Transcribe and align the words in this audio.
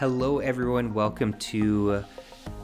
Hello, 0.00 0.38
everyone. 0.38 0.94
Welcome 0.94 1.34
to 1.34 2.02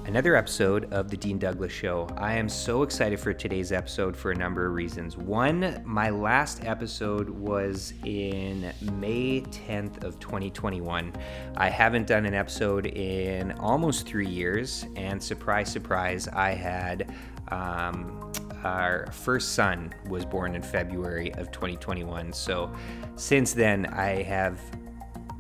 another 0.06 0.36
episode 0.36 0.90
of 0.90 1.10
the 1.10 1.18
Dean 1.18 1.38
Douglas 1.38 1.70
Show. 1.70 2.08
I 2.16 2.32
am 2.32 2.48
so 2.48 2.82
excited 2.82 3.20
for 3.20 3.34
today's 3.34 3.72
episode 3.72 4.16
for 4.16 4.30
a 4.30 4.34
number 4.34 4.64
of 4.64 4.72
reasons. 4.72 5.18
One, 5.18 5.82
my 5.84 6.08
last 6.08 6.64
episode 6.64 7.28
was 7.28 7.92
in 8.06 8.72
May 8.98 9.42
10th 9.42 10.02
of 10.02 10.18
2021. 10.18 11.12
I 11.58 11.68
haven't 11.68 12.06
done 12.06 12.24
an 12.24 12.32
episode 12.32 12.86
in 12.86 13.52
almost 13.58 14.06
three 14.06 14.28
years, 14.28 14.86
and 14.96 15.22
surprise, 15.22 15.70
surprise, 15.70 16.28
I 16.28 16.52
had 16.52 17.14
um, 17.48 18.32
our 18.64 19.08
first 19.12 19.52
son 19.52 19.92
was 20.08 20.24
born 20.24 20.54
in 20.54 20.62
February 20.62 21.34
of 21.34 21.52
2021. 21.52 22.32
So 22.32 22.74
since 23.14 23.52
then, 23.52 23.84
I 23.84 24.22
have 24.22 24.58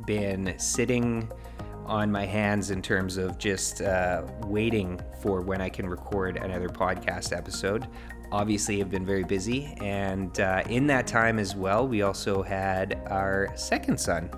been 0.04 0.54
sitting 0.58 1.32
on 1.86 2.10
my 2.10 2.26
hands 2.26 2.70
in 2.70 2.82
terms 2.82 3.16
of 3.16 3.38
just 3.38 3.80
uh, 3.80 4.22
waiting 4.44 5.00
for 5.20 5.40
when 5.40 5.60
I 5.60 5.68
can 5.68 5.88
record 5.88 6.36
another 6.36 6.68
podcast 6.68 7.36
episode. 7.36 7.86
Obviously, 8.32 8.80
I've 8.80 8.90
been 8.90 9.06
very 9.06 9.22
busy, 9.22 9.76
and 9.80 10.38
uh, 10.40 10.62
in 10.68 10.86
that 10.88 11.06
time 11.06 11.38
as 11.38 11.54
well, 11.54 11.86
we 11.86 12.02
also 12.02 12.42
had 12.42 13.00
our 13.06 13.48
second 13.54 13.98
son, 14.00 14.28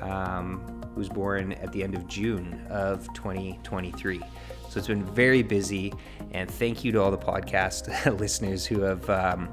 um, 0.00 0.82
who 0.94 1.00
was 1.00 1.08
born 1.08 1.52
at 1.54 1.72
the 1.72 1.82
end 1.82 1.94
of 1.94 2.06
June 2.06 2.64
of 2.70 3.12
2023. 3.12 4.20
So 4.68 4.78
it's 4.78 4.86
been 4.86 5.04
very 5.04 5.42
busy, 5.42 5.92
and 6.32 6.48
thank 6.48 6.84
you 6.84 6.92
to 6.92 7.02
all 7.02 7.10
the 7.10 7.18
podcast 7.18 8.18
listeners 8.18 8.64
who 8.64 8.80
have 8.82 9.08
um, 9.10 9.48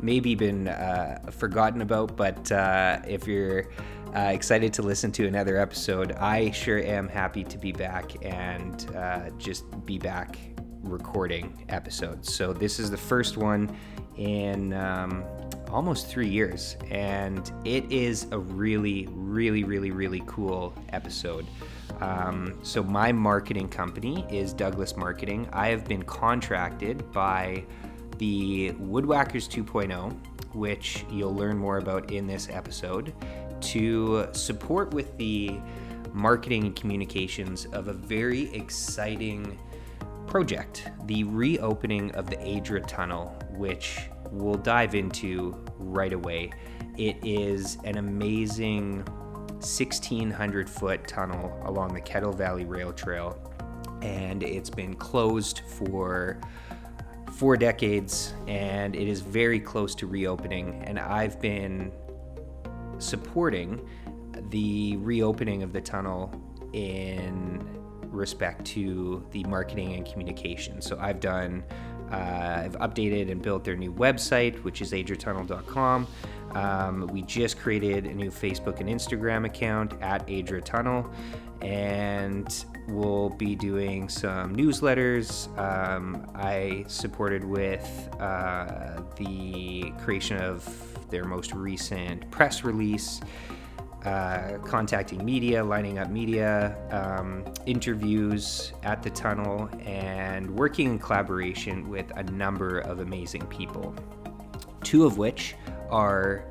maybe 0.00 0.34
been 0.34 0.68
uh, 0.68 1.18
forgotten 1.30 1.82
about. 1.82 2.16
But 2.16 2.50
uh, 2.50 3.00
if 3.06 3.26
you're 3.26 3.68
uh, 4.14 4.30
excited 4.32 4.72
to 4.74 4.82
listen 4.82 5.12
to 5.12 5.26
another 5.26 5.58
episode. 5.58 6.12
I 6.12 6.50
sure 6.50 6.78
am 6.78 7.08
happy 7.08 7.44
to 7.44 7.58
be 7.58 7.72
back 7.72 8.12
and 8.24 8.88
uh, 8.96 9.30
just 9.38 9.64
be 9.84 9.98
back 9.98 10.38
recording 10.82 11.64
episodes. 11.68 12.32
So, 12.32 12.52
this 12.52 12.78
is 12.78 12.90
the 12.90 12.96
first 12.96 13.36
one 13.36 13.76
in 14.16 14.72
um, 14.72 15.24
almost 15.70 16.06
three 16.06 16.28
years, 16.28 16.76
and 16.90 17.52
it 17.64 17.90
is 17.92 18.26
a 18.32 18.38
really, 18.38 19.06
really, 19.10 19.64
really, 19.64 19.90
really 19.90 20.22
cool 20.26 20.72
episode. 20.90 21.46
Um, 22.00 22.58
so, 22.62 22.82
my 22.82 23.12
marketing 23.12 23.68
company 23.68 24.24
is 24.30 24.52
Douglas 24.52 24.96
Marketing. 24.96 25.48
I 25.52 25.68
have 25.68 25.84
been 25.84 26.02
contracted 26.02 27.10
by 27.12 27.64
the 28.16 28.72
Woodwhackers 28.72 29.48
2.0, 29.48 30.16
which 30.54 31.04
you'll 31.10 31.34
learn 31.34 31.58
more 31.58 31.78
about 31.78 32.10
in 32.10 32.26
this 32.26 32.48
episode 32.50 33.12
to 33.60 34.28
support 34.32 34.92
with 34.92 35.16
the 35.16 35.58
marketing 36.12 36.64
and 36.64 36.76
communications 36.76 37.66
of 37.66 37.88
a 37.88 37.92
very 37.92 38.52
exciting 38.54 39.58
project 40.26 40.90
the 41.06 41.24
reopening 41.24 42.10
of 42.12 42.28
the 42.28 42.36
Adra 42.36 42.86
Tunnel, 42.86 43.28
which 43.50 43.98
we'll 44.30 44.54
dive 44.54 44.94
into 44.94 45.64
right 45.78 46.12
away. 46.12 46.50
It 46.96 47.16
is 47.24 47.78
an 47.84 47.96
amazing 47.96 49.04
1,600 49.60 50.68
foot 50.68 51.06
tunnel 51.08 51.60
along 51.64 51.94
the 51.94 52.00
Kettle 52.00 52.32
Valley 52.32 52.64
Rail 52.64 52.92
Trail, 52.92 53.38
and 54.02 54.42
it's 54.42 54.70
been 54.70 54.94
closed 54.94 55.62
for 55.68 56.40
four 57.32 57.56
decades 57.56 58.34
and 58.48 58.96
it 58.96 59.06
is 59.06 59.20
very 59.20 59.60
close 59.60 59.94
to 59.94 60.06
reopening. 60.06 60.82
And 60.84 60.98
I've 60.98 61.40
been 61.40 61.92
supporting 62.98 63.86
the 64.50 64.96
reopening 64.98 65.62
of 65.62 65.72
the 65.72 65.80
tunnel 65.80 66.32
in 66.72 67.78
respect 68.10 68.64
to 68.64 69.24
the 69.30 69.44
marketing 69.44 69.94
and 69.94 70.06
communication. 70.06 70.80
So 70.80 70.98
I've 71.00 71.20
done, 71.20 71.62
uh, 72.10 72.62
I've 72.64 72.76
updated 72.78 73.30
and 73.30 73.42
built 73.42 73.64
their 73.64 73.76
new 73.76 73.92
website, 73.92 74.62
which 74.62 74.80
is 74.80 74.92
adratunnel.com. 74.92 76.06
Um, 76.54 77.06
we 77.08 77.22
just 77.22 77.58
created 77.58 78.06
a 78.06 78.14
new 78.14 78.30
Facebook 78.30 78.80
and 78.80 78.88
Instagram 78.88 79.44
account 79.44 79.94
at 80.00 80.26
Adra 80.26 80.64
Tunnel, 80.64 81.10
and 81.60 82.64
we'll 82.88 83.28
be 83.30 83.54
doing 83.54 84.08
some 84.08 84.56
newsletters. 84.56 85.46
Um, 85.58 86.30
I 86.34 86.84
supported 86.88 87.44
with 87.44 88.08
uh, 88.18 89.02
the 89.16 89.92
creation 89.98 90.38
of 90.38 90.97
their 91.10 91.24
most 91.24 91.52
recent 91.52 92.30
press 92.30 92.64
release, 92.64 93.20
uh, 94.04 94.58
contacting 94.64 95.24
media, 95.24 95.62
lining 95.62 95.98
up 95.98 96.10
media, 96.10 96.76
um, 96.90 97.44
interviews 97.66 98.72
at 98.82 99.02
the 99.02 99.10
tunnel, 99.10 99.68
and 99.84 100.48
working 100.50 100.92
in 100.92 100.98
collaboration 100.98 101.88
with 101.88 102.10
a 102.16 102.22
number 102.24 102.78
of 102.80 103.00
amazing 103.00 103.46
people. 103.46 103.94
Two 104.82 105.04
of 105.04 105.18
which 105.18 105.56
are 105.90 106.44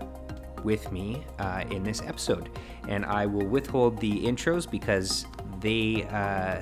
with 0.64 0.92
me 0.92 1.24
uh, 1.40 1.64
in 1.72 1.84
this 1.84 2.02
episode. 2.02 2.50
And 2.88 3.06
I 3.06 3.26
will 3.26 3.46
withhold 3.46 4.00
the 4.00 4.26
intros 4.26 4.70
because 4.70 5.26
they 5.60 6.04
uh, 6.12 6.62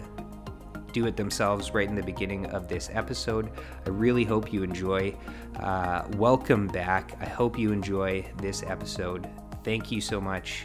do 0.95 1.05
it 1.07 1.17
themselves 1.17 1.73
right 1.73 1.89
in 1.89 1.93
the 1.93 2.01
beginning 2.01 2.45
of 2.45 2.69
this 2.69 2.89
episode. 2.93 3.51
I 3.85 3.89
really 3.89 4.23
hope 4.23 4.53
you 4.53 4.63
enjoy. 4.63 5.13
Uh, 5.59 6.03
welcome 6.15 6.67
back. 6.67 7.17
I 7.19 7.25
hope 7.25 7.59
you 7.59 7.73
enjoy 7.73 8.25
this 8.37 8.63
episode. 8.63 9.27
Thank 9.65 9.91
you 9.91 9.99
so 9.99 10.21
much 10.21 10.63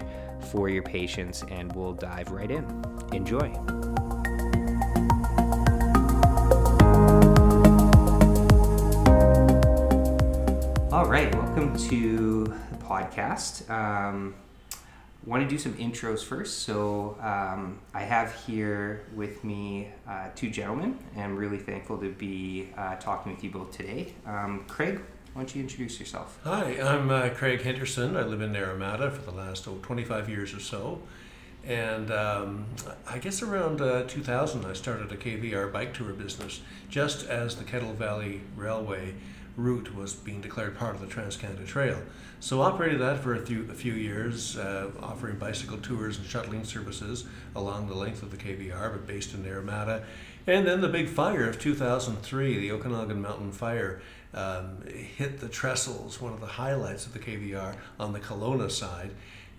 for 0.53 0.69
your 0.69 0.85
patience, 0.85 1.43
and 1.51 1.75
we'll 1.75 1.95
dive 1.95 2.31
right 2.31 2.49
in. 2.49 2.65
Enjoy. 3.13 3.49
All 10.93 11.07
right, 11.07 11.35
welcome 11.35 11.77
to 11.89 12.45
the 12.45 12.77
podcast. 12.85 13.69
Um, 13.69 14.37
want 15.25 15.43
to 15.43 15.49
do 15.49 15.59
some 15.59 15.75
intros 15.75 16.25
first. 16.25 16.61
So 16.61 17.17
um, 17.21 17.79
I 17.93 18.03
have 18.03 18.35
here 18.47 19.05
with 19.15 19.45
me 19.45 19.89
uh, 20.09 20.29
two 20.35 20.51
gentlemen, 20.51 20.99
and 21.15 21.25
I'm 21.25 21.37
really 21.37 21.59
thankful 21.59 21.99
to 21.99 22.11
be 22.11 22.71
uh, 22.77 22.97
talking 22.97 23.33
with 23.33 23.45
you 23.45 23.51
both 23.51 23.77
today. 23.77 24.15
Um, 24.27 24.65
Craig, 24.67 25.01
why 25.33 25.43
don't 25.43 25.55
you 25.55 25.63
introduce 25.63 26.01
yourself? 26.01 26.41
Hi, 26.45 26.81
I'm 26.81 27.11
uh, 27.11 27.29
Craig 27.31 27.63
Henderson. 27.63 28.17
I 28.17 28.23
live 28.23 28.41
in 28.41 28.53
Naramata 28.53 29.13
for 29.13 29.31
the 29.31 29.37
last 29.37 29.69
oh, 29.69 29.79
25 29.83 30.29
years 30.29 30.55
or 30.55 30.61
so. 30.61 31.01
And 31.63 32.11
um, 32.11 32.65
I 33.07 33.19
guess 33.19 33.43
around 33.43 33.83
uh, 33.83 34.05
2000, 34.05 34.65
I 34.65 34.73
started 34.73 35.13
a 35.13 35.17
KVR 35.17 35.71
bike 35.71 35.93
tour 35.93 36.15
business 36.15 36.63
just 36.89 37.27
as 37.29 37.57
the 37.57 37.65
Kettle 37.65 37.93
Valley 37.93 38.41
Railway 38.57 39.15
route 39.57 39.95
was 39.95 40.15
being 40.15 40.41
declared 40.41 40.79
part 40.79 40.95
of 40.95 41.03
the 41.03 41.07
Trans 41.07 41.37
Canada 41.37 41.65
Trail. 41.67 41.99
So 42.43 42.63
operated 42.63 43.01
that 43.01 43.19
for 43.19 43.35
a 43.35 43.39
few, 43.39 43.69
a 43.71 43.75
few 43.75 43.93
years, 43.93 44.57
uh, 44.57 44.91
offering 45.03 45.37
bicycle 45.37 45.77
tours 45.77 46.17
and 46.17 46.27
shuttling 46.27 46.65
services 46.65 47.27
along 47.55 47.89
the 47.89 47.95
length 47.95 48.23
of 48.23 48.31
the 48.31 48.39
KVR, 48.39 48.91
but 48.93 49.07
based 49.07 49.35
in 49.35 49.45
Naramata. 49.45 50.05
And 50.47 50.67
then 50.67 50.81
the 50.81 50.89
big 50.89 51.11
fire 51.11 51.47
of 51.47 51.61
2003, 51.61 52.59
the 52.59 52.73
Okanagan 52.73 53.21
Mountain 53.21 53.53
Fire, 53.53 54.01
um, 54.33 54.83
hit 54.87 55.41
the 55.41 55.49
trestles, 55.49 56.19
one 56.19 56.33
of 56.33 56.41
the 56.41 56.47
highlights 56.47 57.05
of 57.05 57.13
the 57.13 57.19
KVR 57.19 57.77
on 57.99 58.15
the 58.15 58.21
Kelowna 58.21 58.71
side. 58.71 59.11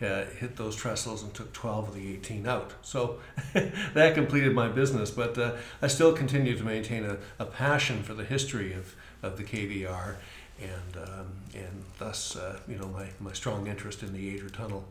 Uh, 0.02 0.26
hit 0.40 0.56
those 0.56 0.76
trestles 0.76 1.22
and 1.22 1.32
took 1.32 1.54
12 1.54 1.90
of 1.90 1.94
the 1.94 2.14
18 2.14 2.48
out. 2.48 2.74
So 2.82 3.20
that 3.54 4.16
completed 4.16 4.56
my 4.56 4.68
business, 4.68 5.12
but 5.12 5.38
uh, 5.38 5.58
I 5.80 5.86
still 5.86 6.14
continue 6.14 6.58
to 6.58 6.64
maintain 6.64 7.06
a, 7.06 7.18
a 7.38 7.46
passion 7.46 8.02
for 8.02 8.16
the 8.16 8.24
history 8.24 8.74
of, 8.74 8.96
of 9.22 9.38
the 9.38 9.44
KVR 9.44 10.16
and 10.62 10.98
um, 10.98 11.28
and 11.54 11.84
thus 11.98 12.36
uh, 12.36 12.60
you 12.68 12.78
know 12.78 12.88
my, 12.88 13.08
my 13.20 13.34
strong 13.34 13.68
interest 13.68 14.04
in 14.04 14.14
the 14.14 14.38
Adra 14.38 14.52
Tunnel. 14.54 14.86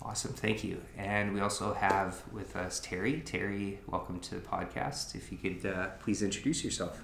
Awesome, 0.00 0.32
thank 0.32 0.64
you. 0.64 0.82
And 0.98 1.32
we 1.32 1.40
also 1.40 1.74
have 1.74 2.22
with 2.32 2.56
us 2.56 2.80
Terry. 2.80 3.20
Terry, 3.20 3.78
welcome 3.86 4.18
to 4.20 4.34
the 4.34 4.40
podcast. 4.40 5.14
If 5.14 5.30
you 5.30 5.38
could 5.38 5.64
uh, 5.64 5.88
please 6.00 6.22
introduce 6.22 6.64
yourself. 6.64 7.02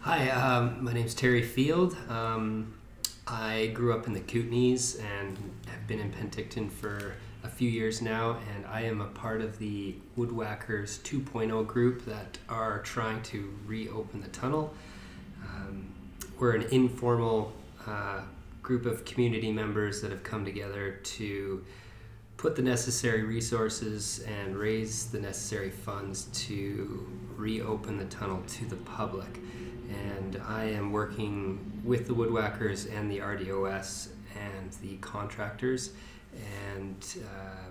Hi, 0.00 0.30
um, 0.30 0.82
my 0.82 0.92
name 0.92 1.04
is 1.04 1.14
Terry 1.14 1.42
Field. 1.42 1.96
Um, 2.08 2.74
I 3.26 3.66
grew 3.74 3.92
up 3.92 4.06
in 4.06 4.14
the 4.14 4.20
Kootenays 4.20 4.98
and 5.00 5.36
have 5.66 5.86
been 5.86 6.00
in 6.00 6.10
Penticton 6.10 6.70
for 6.70 7.14
a 7.44 7.48
few 7.48 7.68
years 7.68 8.00
now, 8.00 8.38
and 8.54 8.64
I 8.66 8.82
am 8.82 9.02
a 9.02 9.06
part 9.06 9.42
of 9.42 9.58
the 9.58 9.96
Woodwhackers 10.16 11.00
2.0 11.02 11.66
group 11.66 12.06
that 12.06 12.38
are 12.48 12.78
trying 12.80 13.22
to 13.24 13.52
reopen 13.66 14.22
the 14.22 14.28
tunnel 14.28 14.72
we're 16.38 16.54
an 16.54 16.66
informal 16.70 17.52
uh, 17.86 18.20
group 18.62 18.86
of 18.86 19.04
community 19.04 19.50
members 19.50 20.00
that 20.02 20.10
have 20.10 20.22
come 20.22 20.44
together 20.44 21.00
to 21.02 21.64
put 22.36 22.54
the 22.54 22.62
necessary 22.62 23.22
resources 23.22 24.20
and 24.20 24.56
raise 24.56 25.06
the 25.06 25.18
necessary 25.18 25.70
funds 25.70 26.26
to 26.32 27.08
reopen 27.36 27.96
the 27.96 28.04
tunnel 28.04 28.40
to 28.46 28.64
the 28.66 28.76
public. 28.76 29.40
And 30.12 30.40
I 30.46 30.64
am 30.64 30.92
working 30.92 31.82
with 31.84 32.06
the 32.06 32.14
woodwhackers 32.14 32.94
and 32.94 33.10
the 33.10 33.18
RDOS 33.18 34.10
and 34.36 34.72
the 34.82 34.96
contractors 34.98 35.92
and 36.70 37.04
uh, 37.24 37.70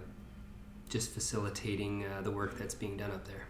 just 0.90 1.12
facilitating 1.12 2.06
uh, 2.06 2.22
the 2.22 2.32
work 2.32 2.58
that's 2.58 2.76
being 2.76 2.98
done 2.98 3.12
up 3.12 3.26
there. 3.26 3.46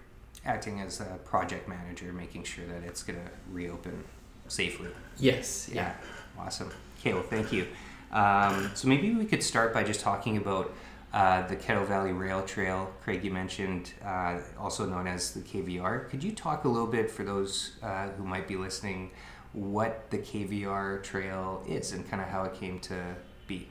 Acting 0.46 0.81
as 0.81 1.00
a 1.00 1.18
project 1.25 1.68
manager, 1.68 2.13
making 2.13 2.44
sure 2.44 2.66
that 2.68 2.84
it's 2.84 3.02
going 3.02 3.18
to 3.18 3.31
reopen 3.52 4.04
safely. 4.48 4.90
Yes. 5.18 5.70
Yeah. 5.72 5.94
Awesome. 6.38 6.72
Okay. 7.00 7.14
Well, 7.14 7.24
thank 7.24 7.52
you. 7.52 7.68
Um, 8.12 8.72
so 8.74 8.88
maybe 8.88 9.14
we 9.14 9.26
could 9.26 9.44
start 9.44 9.74
by 9.74 9.84
just 9.84 10.00
talking 10.00 10.38
about 10.38 10.74
uh, 11.14 11.48
the 11.48 11.56
Kettle 11.56 11.86
Valley 11.86 12.12
Rail 12.12 12.44
Trail. 12.44 12.92
Craig, 13.04 13.24
you 13.24 13.32
mentioned 13.32 13.94
uh, 14.04 14.40
also 14.60 14.86
known 14.86 15.08
as 15.08 15.32
the 15.32 15.42
KVR. 15.42 16.10
Could 16.10 16.24
you 16.24 16.32
talk 16.32 16.66
a 16.66 16.68
little 16.68 16.88
bit 16.88 17.10
for 17.10 17.24
those 17.24 17.78
uh, 17.82 18.10
who 18.10 18.24
might 18.24 18.48
be 18.48 18.56
listening 18.56 19.12
what 19.54 20.10
the 20.10 20.18
KVR 20.18 21.02
Trail 21.04 21.64
is 21.68 21.92
and 21.92 22.08
kind 22.10 22.22
of 22.22 22.28
how 22.30 22.44
it 22.44 22.54
came 22.54 22.80
to 22.82 23.16
be? 23.48 23.68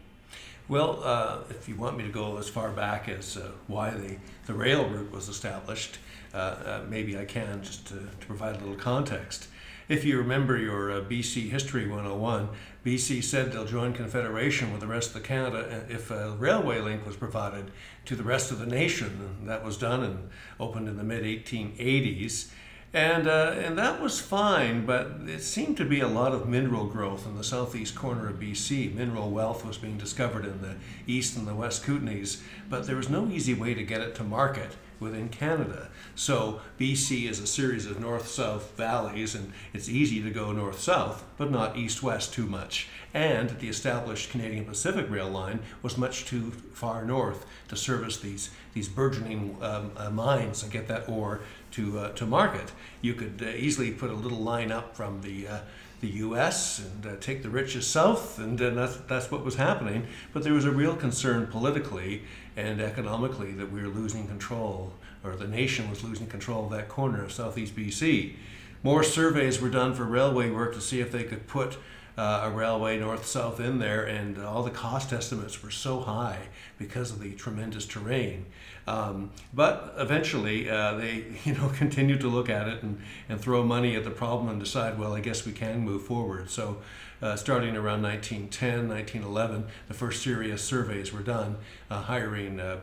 Well, 0.69 1.01
uh, 1.05 1.39
if 1.51 1.69
you 1.69 1.77
want 1.77 1.97
me 1.97 2.05
to 2.05 2.11
go 2.11 2.39
as 2.39 2.49
far 2.49 2.71
back 2.71 3.09
as 3.09 3.37
uh, 3.37 3.53
why 3.69 3.91
the, 3.91 4.17
the 4.47 4.55
rail 4.55 4.89
route 4.89 5.13
was 5.13 5.29
established, 5.29 5.99
uh, 6.35 6.37
uh 6.37 6.85
maybe 6.89 7.17
I 7.17 7.25
can 7.25 7.63
just 7.63 7.87
to, 7.89 7.95
to, 7.95 8.27
provide 8.27 8.57
a 8.57 8.59
little 8.59 8.75
context. 8.75 9.47
If 9.89 10.05
you 10.05 10.19
remember 10.19 10.57
your 10.57 10.91
uh, 10.91 11.01
BC 11.03 11.49
History 11.49 11.87
101, 11.87 12.49
BC 12.85 13.23
said 13.23 13.53
they'll 13.53 13.67
join 13.67 13.93
Confederation 13.93 14.73
with 14.73 14.81
the 14.81 14.89
rest 14.89 15.15
of 15.15 15.23
Canada 15.23 15.87
if 15.89 16.11
a 16.11 16.33
railway 16.33 16.81
link 16.81 17.07
was 17.07 17.15
provided 17.15 17.71
to 18.07 18.17
the 18.17 18.25
rest 18.25 18.51
of 18.51 18.59
the 18.59 18.67
nation. 18.67 19.37
And 19.39 19.49
that 19.49 19.65
was 19.65 19.79
done 19.79 20.03
and 20.03 20.29
opened 20.59 20.89
in 20.89 20.97
the 20.97 21.05
mid 21.05 21.23
1880s. 21.23 22.51
And, 22.93 23.29
uh, 23.29 23.55
and 23.59 23.79
that 23.79 24.01
was 24.01 24.19
fine, 24.19 24.87
but 24.87 25.21
it 25.27 25.43
seemed 25.43 25.77
to 25.77 25.85
be 25.85 26.01
a 26.01 26.09
lot 26.09 26.33
of 26.33 26.49
mineral 26.49 26.87
growth 26.87 27.25
in 27.25 27.37
the 27.37 27.45
southeast 27.45 27.95
corner 27.95 28.29
of 28.29 28.41
BC. 28.41 28.93
Mineral 28.93 29.31
wealth 29.31 29.65
was 29.65 29.79
being 29.79 29.99
discovered 29.99 30.47
in 30.47 30.63
the 30.63 30.75
east 31.07 31.37
and 31.37 31.47
the 31.47 31.55
west 31.55 31.85
Kootenays, 31.85 32.41
but 32.69 32.87
there 32.87 32.97
was 32.97 33.09
no 33.09 33.29
easy 33.29 33.55
way 33.55 33.75
to 33.75 33.85
get 33.85 34.01
it 34.01 34.17
to 34.17 34.25
market 34.25 34.77
within 35.01 35.29
Canada. 35.29 35.89
So 36.15 36.61
BC 36.79 37.29
is 37.29 37.41
a 37.41 37.47
series 37.47 37.87
of 37.87 38.01
north 38.01 38.29
south 38.29 38.77
valleys, 38.77 39.35
and 39.35 39.53
it's 39.73 39.89
easy 39.89 40.23
to 40.23 40.31
go 40.31 40.53
north 40.53 40.81
south, 40.81 41.25
but 41.37 41.51
not 41.51 41.77
east 41.77 42.03
west 42.03 42.33
too 42.33 42.47
much. 42.47 42.89
And 43.13 43.51
the 43.61 43.69
established 43.69 44.31
Canadian 44.31 44.65
Pacific 44.65 45.09
Rail 45.09 45.29
line 45.29 45.61
was 45.83 45.97
much 45.97 46.27
too 46.27 46.51
far 46.73 47.05
north 47.05 47.47
to 47.69 47.77
service 47.77 48.19
these, 48.19 48.51
these 48.75 48.89
burgeoning 48.89 49.57
um, 49.63 49.93
uh, 49.97 50.11
mines 50.11 50.63
and 50.63 50.73
get 50.73 50.89
that 50.89 51.09
ore 51.09 51.41
to, 51.73 51.99
uh, 51.99 52.13
to 52.13 52.27
market. 52.27 52.73
You 53.01 53.15
could 53.15 53.43
uh, 53.43 53.51
easily 53.51 53.91
put 53.91 54.11
a 54.11 54.15
little 54.15 54.39
line 54.39 54.71
up 54.71 54.97
from 54.97 55.23
the, 55.23 55.49
uh, 55.49 55.59
the 56.01 56.09
US 56.09 56.79
and 56.81 57.07
uh, 57.07 57.17
take 57.21 57.43
the 57.43 57.49
riches 57.49 57.87
south, 57.87 58.39
and 58.39 58.59
that's, 58.59 58.97
that's 59.09 59.31
what 59.31 59.45
was 59.45 59.57
happening. 59.57 60.07
But 60.33 60.43
there 60.43 60.53
was 60.53 60.65
a 60.65 60.71
real 60.71 60.95
concern 60.95 61.47
politically 61.47 62.23
and 62.57 62.81
economically 62.81 63.53
that 63.53 63.71
we 63.71 63.81
were 63.81 63.89
losing 63.89 64.27
control, 64.27 64.93
or 65.25 65.37
the 65.37 65.49
nation 65.49 65.89
was 65.91 66.05
losing 66.05 66.27
control 66.27 66.67
of 66.67 66.71
that 66.73 66.89
corner 66.89 67.25
of 67.25 67.33
southeast 67.33 67.75
BC. 67.75 68.35
More 68.83 69.03
surveys 69.03 69.61
were 69.61 69.71
done 69.71 69.95
for 69.95 70.05
railway 70.05 70.51
work 70.51 70.75
to 70.75 70.81
see 70.81 71.01
if 71.01 71.11
they 71.11 71.25
could 71.25 71.47
put 71.47 71.79
uh, 72.17 72.43
a 72.45 72.51
railway 72.51 72.99
north 72.99 73.27
south 73.27 73.61
in 73.61 73.79
there, 73.79 74.05
and 74.05 74.39
all 74.43 74.63
the 74.63 74.71
cost 74.71 75.13
estimates 75.13 75.63
were 75.63 75.71
so 75.71 76.01
high 76.01 76.49
because 76.79 77.11
of 77.11 77.21
the 77.21 77.33
tremendous 77.35 77.87
terrain. 77.87 78.47
Um, 78.87 79.31
but 79.53 79.95
eventually, 79.99 80.71
uh, 80.71 80.95
they 80.95 81.25
you 81.45 81.55
know 81.55 81.69
continued 81.77 82.21
to 82.21 82.29
look 82.29 82.49
at 82.49 82.69
it 82.69 82.83
and, 82.83 83.01
and 83.29 83.41
throw 83.41 83.63
money 83.63 83.97
at 83.97 84.05
the 84.05 84.11
problem 84.11 84.49
and 84.49 84.61
decide, 84.61 84.99
well, 84.99 85.15
I 85.15 85.21
guess 85.21 85.45
we 85.45 85.53
can 85.53 85.81
move 85.81 86.05
forward. 86.05 86.51
So, 86.51 86.79
uh, 87.21 87.37
starting 87.37 87.77
around 87.77 88.03
1910, 88.03 88.89
1911, 88.89 89.67
the 89.89 89.95
first 89.95 90.23
serious 90.23 90.63
surveys 90.63 91.13
were 91.13 91.23
done, 91.23 91.57
uh, 91.91 92.03
hiring 92.03 92.61
uh, 92.61 92.81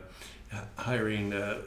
hiring 0.76 1.32
uh, 1.32 1.58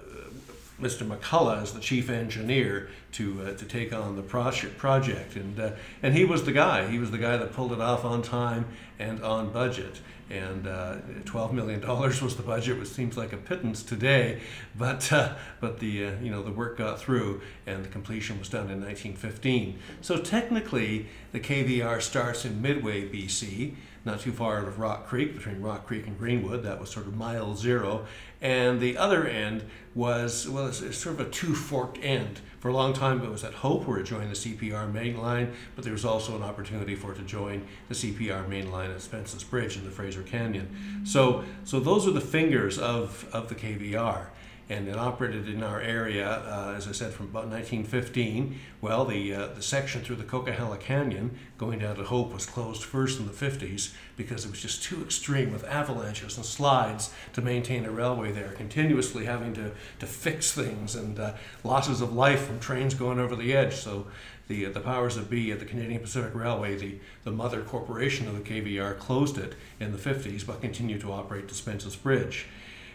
Mr. 0.81 1.07
McCulloch 1.07 1.61
as 1.63 1.73
the 1.73 1.79
chief 1.79 2.09
engineer 2.09 2.89
to 3.13 3.41
uh, 3.41 3.53
to 3.53 3.65
take 3.65 3.91
on 3.91 4.15
the 4.15 4.21
project 4.21 5.35
and 5.35 5.59
uh, 5.59 5.71
and 6.03 6.13
he 6.13 6.23
was 6.23 6.43
the 6.43 6.51
guy. 6.51 6.87
He 6.87 6.99
was 6.99 7.11
the 7.11 7.17
guy 7.17 7.37
that 7.37 7.53
pulled 7.53 7.71
it 7.71 7.81
off 7.81 8.05
on 8.05 8.21
time 8.21 8.65
and 8.99 9.23
on 9.23 9.51
budget. 9.51 10.01
And 10.29 10.67
uh, 10.67 10.97
twelve 11.23 11.53
million 11.53 11.79
dollars 11.79 12.21
was 12.21 12.35
the 12.35 12.43
budget, 12.43 12.77
which 12.77 12.89
seems 12.89 13.15
like 13.15 13.31
a 13.31 13.37
pittance 13.37 13.81
today, 13.81 14.41
but 14.75 15.11
uh, 15.13 15.35
but 15.61 15.79
the 15.79 16.07
uh, 16.07 16.11
you 16.21 16.29
know 16.29 16.43
the 16.43 16.51
work 16.51 16.77
got 16.77 16.99
through, 16.99 17.41
and 17.65 17.85
the 17.85 17.87
completion 17.87 18.37
was 18.37 18.49
done 18.49 18.69
in 18.69 18.81
1915. 18.81 19.79
So 20.01 20.17
technically, 20.17 21.07
the 21.31 21.39
KVR 21.39 22.01
starts 22.01 22.43
in 22.43 22.61
Midway, 22.61 23.07
BC 23.07 23.75
not 24.07 24.21
too 24.21 24.31
far 24.31 24.59
out 24.59 24.67
of 24.67 24.79
Rock 24.79 25.05
Creek, 25.05 25.35
between 25.35 25.61
Rock 25.61 25.85
Creek 25.85 26.07
and 26.07 26.17
Greenwood. 26.17 26.63
That 26.63 26.79
was 26.79 26.89
sort 26.89 27.05
of 27.05 27.15
mile 27.15 27.55
zero. 27.55 28.07
And 28.41 28.79
the 28.79 28.97
other 28.97 29.25
end 29.25 29.63
was, 29.95 30.47
well, 30.47 30.67
it's, 30.67 30.97
sort 30.97 31.19
of 31.19 31.27
a 31.27 31.29
two 31.29 31.55
forked 31.55 31.97
end. 32.03 32.39
For 32.59 32.69
a 32.69 32.73
long 32.73 32.93
time, 32.93 33.23
it 33.23 33.29
was 33.29 33.43
at 33.43 33.53
Hope 33.53 33.87
where 33.87 33.99
it 33.99 34.03
joined 34.03 34.29
the 34.29 34.35
CPR 34.35 34.91
main 34.91 35.17
line, 35.17 35.53
but 35.75 35.83
there 35.83 35.93
was 35.93 36.05
also 36.05 36.35
an 36.35 36.43
opportunity 36.43 36.95
for 36.95 37.11
it 37.11 37.15
to 37.15 37.23
join 37.23 37.65
the 37.87 37.95
CPR 37.95 38.47
main 38.47 38.71
line 38.71 38.91
at 38.91 39.01
Spence's 39.01 39.43
Bridge 39.43 39.77
in 39.77 39.85
the 39.85 39.91
Fraser 39.91 40.23
Canyon. 40.23 41.03
So, 41.03 41.43
so 41.63 41.79
those 41.79 42.07
are 42.07 42.11
the 42.11 42.21
fingers 42.21 42.77
of, 42.77 43.27
of 43.31 43.49
the 43.49 43.55
KVR 43.55 44.27
and 44.69 44.87
it 44.87 44.97
operated 44.97 45.47
in 45.47 45.63
our 45.63 45.79
area, 45.79 46.29
uh, 46.29 46.73
as 46.75 46.87
I 46.87 46.91
said, 46.91 47.13
from 47.13 47.27
about 47.27 47.47
1915. 47.47 48.59
Well, 48.81 49.05
the, 49.05 49.33
uh, 49.33 49.47
the 49.47 49.61
section 49.61 50.01
through 50.01 50.17
the 50.17 50.25
Coquihalla 50.25 50.79
Canyon 50.79 51.37
going 51.57 51.79
down 51.79 51.95
to 51.95 52.03
Hope 52.03 52.33
was 52.33 52.45
closed 52.45 52.83
first 52.83 53.19
in 53.19 53.27
the 53.27 53.31
50s 53.31 53.93
because 54.17 54.43
it 54.43 54.51
was 54.51 54.61
just 54.61 54.83
too 54.83 55.01
extreme 55.01 55.53
with 55.53 55.63
avalanches 55.63 56.35
and 56.35 56.45
slides 56.45 57.11
to 57.33 57.41
maintain 57.41 57.85
a 57.85 57.91
railway 57.91 58.31
there, 58.31 58.49
continuously 58.49 59.25
having 59.25 59.53
to, 59.53 59.71
to 59.99 60.05
fix 60.05 60.51
things 60.51 60.95
and 60.95 61.17
uh, 61.17 61.33
losses 61.63 62.01
of 62.01 62.13
life 62.13 62.45
from 62.45 62.59
trains 62.59 62.93
going 62.93 63.19
over 63.19 63.37
the 63.37 63.55
edge. 63.55 63.75
So 63.75 64.07
the, 64.49 64.65
the 64.65 64.81
powers 64.81 65.15
that 65.15 65.29
be 65.29 65.51
at 65.51 65.59
the 65.59 65.65
Canadian 65.65 66.01
Pacific 66.01 66.35
Railway, 66.35 66.75
the, 66.75 66.99
the 67.23 67.31
mother 67.31 67.61
corporation 67.61 68.27
of 68.27 68.35
the 68.35 68.41
KVR, 68.41 68.97
closed 68.97 69.37
it 69.37 69.55
in 69.79 69.93
the 69.93 69.97
50s 69.97 70.45
but 70.45 70.59
continued 70.59 71.01
to 71.01 71.11
operate 71.11 71.47
to 71.47 71.53
Spence's 71.53 71.95
Bridge. 71.95 72.47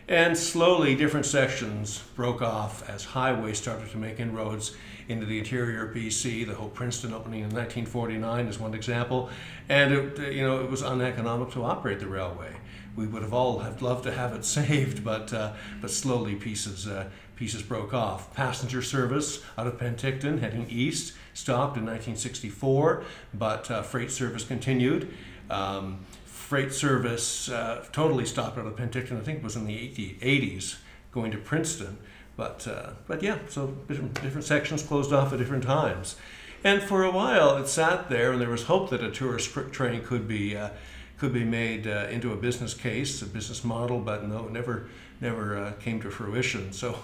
And 0.09 0.37
slowly, 0.37 0.97
different 0.97 1.27
sections 1.27 2.03
broke 2.17 2.43
off 2.43 2.89
as 2.89 3.05
highways 3.05 3.59
started 3.59 3.91
to 3.91 3.99
make 3.99 4.19
inroads 4.19 4.75
into 5.09 5.27
the 5.27 5.39
interior 5.39 5.89
of 5.89 5.95
BC. 5.95 6.47
The 6.47 6.55
Hope 6.55 6.75
Princeton 6.75 7.13
opening 7.13 7.41
in 7.41 7.51
1949 7.51 8.47
is 8.47 8.59
one 8.59 8.75
example, 8.75 9.31
and 9.69 9.93
it, 9.93 10.33
you 10.33 10.43
know 10.43 10.61
it 10.61 10.71
was 10.71 10.83
uneconomic 10.83 11.51
to 11.53 11.65
operate 11.65 12.01
the 12.01 12.09
railway. 12.09 12.57
We 12.97 13.07
would 13.07 13.23
have 13.23 13.33
all 13.33 13.61
have 13.61 13.81
loved 13.81 14.05
to 14.05 14.13
have 14.13 14.35
it 14.35 14.45
saved, 14.45 15.05
but 15.05 15.33
uh, 15.33 15.53
but 15.81 15.91
slowly 15.91 16.35
pieces 16.35 16.89
uh, 16.89 17.09
pieces 17.37 17.63
broke 17.63 17.95
off. 17.95 18.35
Passenger 18.35 18.83
service 18.83 19.43
out 19.57 19.67
of 19.67 19.79
Penticton 19.79 20.41
heading 20.41 20.67
east 20.69 21.15
stopped 21.33 21.77
in 21.77 21.85
1964, 21.85 23.05
but 23.35 23.71
uh, 23.71 23.83
freight 23.83 24.11
service 24.11 24.45
continued. 24.45 25.15
Um, 25.49 26.07
freight 26.53 26.75
service 26.75 27.49
uh, 27.49 27.83
totally 27.93 28.27
stopped 28.27 28.59
out 28.59 28.67
of 28.67 28.77
Penticton. 28.77 29.17
I 29.17 29.23
think 29.23 29.39
it 29.39 29.43
was 29.43 29.57
in 29.57 29.65
the 29.65 29.89
80s, 30.21 30.77
going 31.11 31.31
to 31.31 31.39
Princeton. 31.39 31.97
But 32.37 32.69
uh, 32.69 32.91
but 33.07 33.23
yeah, 33.23 33.39
so 33.49 33.69
different, 33.89 34.21
different 34.21 34.45
sections 34.45 34.83
closed 34.83 35.15
off 35.15 35.33
at 35.33 35.39
different 35.39 35.65
times, 35.65 36.17
and 36.63 36.83
for 36.83 37.05
a 37.05 37.11
while 37.11 37.57
it 37.57 37.69
sat 37.69 38.11
there, 38.11 38.33
and 38.33 38.41
there 38.43 38.51
was 38.51 38.65
hope 38.65 38.91
that 38.91 39.03
a 39.03 39.11
tourist 39.11 39.51
train 39.73 40.03
could 40.05 40.29
be 40.29 40.55
uh, 40.55 40.69
could 41.17 41.33
be 41.33 41.43
made 41.45 41.87
uh, 41.87 42.09
into 42.11 42.35
a 42.35 42.37
business 42.37 42.75
case, 42.75 43.23
a 43.23 43.27
business 43.27 43.65
model, 43.65 43.99
but 44.01 44.29
no, 44.29 44.45
it 44.45 44.53
never 44.53 44.89
never 45.23 45.57
uh, 45.57 45.73
came 45.81 46.03
to 46.03 46.11
fruition. 46.11 46.71
So 46.75 46.99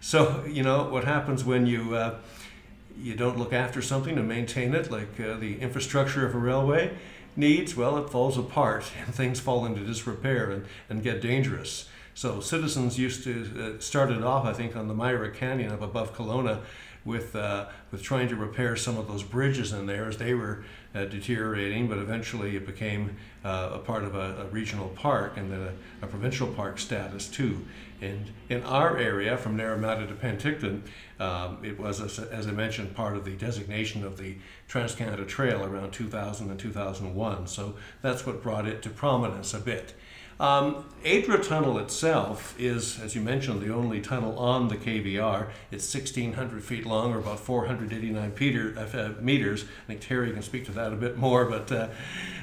so 0.00 0.44
you 0.48 0.62
know 0.62 0.84
what 0.84 1.02
happens 1.02 1.44
when 1.44 1.66
you 1.66 1.96
uh, 1.96 2.18
you 2.96 3.16
don't 3.16 3.36
look 3.36 3.52
after 3.52 3.82
something 3.82 4.16
and 4.16 4.28
maintain 4.28 4.76
it, 4.76 4.92
like 4.92 5.16
the 5.16 5.58
infrastructure 5.58 6.24
of 6.24 6.36
a 6.36 6.38
railway 6.38 6.96
needs, 7.36 7.76
well, 7.76 7.98
it 7.98 8.10
falls 8.10 8.38
apart 8.38 8.90
and 9.04 9.14
things 9.14 9.40
fall 9.40 9.64
into 9.66 9.80
disrepair 9.84 10.50
and, 10.50 10.66
and 10.88 11.02
get 11.02 11.20
dangerous. 11.20 11.88
So 12.14 12.40
citizens 12.40 12.98
used 12.98 13.24
to 13.24 13.76
uh, 13.76 13.80
started 13.80 14.22
off, 14.22 14.44
I 14.44 14.52
think, 14.52 14.76
on 14.76 14.88
the 14.88 14.94
Myra 14.94 15.30
Canyon 15.30 15.72
up 15.72 15.80
above 15.80 16.14
Kelowna, 16.14 16.60
with 17.04 17.34
uh, 17.34 17.66
with 17.90 18.02
trying 18.02 18.28
to 18.28 18.36
repair 18.36 18.76
some 18.76 18.96
of 18.96 19.08
those 19.08 19.22
bridges 19.22 19.72
in 19.72 19.86
there 19.86 20.06
as 20.06 20.18
they 20.18 20.34
were 20.34 20.64
uh, 20.94 21.04
deteriorating. 21.06 21.88
But 21.88 21.98
eventually, 21.98 22.56
it 22.56 22.66
became 22.66 23.16
uh, 23.44 23.70
a 23.72 23.78
part 23.78 24.04
of 24.04 24.14
a, 24.14 24.42
a, 24.42 24.46
regional 24.46 24.88
park 24.90 25.36
and 25.36 25.50
then 25.50 25.60
a, 25.60 26.04
a, 26.04 26.08
provincial 26.08 26.46
park 26.46 26.78
status 26.78 27.28
too. 27.28 27.64
And 28.02 28.32
in 28.48 28.64
our 28.64 28.98
area, 28.98 29.36
from 29.36 29.56
Naramata 29.56 30.08
to 30.08 30.14
Penticton, 30.14 30.82
um, 31.20 31.58
it 31.62 31.78
was, 31.78 32.00
as, 32.00 32.18
as, 32.18 32.48
I 32.48 32.50
mentioned, 32.50 32.96
part 32.96 33.16
of 33.16 33.24
the 33.24 33.36
designation 33.36 34.04
of 34.04 34.18
the 34.18 34.38
Trans 34.66 34.96
Canada 34.96 35.24
Trail 35.24 35.64
around 35.64 35.92
2000 35.92 36.50
and 36.50 36.58
2001. 36.58 37.46
So 37.46 37.76
that's 38.02 38.26
what 38.26 38.42
brought 38.42 38.66
it 38.66 38.82
to 38.82 38.90
prominence 38.90 39.54
a 39.54 39.60
bit. 39.60 39.94
Um, 40.42 40.84
Adra 41.04 41.40
Tunnel 41.40 41.78
itself 41.78 42.56
is, 42.58 42.98
as 42.98 43.14
you 43.14 43.20
mentioned, 43.20 43.60
the 43.60 43.72
only 43.72 44.00
tunnel 44.00 44.36
on 44.40 44.66
the 44.66 44.76
KVR. 44.76 45.50
It's 45.70 45.94
1,600 45.94 46.64
feet 46.64 46.84
long, 46.84 47.14
or 47.14 47.20
about 47.20 47.38
489 47.38 48.32
Peter, 48.32 48.74
uh, 48.76 49.22
meters. 49.22 49.62
I 49.62 49.86
think 49.86 50.00
Terry 50.00 50.32
can 50.32 50.42
speak 50.42 50.64
to 50.64 50.72
that 50.72 50.92
a 50.92 50.96
bit 50.96 51.16
more, 51.16 51.44
but 51.44 51.70
uh, 51.70 51.88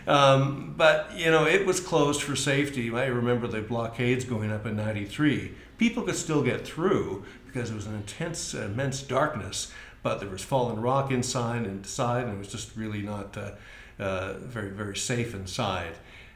um, 0.07 0.75
but 0.77 1.11
you 1.13 1.29
know 1.29 1.45
it 1.45 1.65
was 1.65 1.81
closed 1.81 2.21
for 2.21 2.37
safety. 2.37 2.89
I 2.89 3.07
remember 3.07 3.47
the 3.47 3.61
blockades 3.61 4.23
going 4.23 4.49
up 4.49 4.65
in 4.65 4.77
'93 4.77 5.53
People 5.77 6.03
could 6.03 6.15
still 6.15 6.41
get 6.41 6.65
through 6.65 7.25
because 7.47 7.69
it 7.69 7.75
was 7.75 7.85
an 7.85 7.95
intense, 7.95 8.53
immense 8.53 9.01
darkness, 9.01 9.73
but 10.03 10.21
there 10.21 10.29
was 10.29 10.43
fallen 10.43 10.81
rock 10.81 11.11
inside 11.11 11.65
and 11.65 11.79
inside, 11.79 12.23
and 12.23 12.35
it 12.35 12.37
was 12.37 12.49
just 12.49 12.77
really 12.77 13.01
not 13.01 13.35
uh, 13.37 13.51
uh, 13.99 14.33
very, 14.39 14.69
very 14.69 14.95
safe 14.95 15.35
inside. 15.35 15.95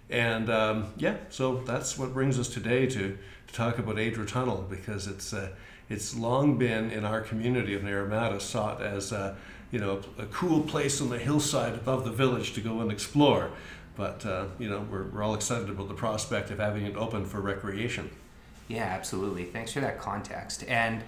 And 0.09 0.49
um, 0.49 0.93
yeah, 0.97 1.17
so 1.29 1.63
that's 1.65 1.97
what 1.97 2.13
brings 2.13 2.37
us 2.37 2.47
today 2.47 2.85
to, 2.87 3.17
to 3.47 3.53
talk 3.53 3.77
about 3.77 3.95
Adra 3.95 4.27
Tunnel 4.27 4.65
because 4.69 5.07
it's 5.07 5.33
uh, 5.33 5.49
it's 5.89 6.15
long 6.15 6.57
been 6.57 6.91
in 6.91 7.05
our 7.05 7.21
community 7.21 7.73
of 7.73 7.81
Naramata 7.81 8.39
sought 8.41 8.81
as 8.81 9.11
a, 9.11 9.35
you 9.71 9.79
know 9.79 10.01
a 10.17 10.25
cool 10.27 10.61
place 10.61 11.01
on 11.01 11.09
the 11.09 11.19
hillside 11.19 11.73
above 11.73 12.05
the 12.05 12.11
village 12.11 12.53
to 12.53 12.61
go 12.61 12.79
and 12.81 12.91
explore. 12.91 13.51
But 13.95 14.25
uh, 14.25 14.45
you 14.59 14.69
know 14.69 14.85
we're, 14.89 15.03
we're 15.03 15.23
all 15.23 15.35
excited 15.35 15.69
about 15.69 15.87
the 15.87 15.93
prospect 15.93 16.51
of 16.51 16.59
having 16.59 16.85
it 16.85 16.95
open 16.95 17.25
for 17.25 17.41
recreation. 17.41 18.09
Yeah, 18.67 18.83
absolutely. 18.83 19.45
Thanks 19.45 19.73
for 19.73 19.81
that 19.81 19.99
context. 19.99 20.63
And 20.67 21.03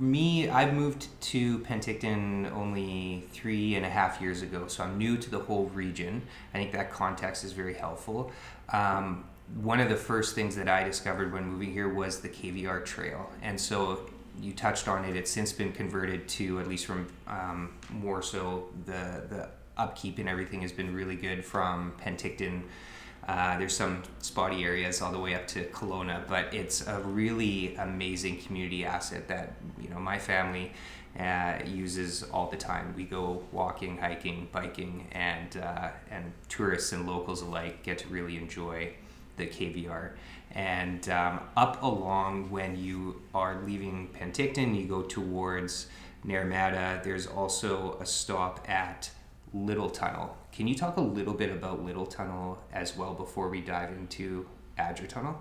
me, 0.00 0.48
I've 0.48 0.74
moved 0.74 1.08
to 1.22 1.58
Penticton 1.60 2.52
only 2.52 3.24
three 3.32 3.74
and 3.74 3.84
a 3.84 3.88
half 3.88 4.20
years 4.20 4.42
ago, 4.42 4.66
so 4.68 4.84
I'm 4.84 4.98
new 4.98 5.16
to 5.16 5.30
the 5.30 5.40
whole 5.40 5.66
region. 5.66 6.22
I 6.54 6.58
think 6.58 6.72
that 6.72 6.92
context 6.92 7.44
is 7.44 7.52
very 7.52 7.74
helpful. 7.74 8.32
Um, 8.72 9.24
one 9.62 9.80
of 9.80 9.88
the 9.88 9.96
first 9.96 10.34
things 10.34 10.56
that 10.56 10.68
I 10.68 10.84
discovered 10.84 11.32
when 11.32 11.44
moving 11.44 11.72
here 11.72 11.88
was 11.92 12.20
the 12.20 12.28
KVR 12.28 12.84
Trail, 12.84 13.30
and 13.42 13.58
so 13.60 14.08
you 14.40 14.52
touched 14.52 14.88
on 14.88 15.04
it. 15.04 15.16
It's 15.16 15.30
since 15.30 15.52
been 15.52 15.72
converted 15.72 16.28
to 16.28 16.60
at 16.60 16.68
least 16.68 16.86
from 16.86 17.08
um, 17.26 17.74
more 17.90 18.22
so 18.22 18.68
the 18.84 19.24
the 19.28 19.48
upkeep 19.76 20.18
and 20.18 20.28
everything 20.28 20.60
has 20.60 20.72
been 20.72 20.92
really 20.92 21.16
good 21.16 21.44
from 21.44 21.92
Penticton 22.00 22.62
uh, 23.28 23.58
there's 23.58 23.76
some 23.76 24.02
spotty 24.20 24.64
areas 24.64 25.02
all 25.02 25.12
the 25.12 25.18
way 25.18 25.34
up 25.34 25.46
to 25.46 25.62
Kelowna, 25.66 26.26
but 26.26 26.52
it's 26.54 26.86
a 26.86 26.98
really 27.00 27.76
amazing 27.76 28.38
community 28.40 28.86
asset 28.86 29.28
that 29.28 29.52
you 29.78 29.90
know 29.90 30.00
my 30.00 30.18
family 30.18 30.72
uh, 31.20 31.58
uses 31.66 32.22
all 32.22 32.48
the 32.48 32.56
time. 32.56 32.94
We 32.96 33.04
go 33.04 33.42
walking, 33.52 33.98
hiking, 33.98 34.48
biking, 34.50 35.08
and 35.12 35.58
uh, 35.58 35.90
and 36.10 36.32
tourists 36.48 36.92
and 36.92 37.06
locals 37.06 37.42
alike 37.42 37.82
get 37.82 37.98
to 37.98 38.08
really 38.08 38.38
enjoy 38.38 38.94
the 39.36 39.46
KVR. 39.46 40.12
And 40.52 41.06
um, 41.10 41.40
up 41.54 41.82
along 41.82 42.50
when 42.50 42.82
you 42.82 43.20
are 43.34 43.60
leaving 43.66 44.08
Penticton, 44.18 44.74
you 44.74 44.86
go 44.86 45.02
towards 45.02 45.88
Naramata. 46.26 47.02
There's 47.02 47.26
also 47.26 47.98
a 48.00 48.06
stop 48.06 48.66
at 48.70 49.10
Little 49.52 49.90
Tunnel. 49.90 50.36
Can 50.52 50.66
you 50.66 50.74
talk 50.74 50.96
a 50.96 51.00
little 51.00 51.34
bit 51.34 51.50
about 51.50 51.84
Little 51.84 52.06
Tunnel 52.06 52.58
as 52.72 52.96
well 52.96 53.14
before 53.14 53.48
we 53.48 53.60
dive 53.60 53.90
into 53.90 54.46
Adra 54.78 55.08
Tunnel? 55.08 55.40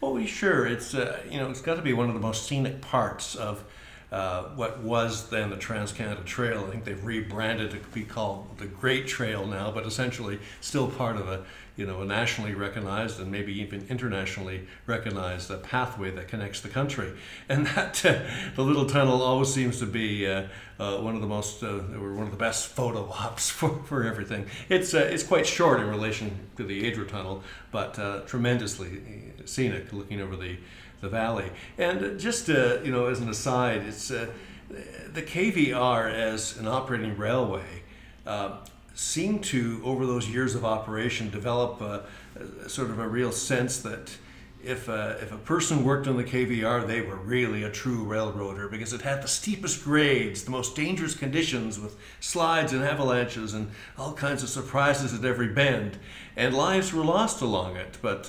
Well, 0.00 0.24
sure. 0.26 0.66
It's 0.66 0.94
uh, 0.94 1.20
you 1.28 1.38
know 1.38 1.50
it's 1.50 1.60
got 1.60 1.74
to 1.74 1.82
be 1.82 1.92
one 1.92 2.08
of 2.08 2.14
the 2.14 2.20
most 2.20 2.46
scenic 2.46 2.80
parts 2.80 3.34
of 3.34 3.64
uh, 4.10 4.44
what 4.54 4.80
was 4.80 5.28
then 5.28 5.50
the 5.50 5.56
Trans 5.56 5.92
Canada 5.92 6.22
Trail. 6.22 6.64
I 6.66 6.70
think 6.70 6.84
they've 6.84 7.04
rebranded 7.04 7.74
it 7.74 7.82
to 7.82 7.88
be 7.90 8.04
called 8.04 8.56
the 8.56 8.66
Great 8.66 9.06
Trail 9.06 9.46
now, 9.46 9.70
but 9.70 9.86
essentially 9.86 10.38
still 10.60 10.88
part 10.88 11.16
of 11.16 11.28
a 11.28 11.44
you 11.76 11.86
know 11.86 12.00
a 12.00 12.04
nationally 12.06 12.54
recognized 12.54 13.20
and 13.20 13.30
maybe 13.30 13.52
even 13.60 13.86
internationally 13.88 14.66
recognized 14.86 15.50
uh, 15.50 15.58
pathway 15.58 16.10
that 16.10 16.26
connects 16.26 16.62
the 16.62 16.68
country. 16.68 17.12
And 17.50 17.66
that 17.68 18.04
uh, 18.04 18.20
the 18.56 18.62
little 18.62 18.86
tunnel 18.86 19.22
always 19.22 19.52
seems 19.52 19.78
to 19.78 19.86
be 19.86 20.26
uh, 20.26 20.46
one 20.78 21.14
of 21.14 21.20
the 21.20 21.26
most 21.26 21.62
uh, 21.62 21.78
one 21.78 22.24
of 22.24 22.30
the 22.30 22.36
best 22.36 22.68
photo 22.68 23.10
ops 23.12 23.50
for, 23.50 23.82
for 23.84 24.04
everything. 24.04 24.46
It's 24.70 24.94
it's 24.94 25.22
quite 25.22 25.46
short 25.46 25.80
in 25.80 25.88
relation 25.88 26.48
to 26.56 26.64
the 26.64 26.90
Adra 26.90 27.06
Tunnel, 27.06 27.42
but 27.70 28.26
tremendously 28.26 29.02
scenic, 29.44 29.92
looking 29.92 30.20
over 30.22 30.36
the 30.36 30.56
the 31.00 31.08
valley. 31.08 31.50
And 31.76 32.18
just 32.18 32.48
uh, 32.48 32.78
you 32.82 32.92
know, 32.92 33.06
as 33.06 33.20
an 33.20 33.28
aside, 33.28 33.82
it's 33.82 34.10
uh, 34.10 34.26
the 35.12 35.22
KVR 35.22 36.12
as 36.12 36.56
an 36.58 36.68
operating 36.68 37.16
railway 37.16 37.82
uh, 38.26 38.58
seemed 38.94 39.44
to, 39.44 39.80
over 39.84 40.06
those 40.06 40.28
years 40.28 40.54
of 40.54 40.64
operation, 40.64 41.30
develop 41.30 41.80
a, 41.80 42.04
a 42.64 42.68
sort 42.68 42.90
of 42.90 42.98
a 42.98 43.08
real 43.08 43.32
sense 43.32 43.78
that 43.78 44.10
if 44.62 44.88
a, 44.88 45.18
if 45.22 45.32
a 45.32 45.36
person 45.36 45.84
worked 45.84 46.08
on 46.08 46.16
the 46.16 46.24
KVR, 46.24 46.86
they 46.86 47.00
were 47.00 47.16
really 47.16 47.62
a 47.62 47.70
true 47.70 48.02
railroader 48.02 48.68
because 48.68 48.92
it 48.92 49.02
had 49.02 49.22
the 49.22 49.28
steepest 49.28 49.84
grades, 49.84 50.42
the 50.42 50.50
most 50.50 50.74
dangerous 50.74 51.14
conditions 51.14 51.78
with 51.78 51.96
slides 52.20 52.72
and 52.72 52.84
avalanches 52.84 53.54
and 53.54 53.70
all 53.96 54.12
kinds 54.12 54.42
of 54.42 54.48
surprises 54.48 55.14
at 55.14 55.24
every 55.24 55.48
bend. 55.48 55.96
And 56.36 56.54
lives 56.54 56.92
were 56.92 57.04
lost 57.04 57.40
along 57.40 57.76
it. 57.76 57.98
But 58.02 58.28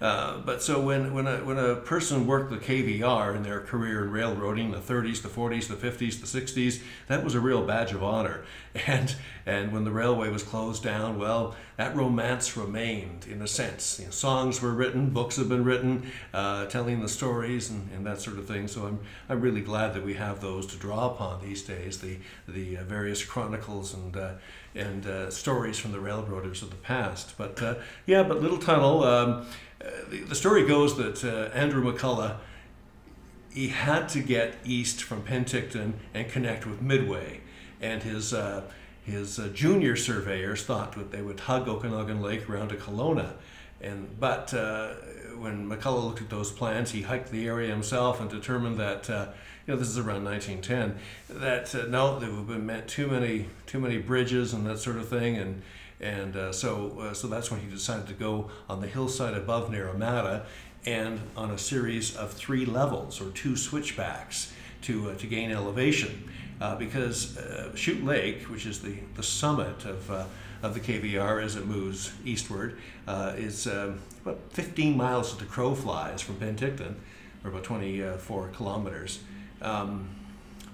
uh, 0.00 0.38
but 0.38 0.62
so 0.62 0.80
when, 0.80 1.14
when, 1.14 1.26
a, 1.26 1.38
when 1.38 1.58
a 1.58 1.76
person 1.76 2.26
worked 2.26 2.50
the 2.50 2.58
KVR 2.58 3.34
in 3.34 3.42
their 3.42 3.60
career 3.60 4.04
in 4.04 4.10
railroading, 4.10 4.70
the 4.70 4.78
30s, 4.78 5.22
the 5.22 5.28
40s, 5.28 5.68
the 5.68 5.74
50s, 5.74 6.20
the 6.20 6.40
60s, 6.40 6.82
that 7.08 7.24
was 7.24 7.34
a 7.34 7.40
real 7.40 7.66
badge 7.66 7.92
of 7.92 8.02
honor. 8.02 8.44
And, 8.86 9.16
and 9.46 9.72
when 9.72 9.84
the 9.84 9.90
railway 9.90 10.28
was 10.28 10.42
closed 10.42 10.82
down, 10.82 11.18
well, 11.18 11.56
that 11.78 11.96
romance 11.96 12.58
remained 12.58 13.26
in 13.26 13.40
a 13.40 13.46
sense. 13.46 13.98
You 13.98 14.04
know, 14.04 14.10
songs 14.10 14.60
were 14.60 14.72
written, 14.72 15.08
books 15.08 15.36
have 15.36 15.48
been 15.48 15.64
written, 15.64 16.10
uh, 16.34 16.66
telling 16.66 17.00
the 17.00 17.08
stories 17.08 17.70
and, 17.70 17.88
and 17.94 18.04
that 18.04 18.20
sort 18.20 18.36
of 18.36 18.46
thing. 18.46 18.68
So 18.68 18.86
I'm, 18.86 19.00
I'm 19.30 19.40
really 19.40 19.62
glad 19.62 19.94
that 19.94 20.04
we 20.04 20.12
have 20.12 20.42
those 20.42 20.66
to 20.66 20.76
draw 20.76 21.10
upon 21.10 21.40
these 21.40 21.62
days, 21.62 21.98
the, 22.02 22.18
the 22.46 22.76
uh, 22.76 22.84
various 22.84 23.24
chronicles 23.24 23.94
and, 23.94 24.14
uh, 24.14 24.32
and 24.76 25.06
uh, 25.06 25.30
stories 25.30 25.78
from 25.78 25.92
the 25.92 26.00
railroaders 26.00 26.62
of 26.62 26.70
the 26.70 26.76
past. 26.76 27.36
But 27.38 27.80
yeah, 28.06 28.22
but 28.22 28.40
Little 28.40 28.58
Tunnel. 28.58 29.04
Um, 29.04 29.46
the, 30.08 30.20
the, 30.20 30.34
story 30.34 30.66
goes 30.66 30.96
that 30.96 31.22
uh, 31.24 31.56
Andrew 31.56 31.82
McCulloch 31.82 32.38
he 33.56 33.68
had 33.68 34.06
to 34.06 34.20
get 34.20 34.54
east 34.66 35.02
from 35.02 35.22
Penticton 35.22 35.94
and 36.12 36.28
connect 36.28 36.66
with 36.66 36.82
Midway, 36.82 37.40
and 37.80 38.02
his 38.02 38.34
uh, 38.34 38.70
his 39.02 39.38
uh, 39.38 39.48
junior 39.48 39.96
surveyors 39.96 40.62
thought 40.62 40.92
that 40.92 41.10
they 41.10 41.22
would 41.22 41.40
hug 41.40 41.66
Okanagan 41.66 42.20
Lake 42.20 42.50
around 42.50 42.68
to 42.68 42.74
Kelowna, 42.76 43.32
and 43.80 44.20
but 44.20 44.52
uh, 44.52 44.88
when 45.38 45.66
McCulloch 45.70 46.04
looked 46.04 46.20
at 46.20 46.28
those 46.28 46.52
plans, 46.52 46.90
he 46.90 47.00
hiked 47.00 47.30
the 47.30 47.46
area 47.46 47.70
himself 47.70 48.20
and 48.20 48.28
determined 48.28 48.76
that 48.76 49.08
uh, 49.08 49.28
you 49.66 49.74
know 49.74 49.78
this 49.78 49.88
is 49.88 49.98
around 49.98 50.24
1910 50.24 50.98
that 51.40 51.74
uh, 51.74 51.86
no 51.88 52.18
there 52.18 52.30
have 52.30 52.46
been 52.46 52.82
too 52.86 53.06
many 53.06 53.46
too 53.66 53.80
many 53.80 53.98
bridges 53.98 54.52
and 54.52 54.66
that 54.66 54.78
sort 54.78 54.96
of 54.96 55.08
thing 55.08 55.36
and 55.36 55.62
and 56.00 56.36
uh, 56.36 56.52
so, 56.52 56.98
uh, 57.00 57.14
so 57.14 57.26
that's 57.26 57.50
when 57.50 57.60
he 57.60 57.68
decided 57.68 58.06
to 58.08 58.14
go 58.14 58.50
on 58.68 58.80
the 58.80 58.86
hillside 58.86 59.34
above 59.34 59.70
Naramata 59.70 60.44
and 60.84 61.20
on 61.36 61.50
a 61.50 61.58
series 61.58 62.14
of 62.16 62.32
three 62.32 62.66
levels 62.66 63.20
or 63.20 63.30
two 63.30 63.56
switchbacks 63.56 64.52
to, 64.82 65.10
uh, 65.10 65.14
to 65.16 65.26
gain 65.26 65.50
elevation. 65.50 66.30
Uh, 66.60 66.74
because 66.74 67.36
uh, 67.36 67.74
Chute 67.74 68.02
Lake, 68.02 68.44
which 68.44 68.64
is 68.64 68.80
the, 68.80 68.94
the 69.14 69.22
summit 69.22 69.84
of, 69.84 70.10
uh, 70.10 70.24
of 70.62 70.72
the 70.72 70.80
KVR 70.80 71.42
as 71.42 71.56
it 71.56 71.66
moves 71.66 72.12
eastward, 72.24 72.78
is 73.36 73.66
about 73.66 74.38
15 74.50 74.96
miles 74.96 75.32
as 75.32 75.38
the 75.38 75.44
crow 75.44 75.74
flies 75.74 76.22
from 76.22 76.36
Penticton, 76.36 76.94
or 77.44 77.50
about 77.50 77.64
24 77.64 78.48
kilometers. 78.48 79.20
Um, 79.62 80.08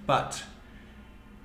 but 0.07 0.43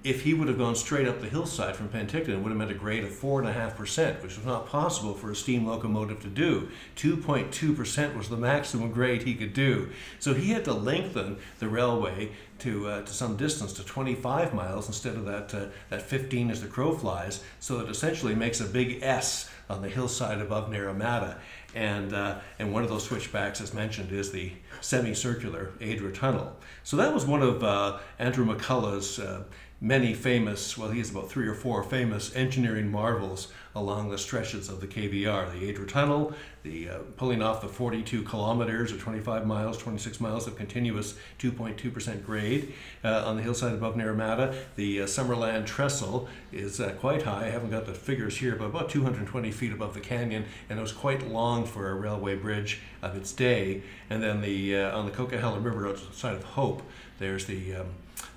if 0.03 0.21
he 0.21 0.33
would 0.33 0.47
have 0.47 0.57
gone 0.57 0.75
straight 0.75 1.07
up 1.07 1.21
the 1.21 1.27
hillside 1.27 1.75
from 1.75 1.89
Penticton, 1.89 2.29
it 2.29 2.39
would 2.39 2.49
have 2.49 2.57
meant 2.57 2.71
a 2.71 2.75
grade 2.75 3.03
of 3.03 3.11
4.5%, 3.11 4.23
which 4.23 4.37
was 4.37 4.45
not 4.45 4.67
possible 4.67 5.13
for 5.13 5.31
a 5.31 5.35
steam 5.35 5.65
locomotive 5.65 6.21
to 6.21 6.27
do. 6.27 6.69
2.2% 6.95 8.15
was 8.15 8.29
the 8.29 8.37
maximum 8.37 8.91
grade 8.91 9.23
he 9.23 9.35
could 9.35 9.53
do. 9.53 9.89
So 10.19 10.33
he 10.33 10.51
had 10.51 10.63
to 10.65 10.73
lengthen 10.73 11.37
the 11.59 11.67
railway 11.67 12.31
to, 12.59 12.87
uh, 12.87 13.01
to 13.01 13.13
some 13.13 13.37
distance 13.37 13.73
to 13.73 13.83
25 13.83 14.53
miles 14.53 14.87
instead 14.87 15.15
of 15.15 15.25
that, 15.25 15.53
uh, 15.53 15.65
that 15.89 16.01
15 16.01 16.51
as 16.51 16.61
the 16.61 16.67
crow 16.67 16.93
flies, 16.93 17.43
so 17.59 17.79
it 17.79 17.89
essentially 17.89 18.33
makes 18.33 18.61
a 18.61 18.65
big 18.65 19.03
S 19.03 19.49
on 19.69 19.81
the 19.81 19.89
hillside 19.89 20.39
above 20.39 20.69
Naramata. 20.69 21.37
And, 21.75 22.13
uh, 22.13 22.39
and 22.59 22.73
one 22.73 22.83
of 22.83 22.89
those 22.89 23.03
switchbacks, 23.03 23.61
as 23.61 23.73
mentioned, 23.73 24.11
is 24.11 24.31
the 24.31 24.53
semicircular 24.81 25.71
Adra 25.79 26.13
Tunnel. 26.13 26.55
So 26.83 26.97
that 26.97 27.13
was 27.13 27.25
one 27.25 27.41
of 27.41 27.63
uh, 27.63 27.99
Andrew 28.19 28.45
McCulloch's 28.45 29.19
uh, 29.19 29.43
many 29.79 30.13
famous, 30.13 30.77
well, 30.77 30.89
he 30.89 30.99
has 30.99 31.11
about 31.11 31.29
three 31.29 31.47
or 31.47 31.53
four 31.53 31.83
famous 31.83 32.35
engineering 32.35 32.91
marvels 32.91 33.49
along 33.75 34.09
the 34.09 34.17
stretches 34.17 34.69
of 34.69 34.81
the 34.81 34.87
KVR. 34.87 35.51
The 35.51 35.71
Adra 35.71 35.87
Tunnel, 35.87 36.33
the 36.63 36.89
uh, 36.89 36.97
pulling 37.15 37.43
off 37.43 37.61
the 37.61 37.67
42 37.67 38.23
kilometers 38.23 38.91
or 38.91 38.97
25 38.97 39.45
miles, 39.45 39.77
26 39.77 40.19
miles 40.19 40.47
of 40.47 40.55
continuous 40.55 41.15
2.2% 41.37 42.25
grade 42.25 42.73
uh, 43.03 43.25
on 43.27 43.35
the 43.35 43.43
hillside 43.43 43.73
above 43.73 43.95
Naramata. 43.95 44.55
The 44.75 45.03
uh, 45.03 45.05
Summerland 45.05 45.67
Trestle 45.67 46.27
is 46.51 46.81
uh, 46.81 46.93
quite 46.99 47.21
high. 47.21 47.45
I 47.45 47.49
haven't 47.49 47.69
got 47.69 47.85
the 47.85 47.93
figures 47.93 48.37
here, 48.37 48.55
but 48.55 48.65
about 48.65 48.89
220 48.89 49.51
feet 49.51 49.71
above 49.71 49.93
the 49.93 49.99
canyon, 49.99 50.45
and 50.69 50.79
it 50.79 50.81
was 50.81 50.91
quite 50.91 51.27
long 51.27 51.65
for 51.65 51.91
a 51.91 51.93
railway 51.93 52.35
bridge 52.35 52.81
of 53.03 53.15
its 53.15 53.31
day. 53.31 53.83
And 54.09 54.23
then 54.23 54.41
the 54.41 54.75
uh, 54.75 54.97
on 54.97 55.05
the 55.05 55.11
Coquihalla 55.11 55.63
River 55.63 55.87
outside 55.87 56.35
of 56.35 56.43
Hope, 56.43 56.81
there's 57.19 57.45
the 57.45 57.75
um, 57.75 57.87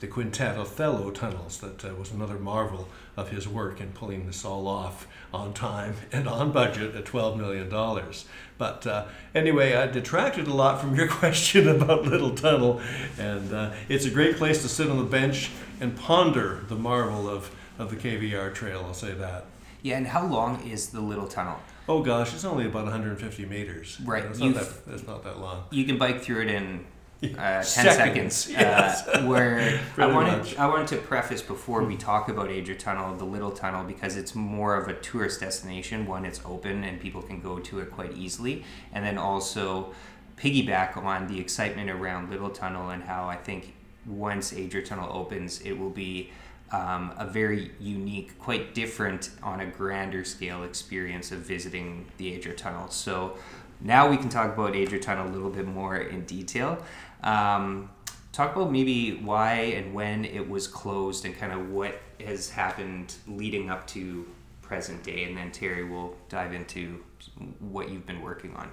the 0.00 0.06
Quintette 0.06 0.56
Othello 0.56 1.10
tunnels 1.10 1.58
that 1.58 1.84
uh, 1.84 1.94
was 1.94 2.10
another 2.10 2.38
marvel 2.38 2.88
of 3.16 3.30
his 3.30 3.46
work 3.46 3.80
in 3.80 3.92
pulling 3.92 4.26
this 4.26 4.44
all 4.44 4.66
off 4.66 5.06
on 5.32 5.52
time 5.52 5.94
and 6.12 6.28
on 6.28 6.52
budget 6.52 6.94
at 6.94 7.04
$12 7.04 7.36
million. 7.36 7.68
But 8.58 8.86
uh, 8.86 9.06
anyway, 9.34 9.74
I 9.74 9.86
detracted 9.86 10.46
a 10.46 10.54
lot 10.54 10.80
from 10.80 10.94
your 10.94 11.08
question 11.20 11.68
about 11.68 12.04
Little 12.04 12.34
Tunnel, 12.34 12.80
and 13.18 13.52
uh, 13.52 13.72
it's 13.88 14.04
a 14.04 14.10
great 14.10 14.36
place 14.36 14.62
to 14.62 14.68
sit 14.68 14.90
on 14.90 14.98
the 14.98 15.04
bench 15.04 15.50
and 15.80 15.96
ponder 15.96 16.64
the 16.68 16.76
marvel 16.76 17.28
of, 17.28 17.50
of 17.78 17.90
the 17.90 17.96
KVR 17.96 18.54
trail, 18.54 18.84
I'll 18.86 18.94
say 18.94 19.12
that. 19.12 19.46
Yeah, 19.82 19.96
and 19.96 20.06
how 20.06 20.26
long 20.26 20.66
is 20.68 20.90
the 20.90 21.00
Little 21.00 21.26
Tunnel? 21.26 21.58
Oh 21.88 22.02
gosh, 22.02 22.34
it's 22.34 22.44
only 22.44 22.66
about 22.66 22.84
150 22.84 23.46
meters. 23.46 23.98
Right. 24.04 24.24
It's 24.24 24.38
not, 24.38 24.54
that, 24.54 24.68
it's 24.88 25.06
not 25.06 25.24
that 25.24 25.40
long. 25.40 25.64
You 25.70 25.84
can 25.84 25.98
bike 25.98 26.20
through 26.20 26.42
it 26.42 26.48
in 26.48 26.84
uh, 27.22 27.26
10 27.26 27.64
Seconds, 27.64 28.34
seconds. 28.34 28.50
yes. 28.50 29.06
Uh, 29.06 29.22
where 29.24 29.80
I 29.98 30.06
wanted, 30.06 30.38
much. 30.38 30.56
I 30.56 30.66
wanted 30.66 30.88
to 30.88 30.96
preface 30.96 31.42
before 31.42 31.84
we 31.84 31.96
talk 31.96 32.28
about 32.28 32.48
Adra 32.48 32.78
Tunnel, 32.78 33.16
the 33.16 33.24
Little 33.24 33.50
Tunnel, 33.50 33.84
because 33.84 34.16
it's 34.16 34.34
more 34.34 34.74
of 34.74 34.88
a 34.88 34.94
tourist 34.94 35.40
destination. 35.40 36.06
One, 36.06 36.24
it's 36.24 36.40
open 36.44 36.84
and 36.84 36.98
people 37.00 37.20
can 37.22 37.40
go 37.40 37.58
to 37.58 37.80
it 37.80 37.90
quite 37.90 38.16
easily. 38.16 38.64
And 38.92 39.04
then 39.04 39.18
also 39.18 39.92
piggyback 40.36 40.96
on 40.96 41.26
the 41.26 41.38
excitement 41.38 41.90
around 41.90 42.30
Little 42.30 42.50
Tunnel 42.50 42.90
and 42.90 43.02
how 43.02 43.28
I 43.28 43.36
think 43.36 43.74
once 44.06 44.52
Adra 44.52 44.82
Tunnel 44.82 45.10
opens, 45.12 45.60
it 45.60 45.72
will 45.72 45.90
be 45.90 46.30
um, 46.72 47.12
a 47.18 47.26
very 47.26 47.72
unique, 47.78 48.38
quite 48.38 48.74
different 48.74 49.30
on 49.42 49.60
a 49.60 49.66
grander 49.66 50.24
scale 50.24 50.62
experience 50.62 51.32
of 51.32 51.40
visiting 51.40 52.06
the 52.16 52.38
Adra 52.38 52.56
Tunnel. 52.56 52.88
So 52.88 53.36
now 53.80 54.08
we 54.08 54.16
can 54.16 54.28
talk 54.28 54.54
about 54.54 54.74
Adra 54.74 55.00
Tunnel 55.00 55.28
a 55.28 55.32
little 55.32 55.50
bit 55.50 55.66
more 55.66 55.96
in 55.96 56.24
detail. 56.24 56.82
Um, 57.22 57.90
talk 58.32 58.56
about 58.56 58.72
maybe 58.72 59.16
why 59.16 59.54
and 59.54 59.94
when 59.94 60.24
it 60.24 60.48
was 60.48 60.66
closed 60.66 61.24
and 61.24 61.36
kind 61.36 61.52
of 61.52 61.70
what 61.70 62.00
has 62.24 62.50
happened 62.50 63.14
leading 63.26 63.70
up 63.70 63.86
to 63.88 64.26
present 64.62 65.02
day, 65.02 65.24
and 65.24 65.36
then 65.36 65.50
Terry 65.50 65.84
will 65.84 66.16
dive 66.28 66.52
into 66.52 67.00
what 67.58 67.90
you've 67.90 68.06
been 68.06 68.22
working 68.22 68.54
on. 68.54 68.70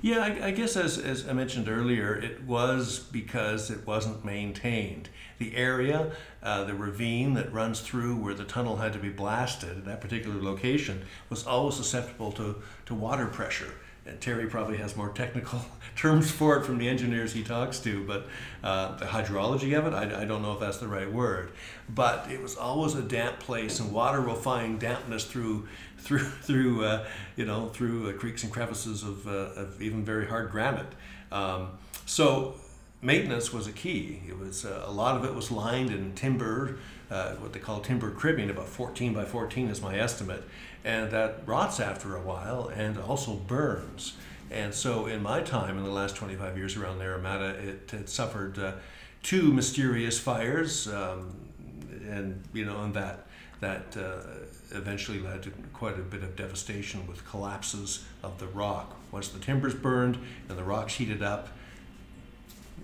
Yeah, 0.00 0.20
I, 0.20 0.46
I 0.46 0.50
guess 0.52 0.76
as, 0.76 0.96
as 0.96 1.28
I 1.28 1.32
mentioned 1.32 1.68
earlier, 1.68 2.14
it 2.14 2.44
was 2.44 3.00
because 3.00 3.70
it 3.70 3.84
wasn't 3.86 4.24
maintained. 4.24 5.08
The 5.38 5.56
area, 5.56 6.12
uh, 6.42 6.64
the 6.64 6.74
ravine 6.74 7.34
that 7.34 7.52
runs 7.52 7.80
through 7.80 8.16
where 8.16 8.34
the 8.34 8.44
tunnel 8.44 8.76
had 8.76 8.92
to 8.92 9.00
be 9.00 9.08
blasted 9.08 9.78
at 9.78 9.84
that 9.86 10.00
particular 10.00 10.40
location, 10.40 11.04
was 11.28 11.46
always 11.46 11.74
susceptible 11.74 12.30
to, 12.32 12.62
to 12.86 12.94
water 12.94 13.26
pressure. 13.26 13.72
Terry 14.20 14.46
probably 14.46 14.78
has 14.78 14.96
more 14.96 15.10
technical 15.10 15.64
terms 15.96 16.30
for 16.30 16.56
it 16.56 16.64
from 16.64 16.78
the 16.78 16.88
engineers 16.88 17.32
he 17.32 17.42
talks 17.42 17.78
to, 17.80 18.04
but 18.04 18.26
uh, 18.64 18.96
the 18.96 19.06
hydrology 19.06 19.78
of 19.78 19.86
it, 19.86 19.94
I, 19.94 20.22
I 20.22 20.24
don't 20.24 20.42
know 20.42 20.52
if 20.54 20.60
that's 20.60 20.78
the 20.78 20.88
right 20.88 21.10
word. 21.10 21.52
But 21.88 22.30
it 22.30 22.42
was 22.42 22.56
always 22.56 22.94
a 22.94 23.02
damp 23.02 23.38
place, 23.40 23.80
and 23.80 23.92
water 23.92 24.20
will 24.20 24.34
find 24.34 24.80
dampness 24.80 25.24
through 25.24 25.68
through 25.98 26.18
through 26.18 26.84
uh, 26.84 27.06
you 27.36 27.44
know 27.44 27.68
through 27.68 28.10
uh, 28.10 28.12
creeks 28.14 28.42
and 28.42 28.52
crevices 28.52 29.02
of, 29.02 29.26
uh, 29.26 29.60
of 29.60 29.82
even 29.82 30.04
very 30.04 30.26
hard 30.26 30.50
granite. 30.50 30.92
Um, 31.30 31.78
so 32.06 32.54
maintenance 33.02 33.52
was 33.52 33.66
a 33.66 33.72
key. 33.72 34.22
It 34.28 34.38
was 34.38 34.64
uh, 34.64 34.84
a 34.86 34.92
lot 34.92 35.16
of 35.16 35.24
it 35.24 35.34
was 35.34 35.50
lined 35.50 35.90
in 35.90 36.14
timber, 36.14 36.76
uh, 37.10 37.34
what 37.34 37.52
they 37.52 37.58
call 37.58 37.80
timber 37.80 38.10
cribbing, 38.10 38.50
about 38.50 38.68
14 38.68 39.14
by 39.14 39.24
14 39.24 39.68
is 39.68 39.80
my 39.80 39.98
estimate, 39.98 40.44
and 40.84 41.10
that 41.10 41.42
rots 41.46 41.80
after 41.80 42.16
a 42.16 42.20
while 42.20 42.68
and 42.68 42.98
also 42.98 43.34
burns. 43.34 44.14
And 44.50 44.74
so, 44.74 45.06
in 45.06 45.22
my 45.22 45.42
time 45.42 45.78
in 45.78 45.84
the 45.84 45.90
last 45.90 46.16
25 46.16 46.56
years 46.56 46.76
around 46.76 46.98
Naramata, 46.98 47.54
it 47.54 47.90
had 47.90 48.08
suffered 48.08 48.58
uh, 48.58 48.72
two 49.22 49.52
mysterious 49.52 50.18
fires, 50.18 50.88
um, 50.88 51.36
and 52.08 52.42
you 52.52 52.64
know, 52.64 52.82
and 52.82 52.94
that 52.94 53.26
that 53.60 53.96
uh, 53.96 54.76
eventually 54.76 55.20
led 55.20 55.42
to 55.42 55.52
quite 55.72 55.98
a 55.98 56.02
bit 56.02 56.22
of 56.22 56.34
devastation 56.34 57.06
with 57.06 57.28
collapses 57.28 58.04
of 58.22 58.38
the 58.38 58.46
rock. 58.48 58.96
Once 59.12 59.28
the 59.28 59.38
timbers 59.38 59.74
burned 59.74 60.18
and 60.48 60.58
the 60.58 60.64
rocks 60.64 60.94
heated 60.94 61.22
up, 61.22 61.48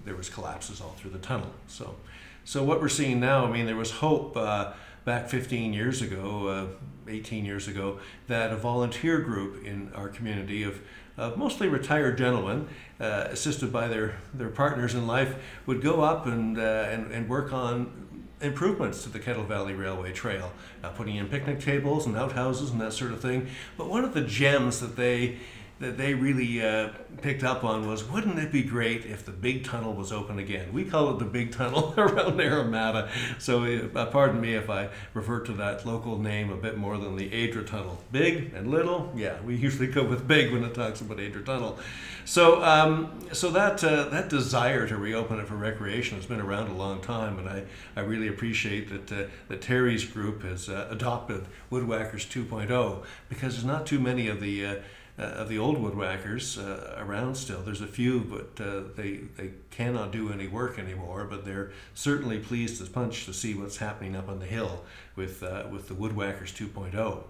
there 0.05 0.15
was 0.15 0.29
collapses 0.29 0.81
all 0.81 0.95
through 0.99 1.11
the 1.11 1.19
tunnel. 1.19 1.51
So, 1.67 1.97
so 2.45 2.63
what 2.63 2.81
we're 2.81 2.89
seeing 2.89 3.21
now, 3.21 3.47
I 3.47 3.51
mean, 3.51 3.67
there 3.67 3.77
was 3.77 3.91
hope 3.91 4.37
uh, 4.37 4.73
back 5.07 5.29
15 5.29 5.73
years 5.73 6.03
ago, 6.03 6.49
uh, 6.49 7.11
18 7.11 7.45
years 7.45 7.69
ago, 7.69 8.01
that 8.27 8.53
a 8.53 8.57
volunteer 8.57 9.21
group 9.21 9.65
in 9.65 9.91
our 9.95 10.09
community 10.09 10.65
of 10.65 10.81
uh, 11.17 11.31
mostly 11.37 11.69
retired 11.69 12.19
gentlemen, 12.19 12.69
uh, 13.01 13.29
assisted 13.31 13.73
by 13.73 13.87
their, 13.87 14.19
their 14.35 14.49
partners 14.49 14.95
in 14.95 15.07
life, 15.07 15.37
would 15.65 15.81
go 15.81 16.03
up 16.03 16.27
and, 16.27 16.59
uh, 16.59 16.89
and, 16.91 17.13
and 17.13 17.29
work 17.29 17.53
on 17.53 18.27
improvements 18.41 19.05
to 19.05 19.09
the 19.09 19.21
Kettle 19.21 19.45
Valley 19.45 19.75
Railway 19.75 20.13
Trail, 20.13 20.53
putting 20.97 21.17
in 21.17 21.29
picnic 21.29 21.61
tables 21.61 22.05
and 22.05 22.17
outhouses 22.17 22.71
and 22.71 22.81
that 22.81 22.93
sort 22.93 23.13
of 23.13 23.21
thing. 23.21 23.47
But 23.79 23.89
one 23.89 24.05
of 24.05 24.13
the 24.13 24.21
gems 24.21 24.81
that 24.81 24.97
they 24.97 25.39
that 25.79 25.99
they 25.99 26.15
really 26.15 26.65
uh, 26.65 26.89
picked 27.21 27.45
up 27.45 27.63
on 27.63 27.87
was 27.87 28.03
wouldn't 28.03 28.39
it 28.39 28.51
be 28.51 28.63
great 28.63 29.05
if 29.05 29.27
the 29.27 29.31
big 29.31 29.63
tunnel 29.63 29.93
was 29.93 30.11
open 30.11 30.39
again? 30.39 30.73
We 30.73 30.85
call 30.85 31.15
it 31.15 31.19
the 31.19 31.27
big 31.27 31.53
tunnel 31.53 31.93
around 31.99 32.39
Naramata. 32.39 33.11
So, 33.39 33.65
uh, 33.65 34.07
pardon 34.07 34.41
me 34.41 34.55
if 34.55 34.71
I 34.71 34.89
refer 35.13 35.41
to 35.41 35.53
that 35.55 35.85
local 35.85 36.19
name 36.19 36.51
a 36.51 36.57
bit 36.57 36.79
more 36.79 36.97
than 36.97 37.17
the 37.17 37.29
Adra 37.29 37.67
Tunnel. 37.67 38.03
Big 38.11 38.55
and 38.55 38.71
little, 38.71 39.13
yeah, 39.15 39.41
we 39.43 39.55
usually 39.55 39.89
go 39.89 40.03
with 40.03 40.27
big 40.27 40.51
when 40.51 40.65
it 40.65 40.75
talks 40.75 41.03
about 41.03 41.19
Adra 41.19 41.45
Tunnel. 41.45 41.79
So, 42.25 42.65
um, 42.65 43.21
so 43.33 43.51
that 43.51 43.85
uh, 43.85 44.09
that 44.09 44.31
desire 44.31 44.89
to 44.89 44.97
reopen 44.97 45.39
it 45.39 45.47
for 45.47 45.57
recreation 45.57 46.17
has 46.17 46.27
been 46.27 46.41
around 46.41 46.69
a 46.69 46.75
long 46.75 47.01
time, 47.03 47.39
and 47.39 47.49
I, 47.49 47.65
I 47.95 48.01
really 48.01 48.29
appreciate 48.29 48.89
that 48.89 49.13
uh, 49.13 49.29
that 49.49 49.61
Terry's 49.61 50.05
group 50.05 50.43
has 50.43 50.71
uh, 50.71 50.89
adopted 50.91 51.47
Woodwhackers 51.71 52.27
2.0 52.27 53.05
because 53.29 53.55
there's 53.55 53.65
not 53.65 53.87
too 53.87 54.01
many 54.01 54.27
of 54.27 54.41
the 54.41 54.81
uh, 55.19 55.23
of 55.23 55.49
the 55.49 55.59
old 55.59 55.79
woodwhackers 55.79 56.59
uh, 56.59 57.03
around 57.03 57.37
still. 57.37 57.61
There's 57.63 57.81
a 57.81 57.87
few, 57.87 58.21
but 58.21 58.65
uh, 58.65 58.83
they 58.97 59.21
they 59.37 59.53
cannot 59.71 60.13
do 60.13 60.33
any 60.33 60.47
work 60.47 60.79
anymore. 60.79 61.25
But 61.25 61.45
they're 61.45 61.73
certainly 61.95 62.39
pleased 62.39 62.81
as 62.83 62.89
punch 62.89 63.25
to 63.27 63.33
see 63.33 63.55
what's 63.55 63.79
happening 63.79 64.15
up 64.15 64.29
on 64.29 64.41
the 64.41 64.47
hill 64.47 64.85
with 65.15 65.43
uh, 65.43 65.65
with 65.71 65.89
the 65.89 65.95
woodwhackers 65.95 66.53
2.0. 66.53 67.25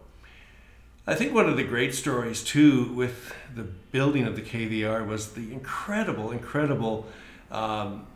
I 1.09 1.15
think 1.15 1.33
one 1.33 1.49
of 1.49 1.57
the 1.57 1.63
great 1.63 1.95
stories 1.95 2.43
too 2.43 2.93
with 2.93 3.33
the 3.55 3.63
building 3.63 4.25
of 4.25 4.35
the 4.35 4.43
KVR 4.43 5.07
was 5.07 5.35
the 5.35 5.53
incredible, 5.53 6.33
incredible 6.33 7.07
um, 7.53 8.09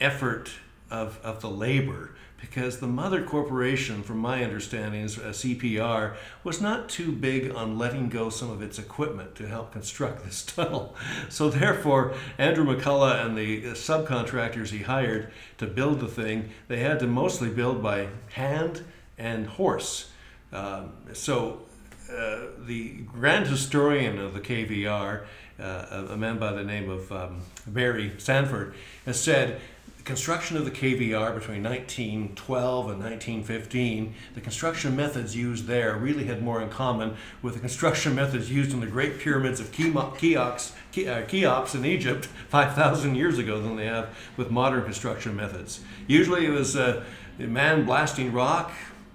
effort 0.00 0.50
of, 0.90 1.20
of 1.22 1.42
the 1.42 1.50
labor 1.50 2.12
because 2.40 2.78
the 2.78 2.86
mother 2.86 3.22
corporation, 3.22 4.02
from 4.02 4.18
my 4.18 4.44
understanding, 4.44 5.02
is 5.02 5.18
uh, 5.18 5.28
CPR, 5.28 6.16
was 6.44 6.60
not 6.60 6.88
too 6.88 7.12
big 7.12 7.54
on 7.54 7.78
letting 7.78 8.08
go 8.08 8.28
some 8.28 8.50
of 8.50 8.62
its 8.62 8.78
equipment 8.78 9.34
to 9.36 9.48
help 9.48 9.72
construct 9.72 10.24
this 10.24 10.42
tunnel. 10.46 10.94
So 11.28 11.48
therefore, 11.48 12.14
Andrew 12.38 12.64
McCulloch 12.64 13.24
and 13.24 13.36
the 13.36 13.68
uh, 13.68 13.70
subcontractors 13.70 14.68
he 14.68 14.78
hired 14.78 15.32
to 15.58 15.66
build 15.66 16.00
the 16.00 16.08
thing, 16.08 16.50
they 16.68 16.80
had 16.80 16.98
to 17.00 17.06
mostly 17.06 17.48
build 17.48 17.82
by 17.82 18.08
hand 18.32 18.84
and 19.18 19.46
horse. 19.46 20.10
Um, 20.52 20.92
so 21.12 21.62
uh, 22.10 22.46
the 22.58 22.90
grand 23.06 23.46
historian 23.46 24.18
of 24.18 24.34
the 24.34 24.40
KVR, 24.40 25.24
uh, 25.58 26.06
a 26.10 26.16
man 26.16 26.38
by 26.38 26.52
the 26.52 26.62
name 26.62 26.90
of 26.90 27.10
um, 27.10 27.40
Barrie 27.66 28.12
Sanford, 28.18 28.74
has 29.06 29.20
said 29.20 29.60
construction 30.06 30.56
of 30.56 30.64
the 30.64 30.70
KVR 30.70 31.34
between 31.34 31.64
1912 31.64 32.90
and 32.90 33.00
1915, 33.02 34.14
the 34.34 34.40
construction 34.40 34.94
methods 34.94 35.34
used 35.34 35.66
there 35.66 35.96
really 35.96 36.24
had 36.24 36.40
more 36.40 36.62
in 36.62 36.70
common 36.70 37.16
with 37.42 37.54
the 37.54 37.60
construction 37.60 38.14
methods 38.14 38.50
used 38.50 38.72
in 38.72 38.78
the 38.78 38.86
great 38.86 39.18
pyramids 39.18 39.58
of 39.58 39.72
Cheops, 39.72 40.72
Cheops 40.92 41.74
in 41.74 41.84
Egypt 41.84 42.26
5,000 42.48 43.16
years 43.16 43.38
ago 43.38 43.60
than 43.60 43.76
they 43.76 43.86
have 43.86 44.16
with 44.36 44.48
modern 44.48 44.84
construction 44.84 45.34
methods. 45.34 45.80
Usually 46.06 46.46
it 46.46 46.50
was 46.50 46.76
uh, 46.76 47.04
a 47.40 47.42
man 47.42 47.84
blasting 47.84 48.32
rock, 48.32 48.70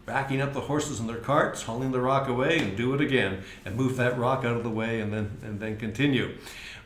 backing 0.05 0.41
up 0.41 0.51
the 0.51 0.59
horses 0.59 0.99
in 0.99 1.07
their 1.07 1.17
carts, 1.17 1.63
hauling 1.63 1.91
the 1.91 2.01
rock 2.01 2.27
away, 2.27 2.59
and 2.59 2.75
do 2.75 2.93
it 2.93 2.99
again, 2.99 3.43
and 3.63 3.77
move 3.77 3.95
that 3.95 4.17
rock 4.17 4.43
out 4.43 4.57
of 4.57 4.63
the 4.63 4.69
way, 4.69 4.99
and 4.99 5.13
then 5.13 5.37
and 5.41 5.61
then 5.61 5.77
continue. 5.77 6.35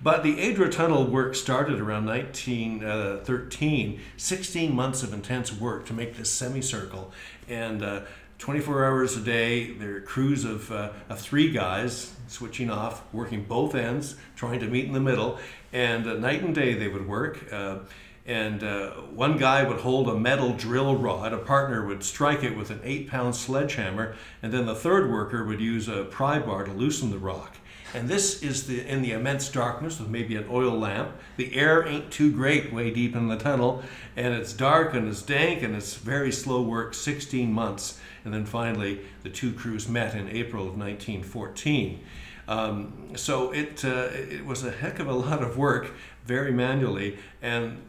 But 0.02 0.24
the 0.24 0.36
Adra 0.36 0.72
Tunnel 0.72 1.06
work 1.06 1.36
started 1.36 1.80
around 1.80 2.06
1913, 2.06 4.02
16 4.18 4.76
months 4.76 5.04
of 5.04 5.14
intense 5.14 5.54
work 5.54 5.86
to 5.88 5.94
make 5.94 6.18
this 6.18 6.32
semicircle, 6.32 7.12
and. 7.48 7.84
Uh, 7.84 8.02
24 8.38 8.86
hours 8.86 9.16
a 9.16 9.22
day, 9.22 9.72
there 9.72 9.96
are 9.96 10.02
crews 10.02 10.44
of, 10.44 10.70
uh, 10.70 10.90
of 11.08 11.20
three 11.20 11.52
guys 11.52 12.14
switching 12.28 12.70
off, 12.70 13.02
working 13.14 13.46
both 13.46 13.76
ends, 13.76 14.18
trying 14.36 14.60
to 14.60 14.68
meet 14.68 14.86
in 14.86 14.92
the 14.92 15.00
middle, 15.00 15.40
and 15.72 16.06
uh, 16.06 16.16
night 16.16 16.44
and 16.44 16.54
day 16.54 16.74
they 16.74 16.90
would 16.90 17.08
work. 17.08 17.52
Uh, 17.52 17.78
and 18.26 18.64
uh, 18.64 18.92
one 19.14 19.38
guy 19.38 19.64
would 19.64 19.80
hold 19.80 20.10
a 20.10 20.16
metal 20.16 20.52
drill 20.54 20.96
rod, 20.96 21.32
a 21.32 21.38
partner 21.38 21.86
would 21.86 22.04
strike 22.04 22.44
it 22.44 22.58
with 22.58 22.72
an 22.72 22.82
eight 22.84 23.08
pound 23.08 23.36
sledgehammer, 23.36 24.16
and 24.42 24.52
then 24.52 24.66
the 24.66 24.76
third 24.76 25.12
worker 25.12 25.46
would 25.46 25.62
use 25.62 25.88
a 25.88 26.06
pry 26.06 26.40
bar 26.40 26.64
to 26.64 26.72
loosen 26.72 27.12
the 27.12 27.20
rock. 27.20 27.56
And 27.94 28.10
this 28.10 28.44
is 28.44 28.68
the 28.68 28.86
in 28.86 29.02
the 29.02 29.12
immense 29.12 29.50
darkness 29.50 30.00
with 30.00 30.10
maybe 30.10 30.36
an 30.36 30.46
oil 30.50 30.78
lamp. 30.78 31.12
The 31.38 31.56
air 31.56 31.88
ain't 31.88 32.12
too 32.12 32.32
great 32.32 32.74
way 32.74 32.92
deep 32.92 33.16
in 33.16 33.28
the 33.28 33.38
tunnel, 33.38 33.84
and 34.16 34.34
it's 34.34 34.54
dark 34.54 34.94
and 34.94 35.08
it's 35.08 35.22
dank 35.22 35.64
and 35.64 35.76
it's 35.76 35.96
very 35.96 36.32
slow 36.32 36.62
work, 36.62 36.94
16 36.94 37.52
months. 37.52 38.00
And 38.26 38.34
then 38.34 38.46
finally, 38.46 39.02
the 39.24 39.30
two 39.30 39.54
crews 39.54 39.88
met 39.88 40.16
in 40.16 40.28
April 40.30 40.64
of 40.64 40.78
1914. 40.78 42.04
Um, 42.48 43.12
so 43.16 43.52
it, 43.52 43.84
uh, 43.86 44.10
it 44.12 44.46
was 44.46 44.64
a 44.64 44.72
heck 44.72 45.00
of 45.00 45.08
a 45.08 45.14
lot 45.14 45.42
of 45.42 45.58
work, 45.58 45.92
very 46.26 46.52
manually, 46.52 47.18
and 47.42 47.82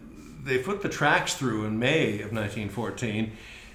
they 0.45 0.59
put 0.59 0.83
the 0.83 0.89
tracks 0.89 1.35
through 1.35 1.65
in 1.65 1.79
May 1.79 2.15
of 2.21 2.33
1914. 2.33 3.33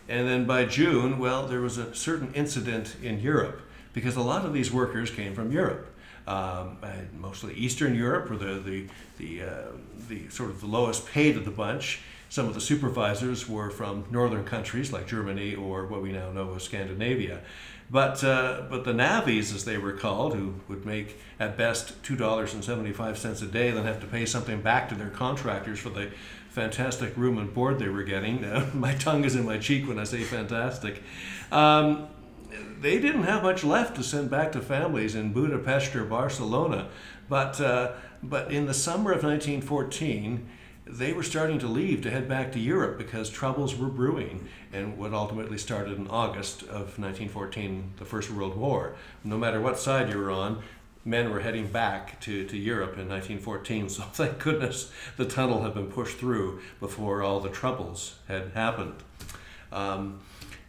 And 0.07 0.27
then 0.27 0.45
by 0.45 0.65
June, 0.65 1.19
well, 1.19 1.47
there 1.47 1.61
was 1.61 1.77
a 1.77 1.93
certain 1.93 2.33
incident 2.33 2.95
in 3.01 3.19
Europe 3.19 3.61
because 3.93 4.15
a 4.15 4.21
lot 4.21 4.45
of 4.45 4.53
these 4.53 4.71
workers 4.71 5.11
came 5.11 5.33
from 5.33 5.51
Europe. 5.51 5.90
Um, 6.27 6.77
mostly 7.17 7.53
Eastern 7.53 7.95
Europe, 7.95 8.29
were 8.29 8.37
the 8.37 8.59
the 8.59 8.87
the, 9.17 9.43
uh, 9.43 9.71
the 10.07 10.29
sort 10.29 10.49
of 10.49 10.61
the 10.61 10.67
lowest 10.67 11.07
paid 11.07 11.37
of 11.37 11.45
the 11.45 11.51
bunch. 11.51 12.01
Some 12.29 12.47
of 12.47 12.53
the 12.53 12.61
supervisors 12.61 13.49
were 13.49 13.69
from 13.69 14.05
northern 14.09 14.45
countries 14.45 14.93
like 14.93 15.05
Germany 15.05 15.53
or 15.53 15.85
what 15.85 16.01
we 16.01 16.13
now 16.13 16.31
know 16.31 16.55
as 16.55 16.63
Scandinavia. 16.63 17.41
But, 17.91 18.23
uh, 18.23 18.63
but 18.69 18.85
the 18.85 18.93
navvies, 18.93 19.53
as 19.53 19.65
they 19.65 19.77
were 19.77 19.91
called, 19.91 20.33
who 20.33 20.53
would 20.69 20.85
make 20.85 21.19
at 21.41 21.57
best 21.57 22.01
$2.75 22.03 23.41
a 23.41 23.45
day, 23.47 23.71
then 23.71 23.83
have 23.83 23.99
to 23.99 24.07
pay 24.07 24.25
something 24.25 24.61
back 24.61 24.87
to 24.89 24.95
their 24.95 25.09
contractors 25.09 25.77
for 25.77 25.89
the 25.89 26.09
fantastic 26.49 27.17
room 27.17 27.37
and 27.37 27.53
board 27.53 27.79
they 27.79 27.89
were 27.89 28.03
getting. 28.03 28.45
Uh, 28.45 28.69
my 28.73 28.93
tongue 28.95 29.25
is 29.25 29.35
in 29.35 29.45
my 29.45 29.57
cheek 29.57 29.89
when 29.89 29.99
I 29.99 30.05
say 30.05 30.23
fantastic. 30.23 31.03
Um, 31.51 32.07
they 32.81 32.99
didn't 32.99 33.23
have 33.23 33.43
much 33.43 33.63
left 33.63 33.95
to 33.95 34.03
send 34.03 34.29
back 34.29 34.51
to 34.51 34.59
families 34.59 35.13
in 35.13 35.33
Budapest 35.33 35.95
or 35.95 36.03
Barcelona. 36.03 36.89
But, 37.29 37.61
uh, 37.61 37.91
but 38.23 38.51
in 38.51 38.65
the 38.65 38.73
summer 38.73 39.11
of 39.11 39.23
1914, 39.23 40.47
they 40.87 41.13
were 41.13 41.23
starting 41.23 41.59
to 41.59 41.67
leave 41.67 42.01
to 42.01 42.09
head 42.09 42.27
back 42.27 42.51
to 42.51 42.59
Europe 42.59 42.97
because 42.97 43.29
troubles 43.29 43.77
were 43.77 43.87
brewing 43.87 44.47
and 44.73 44.97
what 44.97 45.13
ultimately 45.13 45.57
started 45.57 45.97
in 45.97 46.07
August 46.07 46.63
of 46.63 46.97
1914, 46.97 47.93
the 47.97 48.05
First 48.05 48.31
World 48.31 48.57
War. 48.57 48.95
No 49.23 49.37
matter 49.37 49.61
what 49.61 49.77
side 49.77 50.09
you 50.09 50.17
were 50.17 50.31
on, 50.31 50.63
men 51.05 51.29
were 51.29 51.39
heading 51.39 51.67
back 51.67 52.19
to, 52.21 52.45
to 52.47 52.57
Europe 52.57 52.97
in 52.97 53.07
1914, 53.07 53.89
so 53.89 54.03
thank 54.13 54.39
goodness 54.39 54.91
the 55.17 55.25
tunnel 55.25 55.63
had 55.63 55.75
been 55.75 55.87
pushed 55.87 56.17
through 56.17 56.61
before 56.79 57.21
all 57.21 57.39
the 57.39 57.49
troubles 57.49 58.15
had 58.27 58.51
happened. 58.53 58.95
Um, 59.71 60.19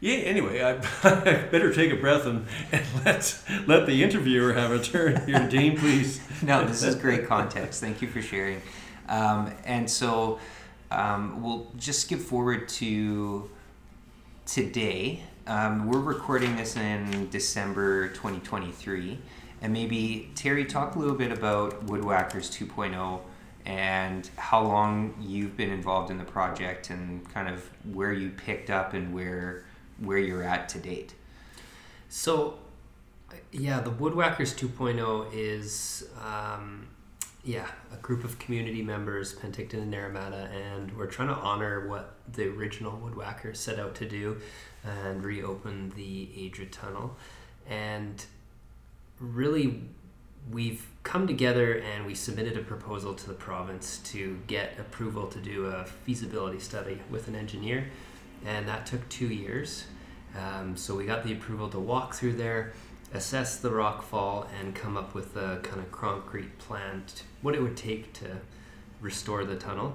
yeah, 0.03 0.17
anyway, 0.17 0.61
I, 0.61 0.73
I, 1.05 1.47
better 1.47 1.73
take 1.73 1.93
a 1.93 1.97
breath 1.97 2.27
and, 2.27 2.45
and 2.73 2.85
let, 3.05 3.39
let 3.69 3.87
the 3.87 4.03
interviewer 4.03 4.53
have 4.53 4.73
a 4.73 4.81
turn 4.81 5.25
here. 5.27 5.49
Dean, 5.51 5.79
please. 5.79 6.21
no, 6.43 6.67
this 6.67 6.83
is 6.83 6.97
great 6.97 7.29
context. 7.29 7.81
Thank 7.81 8.03
you 8.03 8.09
for 8.09 8.21
sharing. 8.21 8.61
Um, 9.09 9.53
and 9.65 9.89
so 9.89 10.41
um, 10.91 11.41
we'll 11.41 11.69
just 11.77 12.01
skip 12.01 12.19
forward 12.19 12.69
to 12.71 13.49
today. 14.45 15.23
Um, 15.47 15.87
we're 15.87 16.01
recording 16.01 16.57
this 16.57 16.77
in 16.77 17.31
December 17.31 18.09
2023. 18.09 19.21
And 19.61 19.73
maybe, 19.73 20.33
Terry, 20.35 20.65
talk 20.65 20.97
a 20.97 20.99
little 20.99 21.15
bit 21.15 21.31
about 21.31 21.87
Woodwhackers 21.87 22.51
2.0 22.51 23.21
and 23.67 24.29
how 24.35 24.65
long 24.65 25.15
you've 25.21 25.57
been 25.57 25.71
involved 25.71 26.11
in 26.11 26.19
the 26.19 26.25
project 26.25 26.91
and 26.91 27.33
kind 27.33 27.49
of 27.49 27.71
where 27.93 28.13
you 28.13 28.31
picked 28.31 28.69
up 28.69 28.95
and 28.95 29.15
where 29.15 29.65
where 29.99 30.19
you're 30.19 30.43
at 30.43 30.69
to 30.71 30.79
date. 30.79 31.15
So, 32.09 32.59
yeah, 33.51 33.81
the 33.81 33.91
Woodwhackers 33.91 34.55
2.0 34.55 35.29
is 35.33 36.09
um, 36.23 36.89
yeah, 37.45 37.67
a 37.93 37.97
group 37.97 38.23
of 38.23 38.39
community 38.39 38.83
members, 38.83 39.35
Penticton 39.35 39.75
and 39.75 39.93
Naramata, 39.93 40.49
and 40.53 40.97
we're 40.97 41.07
trying 41.07 41.29
to 41.29 41.35
honor 41.35 41.89
what 41.89 42.15
the 42.33 42.47
original 42.49 42.93
woodwhackers 42.93 43.57
set 43.57 43.81
out 43.81 43.97
to 43.97 44.09
do 44.09 44.41
and 44.85 45.25
reopen 45.25 45.93
the 45.97 46.29
Adra 46.37 46.71
Tunnel. 46.71 47.17
And 47.69 48.25
really, 49.19 49.83
we've 50.53 50.87
come 51.03 51.27
together 51.27 51.79
and 51.79 52.07
we 52.07 52.15
submitted 52.15 52.57
a 52.57 52.63
proposal 52.63 53.15
to 53.15 53.27
the 53.27 53.35
province 53.35 53.99
to 54.05 54.39
get 54.47 54.79
approval 54.79 55.27
to 55.27 55.41
do 55.41 55.67
a 55.67 55.85
feasibility 55.85 56.61
study 56.61 57.01
with 57.11 57.27
an 57.27 57.35
engineer, 57.35 57.89
and 58.47 58.69
that 58.69 58.87
took 58.87 59.09
two 59.09 59.29
years. 59.29 59.85
Um, 60.39 60.77
so 60.77 60.95
we 60.95 61.05
got 61.05 61.25
the 61.25 61.33
approval 61.33 61.69
to 61.71 61.79
walk 61.79 62.15
through 62.15 62.35
there 62.35 62.73
assess 63.15 63.59
the 63.59 63.71
rock 63.71 64.03
fall 64.03 64.47
and 64.59 64.75
come 64.75 64.97
up 64.97 65.15
with 65.15 65.37
a 65.37 65.61
kind 65.63 65.81
of 65.81 65.93
concrete 65.93 66.59
plan 66.59 67.05
what 67.43 67.55
it 67.55 67.63
would 67.63 67.77
take 67.77 68.13
to 68.13 68.27
restore 69.01 69.45
the 69.45 69.57
tunnel. 69.57 69.95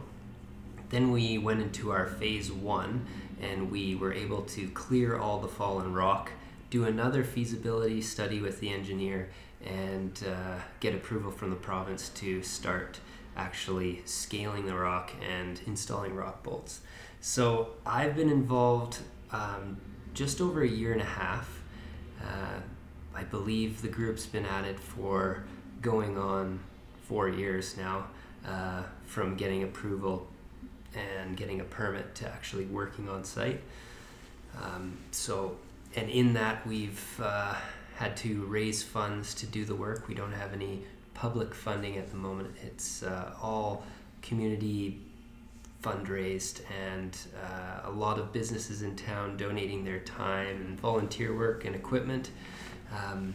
Then 0.89 1.11
we 1.11 1.37
went 1.37 1.61
into 1.61 1.91
our 1.91 2.05
phase 2.05 2.51
one 2.51 3.05
and 3.41 3.71
we 3.71 3.95
were 3.95 4.13
able 4.13 4.43
to 4.43 4.69
clear 4.69 5.17
all 5.17 5.39
the 5.39 5.47
fallen 5.47 5.93
rock, 5.93 6.31
do 6.69 6.85
another 6.85 7.23
feasibility 7.23 8.01
study 8.01 8.39
with 8.39 8.59
the 8.59 8.71
engineer, 8.71 9.29
and 9.65 10.23
uh, 10.27 10.59
get 10.79 10.93
approval 10.93 11.31
from 11.31 11.49
the 11.49 11.55
province 11.55 12.09
to 12.09 12.41
start 12.41 12.99
actually 13.35 14.01
scaling 14.05 14.65
the 14.65 14.73
rock 14.73 15.11
and 15.27 15.61
installing 15.65 16.15
rock 16.15 16.43
bolts. 16.43 16.81
So 17.21 17.69
I've 17.85 18.15
been 18.15 18.29
involved 18.29 18.99
um, 19.31 19.77
just 20.13 20.41
over 20.41 20.61
a 20.61 20.67
year 20.67 20.93
and 20.93 21.01
a 21.01 21.05
half. 21.05 21.61
Uh, 22.21 22.59
I 23.13 23.23
believe 23.23 23.81
the 23.81 23.87
group's 23.87 24.25
been 24.25 24.45
at 24.45 24.65
it 24.65 24.79
for 24.79 25.43
going 25.81 26.17
on 26.17 26.59
four 27.07 27.29
years 27.29 27.77
now, 27.77 28.07
uh, 28.45 28.83
from 29.05 29.35
getting 29.35 29.63
approval 29.63 30.27
and 30.95 31.35
getting 31.35 31.61
a 31.61 31.63
permit 31.63 32.15
to 32.15 32.27
actually 32.27 32.65
working 32.65 33.09
on 33.09 33.23
site. 33.23 33.61
Um, 34.61 34.97
so, 35.11 35.57
and 35.95 36.09
in 36.09 36.33
that, 36.33 36.65
we've 36.65 37.19
uh, 37.21 37.55
had 37.95 38.15
to 38.17 38.43
raise 38.45 38.83
funds 38.83 39.33
to 39.35 39.45
do 39.45 39.65
the 39.65 39.75
work. 39.75 40.07
We 40.07 40.15
don't 40.15 40.31
have 40.31 40.53
any 40.53 40.83
public 41.13 41.53
funding 41.53 41.97
at 41.97 42.11
the 42.11 42.17
moment. 42.17 42.55
It's 42.63 43.03
uh, 43.03 43.33
all 43.41 43.83
community 44.21 45.01
fundraised, 45.81 46.61
and 46.89 47.17
uh, 47.43 47.89
a 47.89 47.91
lot 47.91 48.17
of 48.19 48.33
businesses 48.33 48.81
in 48.81 48.95
town 48.95 49.37
donating 49.37 49.83
their 49.83 49.99
time 49.99 50.61
and 50.61 50.79
volunteer 50.79 51.35
work 51.35 51.65
and 51.65 51.75
equipment 51.75 52.31
um, 52.95 53.33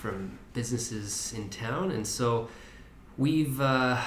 from 0.00 0.38
businesses 0.54 1.32
in 1.36 1.48
town, 1.48 1.90
and 1.90 2.06
so 2.06 2.48
we've 3.16 3.60
uh, 3.60 4.00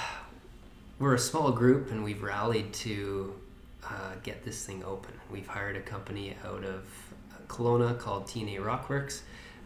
we're 1.00 1.16
a 1.16 1.20
small 1.20 1.52
group, 1.52 1.92
and 1.92 2.04
we've 2.04 2.24
rallied 2.24 2.74
to 2.74 3.36
uh, 3.84 4.14
get 4.24 4.44
this 4.44 4.66
thing 4.66 4.84
open. 4.84 5.14
We've 5.32 5.48
hired 5.48 5.76
a 5.76 5.82
company 5.82 6.36
out 6.46 6.64
of 6.64 6.88
Kelowna 7.48 8.00
called 8.00 8.26
TNA 8.28 8.60
Rockworks. 8.60 9.22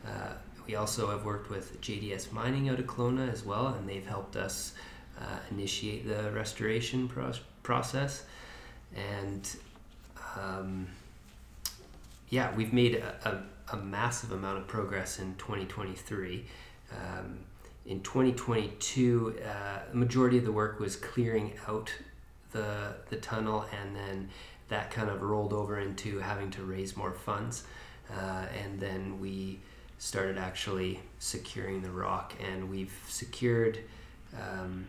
Uh, 0.05 0.33
we 0.65 0.75
also 0.75 1.09
have 1.09 1.25
worked 1.25 1.49
with 1.49 1.81
JDS 1.81 2.31
Mining 2.31 2.69
out 2.69 2.79
of 2.79 2.85
Kelowna 2.85 3.31
as 3.31 3.45
well, 3.45 3.67
and 3.67 3.88
they've 3.88 4.05
helped 4.05 4.35
us 4.35 4.73
uh, 5.19 5.23
initiate 5.51 6.07
the 6.07 6.31
restoration 6.31 7.07
pro- 7.07 7.33
process. 7.69 8.23
And 8.95 9.47
um, 10.36 10.88
yeah, 12.29 12.47
we've 12.55 12.73
made 12.73 12.95
a, 12.95 13.10
a 13.29 13.32
a 13.71 13.77
massive 13.77 14.32
amount 14.32 14.58
of 14.58 14.67
progress 14.67 15.19
in 15.19 15.36
2023. 15.36 16.45
Um, 16.91 17.39
in 17.86 18.01
2022, 18.01 19.36
uh, 19.45 19.79
majority 19.93 20.39
of 20.39 20.45
the 20.45 20.51
work 20.51 20.79
was 20.79 20.95
clearing 20.95 21.53
out 21.67 21.93
the 22.51 22.95
the 23.10 23.17
tunnel, 23.17 23.65
and 23.79 23.95
then 23.95 24.29
that 24.69 24.89
kind 24.89 25.10
of 25.10 25.21
rolled 25.21 25.53
over 25.53 25.79
into 25.79 26.19
having 26.19 26.49
to 26.51 26.63
raise 26.63 26.97
more 26.97 27.12
funds, 27.12 27.63
uh, 28.12 28.45
and 28.63 28.79
then 28.79 29.19
we 29.19 29.60
started 29.99 30.38
actually 30.38 30.99
securing 31.19 31.84
the 31.84 31.91
rock, 31.91 32.34
and 32.43 32.69
we've 32.69 32.97
secured 33.08 33.77
um, 34.34 34.88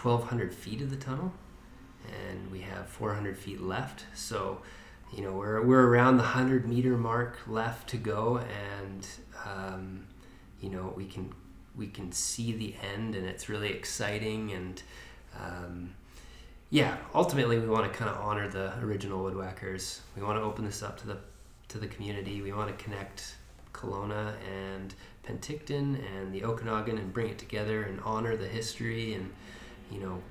1,200 0.00 0.52
feet 0.52 0.80
of 0.82 0.90
the 0.90 0.96
tunnel, 0.96 1.32
and 2.28 2.50
we 2.50 2.60
have 2.60 2.88
400 2.88 3.36
feet 3.36 3.60
left. 3.60 4.04
So 4.14 4.60
you 5.12 5.22
know 5.22 5.32
we're, 5.32 5.62
we're 5.62 5.86
around 5.86 6.16
the 6.16 6.22
100 6.22 6.66
meter 6.68 6.96
mark 6.96 7.38
left 7.46 7.88
to 7.90 7.96
go 7.96 8.38
and 8.38 9.06
um, 9.44 10.06
you 10.60 10.70
know 10.70 10.92
we 10.96 11.06
can 11.06 11.32
we 11.76 11.86
can 11.86 12.10
see 12.12 12.52
the 12.52 12.74
end 12.94 13.14
and 13.14 13.26
it's 13.26 13.48
really 13.48 13.70
exciting 13.70 14.52
and 14.52 14.82
um, 15.38 15.94
yeah 16.70 16.96
ultimately 17.14 17.58
we 17.58 17.68
want 17.68 17.90
to 17.90 17.96
kind 17.96 18.10
of 18.10 18.20
honor 18.20 18.48
the 18.48 18.76
original 18.80 19.22
woodwhackers 19.22 20.00
we 20.16 20.22
want 20.22 20.38
to 20.38 20.42
open 20.42 20.64
this 20.64 20.82
up 20.82 20.98
to 20.98 21.06
the 21.06 21.18
to 21.68 21.78
the 21.78 21.86
community 21.86 22.42
we 22.42 22.52
want 22.52 22.76
to 22.76 22.84
connect 22.84 23.36
Kelowna 23.72 24.34
and 24.48 24.94
Penticton 25.26 25.98
and 26.16 26.32
the 26.32 26.44
Okanagan 26.44 26.98
and 26.98 27.12
bring 27.12 27.28
it 27.28 27.38
together 27.38 27.82
and 27.82 28.00
honor 28.00 28.36
the 28.36 28.46
history 28.46 29.14
and 29.14 29.30
you 29.90 30.00
know 30.00 30.22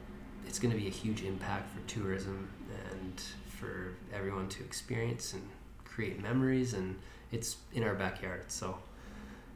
it's 0.48 0.60
going 0.60 0.74
to 0.74 0.80
be 0.80 0.88
a 0.88 0.92
huge 0.92 1.24
impact 1.24 1.74
for 1.74 1.82
tourism 1.88 2.50
and 2.92 3.22
for 3.48 3.94
everyone 4.14 4.50
to 4.50 4.64
experience 4.64 5.34
and 5.34 5.44
create 5.86 6.22
memories, 6.22 6.74
and 6.74 6.96
it's 7.32 7.58
in 7.74 7.84
our 7.84 7.94
backyard. 7.94 8.52
So 8.52 8.78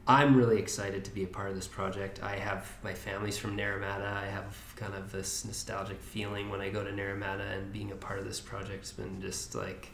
I'm 0.07 0.37
really 0.37 0.59
excited 0.59 1.03
to 1.05 1.11
be 1.11 1.23
a 1.23 1.27
part 1.27 1.49
of 1.49 1.55
this 1.55 1.67
project. 1.67 2.21
I 2.23 2.37
have 2.37 2.71
my 2.83 2.93
family's 2.93 3.37
from 3.37 3.57
Naramata. 3.57 4.13
I 4.13 4.27
have 4.27 4.55
kind 4.75 4.93
of 4.93 5.11
this 5.11 5.43
nostalgic 5.43 5.99
feeling 5.99 6.49
when 6.49 6.61
I 6.61 6.69
go 6.69 6.83
to 6.83 6.91
Naramata, 6.91 7.57
and 7.57 7.73
being 7.73 7.91
a 7.91 7.95
part 7.95 8.19
of 8.19 8.25
this 8.25 8.39
project 8.39 8.79
has 8.79 8.91
been 8.91 9.21
just 9.21 9.55
like, 9.55 9.89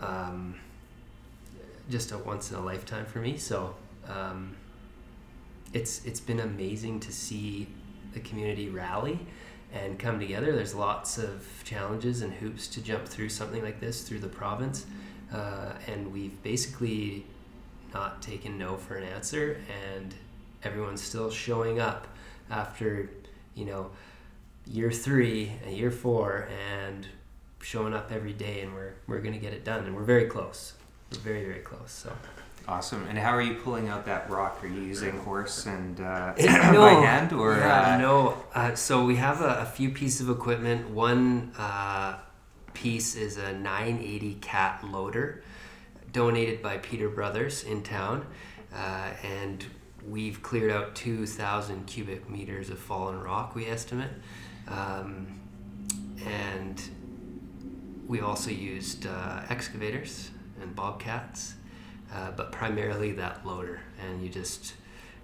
um, 0.00 0.56
just 1.88 2.12
a 2.12 2.18
once 2.18 2.50
in 2.50 2.56
a 2.58 2.64
lifetime 2.64 3.06
for 3.06 3.20
me. 3.20 3.38
So 3.38 3.74
um, 4.08 4.56
it's 5.72 6.04
it's 6.04 6.20
been 6.20 6.40
amazing 6.40 7.00
to 7.00 7.12
see 7.12 7.68
the 8.12 8.20
community 8.20 8.68
rally 8.68 9.18
and 9.72 9.98
come 9.98 10.18
together. 10.18 10.52
There's 10.52 10.74
lots 10.74 11.18
of 11.18 11.44
challenges 11.64 12.22
and 12.22 12.32
hoops 12.32 12.68
to 12.68 12.80
jump 12.80 13.06
through 13.06 13.28
something 13.28 13.62
like 13.62 13.80
this 13.80 14.02
through 14.08 14.20
the 14.20 14.28
province, 14.28 14.86
uh, 15.32 15.72
and 15.86 16.12
we've 16.12 16.42
basically 16.42 17.26
not 17.92 18.22
taken 18.22 18.58
no 18.58 18.76
for 18.76 18.96
an 18.96 19.04
answer, 19.04 19.60
and 19.92 20.14
everyone's 20.62 21.02
still 21.02 21.30
showing 21.30 21.80
up 21.80 22.08
after 22.50 23.10
you 23.54 23.64
know 23.64 23.90
year 24.66 24.90
three 24.90 25.52
and 25.64 25.76
year 25.76 25.90
four 25.90 26.48
and 26.78 27.06
showing 27.60 27.94
up 27.94 28.12
every 28.12 28.32
day 28.32 28.60
and 28.60 28.74
we're 28.74 28.94
we're 29.06 29.20
gonna 29.20 29.38
get 29.38 29.52
it 29.52 29.64
done. 29.64 29.84
And 29.84 29.94
we're 29.94 30.04
very 30.04 30.26
close. 30.26 30.74
We're 31.12 31.20
very 31.20 31.44
very 31.44 31.60
close 31.60 31.92
so 31.92 32.12
Awesome. 32.68 33.06
And 33.06 33.16
how 33.16 33.30
are 33.30 33.42
you 33.42 33.54
pulling 33.54 33.88
out 33.88 34.06
that 34.06 34.28
rock? 34.28 34.58
Are 34.62 34.66
you 34.66 34.80
using 34.80 35.16
horse 35.18 35.66
and 35.66 36.00
uh, 36.00 36.34
no, 36.38 36.44
by 36.80 36.94
hand 36.94 37.32
or? 37.32 37.56
yeah, 37.56 37.94
uh, 37.94 37.98
no. 37.98 38.42
Uh, 38.54 38.74
so 38.74 39.04
we 39.04 39.16
have 39.16 39.40
a, 39.40 39.60
a 39.60 39.66
few 39.66 39.90
pieces 39.90 40.22
of 40.28 40.36
equipment. 40.36 40.90
One 40.90 41.52
uh, 41.56 42.18
piece 42.74 43.14
is 43.14 43.36
a 43.36 43.52
980 43.52 44.34
cat 44.34 44.82
loader, 44.82 45.44
donated 46.12 46.60
by 46.60 46.78
Peter 46.78 47.08
Brothers 47.08 47.62
in 47.62 47.84
town, 47.84 48.26
uh, 48.74 49.10
and 49.22 49.64
we've 50.04 50.42
cleared 50.42 50.72
out 50.72 50.96
2,000 50.96 51.86
cubic 51.86 52.28
meters 52.28 52.68
of 52.70 52.80
fallen 52.80 53.20
rock. 53.20 53.54
We 53.54 53.66
estimate, 53.66 54.10
um, 54.66 55.40
and 56.24 56.82
we 58.08 58.20
also 58.20 58.50
used 58.50 59.06
uh, 59.06 59.42
excavators 59.50 60.30
and 60.60 60.74
bobcats 60.74 61.54
uh, 62.16 62.30
but 62.30 62.50
primarily 62.50 63.12
that 63.12 63.46
loader. 63.46 63.80
And 64.00 64.22
you 64.22 64.28
just 64.28 64.74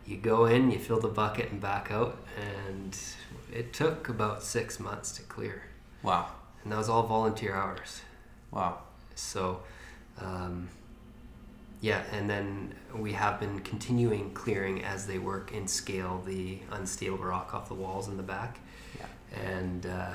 you 0.07 0.17
go 0.17 0.47
in, 0.47 0.71
you 0.71 0.79
fill 0.79 1.01
the 1.01 1.09
bucket 1.09 1.51
and 1.51 1.61
back 1.61 1.91
out, 1.91 2.19
and 2.37 2.99
it 3.53 3.73
took 3.73 4.09
about 4.09 4.43
six 4.43 4.79
months 4.79 5.13
to 5.13 5.23
clear. 5.23 5.63
Wow. 6.03 6.29
And 6.63 6.73
that 6.73 6.77
was 6.77 6.89
all 6.89 7.05
volunteer 7.05 7.55
hours. 7.55 8.03
Wow. 8.51 8.79
So, 9.15 9.63
um, 10.21 10.69
yeah, 11.81 12.03
and 12.13 12.29
then 12.29 12.75
we 12.95 13.13
have 13.13 13.41
been 13.41 13.61
continuing 13.61 14.33
clearing 14.35 14.85
as 14.85 15.07
they 15.07 15.19
work 15.19 15.55
and 15.55 15.71
scale 15.71 16.23
the 16.27 16.59
unstable 16.73 17.19
rock 17.19 17.55
off 17.55 17.69
the 17.69 17.75
walls 17.75 18.09
in 18.09 18.17
the 18.17 18.23
back. 18.23 18.59
Yeah. 18.99 19.41
And 19.41 19.87
uh, 19.87 20.11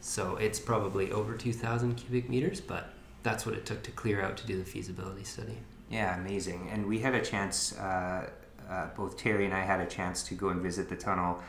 so 0.00 0.36
it's 0.36 0.58
probably 0.58 1.12
over 1.12 1.36
2,000 1.36 1.94
cubic 1.94 2.28
meters, 2.28 2.60
but 2.60 2.90
that's 3.22 3.44
what 3.44 3.54
it 3.54 3.66
took 3.66 3.82
to 3.84 3.90
clear 3.90 4.22
out 4.22 4.36
to 4.38 4.46
do 4.46 4.58
the 4.58 4.64
feasibility 4.64 5.24
study. 5.24 5.58
Yeah, 5.90 6.18
amazing. 6.18 6.68
And 6.72 6.86
we 6.86 6.98
had 6.98 7.14
a 7.14 7.22
chance, 7.22 7.76
uh, 7.78 8.28
uh, 8.68 8.86
both 8.96 9.16
Terry 9.16 9.44
and 9.44 9.54
I 9.54 9.62
had 9.62 9.80
a 9.80 9.86
chance 9.86 10.22
to 10.24 10.34
go 10.34 10.48
and 10.48 10.60
visit 10.60 10.88
the 10.88 10.96
tunnel. 10.96 11.40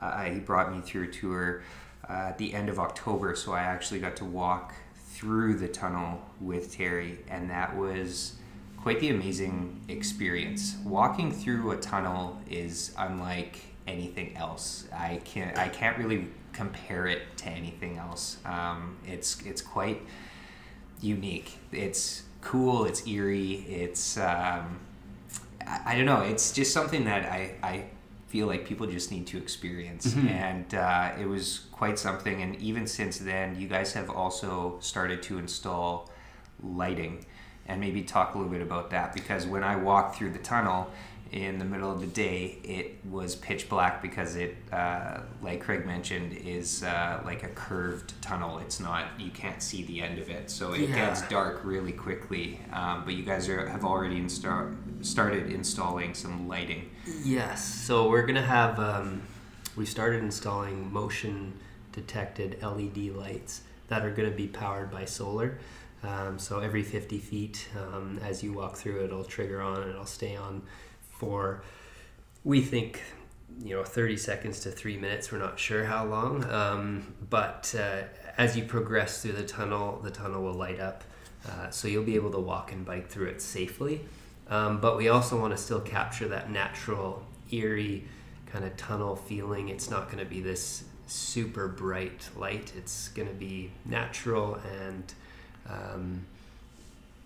Uh, 0.00 0.24
he 0.24 0.38
brought 0.38 0.72
me 0.72 0.80
through 0.80 1.04
a 1.04 1.12
tour 1.12 1.62
uh, 2.08 2.12
at 2.12 2.38
the 2.38 2.54
end 2.54 2.68
of 2.68 2.78
October, 2.78 3.34
so 3.34 3.52
I 3.52 3.60
actually 3.60 4.00
got 4.00 4.16
to 4.16 4.24
walk 4.24 4.74
through 5.16 5.54
the 5.54 5.68
tunnel 5.68 6.20
with 6.40 6.76
Terry, 6.76 7.18
and 7.30 7.48
that 7.48 7.74
was 7.74 8.34
quite 8.76 9.00
the 9.00 9.08
amazing 9.08 9.80
experience. 9.88 10.76
Walking 10.84 11.32
through 11.32 11.70
a 11.70 11.76
tunnel 11.76 12.38
is 12.50 12.94
unlike 12.98 13.60
anything 13.86 14.36
else. 14.36 14.86
I 14.92 15.20
can't 15.24 15.56
I 15.58 15.68
can't 15.68 15.96
really 15.96 16.28
compare 16.52 17.06
it 17.06 17.22
to 17.38 17.48
anything 17.48 17.96
else. 17.96 18.36
Um, 18.44 18.98
it's 19.06 19.40
it's 19.42 19.62
quite 19.62 20.02
unique. 21.00 21.58
It's 21.72 22.22
cool. 22.46 22.84
It's 22.84 23.06
eerie. 23.06 23.64
It's 23.68 24.16
um, 24.16 24.78
I, 25.66 25.80
I, 25.86 25.96
don't 25.96 26.06
know. 26.06 26.20
It's 26.20 26.52
just 26.52 26.72
something 26.72 27.04
that 27.04 27.24
I 27.24 27.54
I 27.62 27.84
feel 28.28 28.46
like 28.46 28.64
people 28.64 28.86
just 28.86 29.10
need 29.10 29.26
to 29.28 29.38
experience, 29.38 30.06
mm-hmm. 30.06 30.28
and 30.28 30.74
uh, 30.74 31.12
it 31.20 31.26
was 31.26 31.66
quite 31.72 31.98
something. 31.98 32.42
And 32.42 32.56
even 32.56 32.86
since 32.86 33.18
then, 33.18 33.58
you 33.58 33.66
guys 33.66 33.92
have 33.94 34.10
also 34.10 34.78
started 34.80 35.22
to 35.24 35.38
install 35.38 36.10
lighting, 36.62 37.26
and 37.66 37.80
maybe 37.80 38.02
talk 38.02 38.34
a 38.34 38.38
little 38.38 38.52
bit 38.52 38.62
about 38.62 38.90
that 38.90 39.12
because 39.12 39.46
when 39.46 39.64
I 39.64 39.74
walked 39.76 40.16
through 40.16 40.30
the 40.30 40.38
tunnel 40.38 40.90
in 41.32 41.58
the 41.58 41.64
middle 41.64 41.90
of 41.90 42.00
the 42.00 42.06
day, 42.06 42.58
it 42.62 42.96
was 43.10 43.34
pitch 43.34 43.68
black 43.68 44.00
because 44.00 44.36
it, 44.36 44.56
uh, 44.72 45.20
like 45.42 45.60
Craig 45.60 45.84
mentioned, 45.84 46.32
is 46.32 46.82
uh, 46.82 47.20
like 47.24 47.42
a 47.42 47.48
curved 47.48 48.20
tunnel. 48.22 48.58
It's 48.58 48.80
not 48.80 49.06
you 49.18 49.30
can't 49.30 49.62
see 49.62 49.82
the 49.84 50.00
end 50.00 50.18
of 50.18 50.30
it, 50.30 50.50
so 50.50 50.72
it 50.72 50.88
yeah. 50.88 50.94
gets 50.94 51.22
dark 51.28 51.64
really 51.64 51.92
quickly. 51.92 52.60
Um, 52.72 53.04
but 53.04 53.14
you 53.14 53.24
guys 53.24 53.48
are, 53.48 53.68
have 53.68 53.84
already 53.84 54.20
insta- 54.20 54.76
started 55.04 55.50
installing 55.50 56.14
some 56.14 56.48
lighting. 56.48 56.90
Yes, 57.24 57.64
so 57.64 58.08
we're 58.08 58.26
gonna 58.26 58.42
have 58.42 58.78
um, 58.78 59.22
we 59.76 59.84
started 59.84 60.22
installing 60.22 60.92
motion 60.92 61.54
detected 61.92 62.62
LED 62.62 63.16
lights 63.16 63.62
that 63.88 64.04
are 64.04 64.10
gonna 64.10 64.30
be 64.30 64.46
powered 64.46 64.90
by 64.90 65.04
solar. 65.04 65.58
Um, 66.02 66.38
so 66.38 66.60
every 66.60 66.82
50 66.82 67.18
feet, 67.18 67.68
um, 67.76 68.20
as 68.22 68.42
you 68.42 68.52
walk 68.52 68.76
through, 68.76 69.04
it'll 69.04 69.24
trigger 69.24 69.60
on 69.60 69.82
and 69.82 69.90
it'll 69.90 70.06
stay 70.06 70.36
on 70.36 70.62
for 71.18 71.62
we 72.44 72.62
think 72.62 73.02
you 73.62 73.74
know 73.74 73.84
30 73.84 74.16
seconds 74.16 74.60
to 74.60 74.70
three 74.70 74.96
minutes. 74.96 75.32
We're 75.32 75.38
not 75.38 75.58
sure 75.58 75.84
how 75.84 76.04
long 76.06 76.44
um, 76.50 77.14
but 77.28 77.74
uh, 77.78 78.02
as 78.38 78.56
you 78.56 78.64
progress 78.64 79.22
through 79.22 79.32
the 79.32 79.44
tunnel 79.44 80.00
the 80.02 80.10
tunnel 80.10 80.42
will 80.42 80.54
light 80.54 80.80
up 80.80 81.04
uh, 81.48 81.70
so 81.70 81.88
you'll 81.88 82.04
be 82.04 82.16
able 82.16 82.32
to 82.32 82.40
walk 82.40 82.72
and 82.72 82.84
bike 82.84 83.08
through 83.08 83.26
it 83.26 83.40
safely. 83.40 84.00
Um, 84.48 84.80
but 84.80 84.96
we 84.96 85.08
also 85.08 85.38
want 85.40 85.56
to 85.56 85.56
still 85.56 85.80
capture 85.80 86.28
that 86.28 86.50
natural 86.50 87.24
eerie 87.50 88.04
kind 88.46 88.64
of 88.64 88.76
tunnel 88.76 89.16
feeling. 89.16 89.68
It's 89.68 89.90
not 89.90 90.06
going 90.06 90.18
to 90.18 90.24
be 90.24 90.40
this 90.40 90.84
super 91.06 91.68
bright 91.68 92.28
light. 92.36 92.72
It's 92.76 93.08
going 93.08 93.28
to 93.28 93.34
be 93.34 93.70
natural 93.84 94.58
and 94.80 95.14
um, 95.68 96.26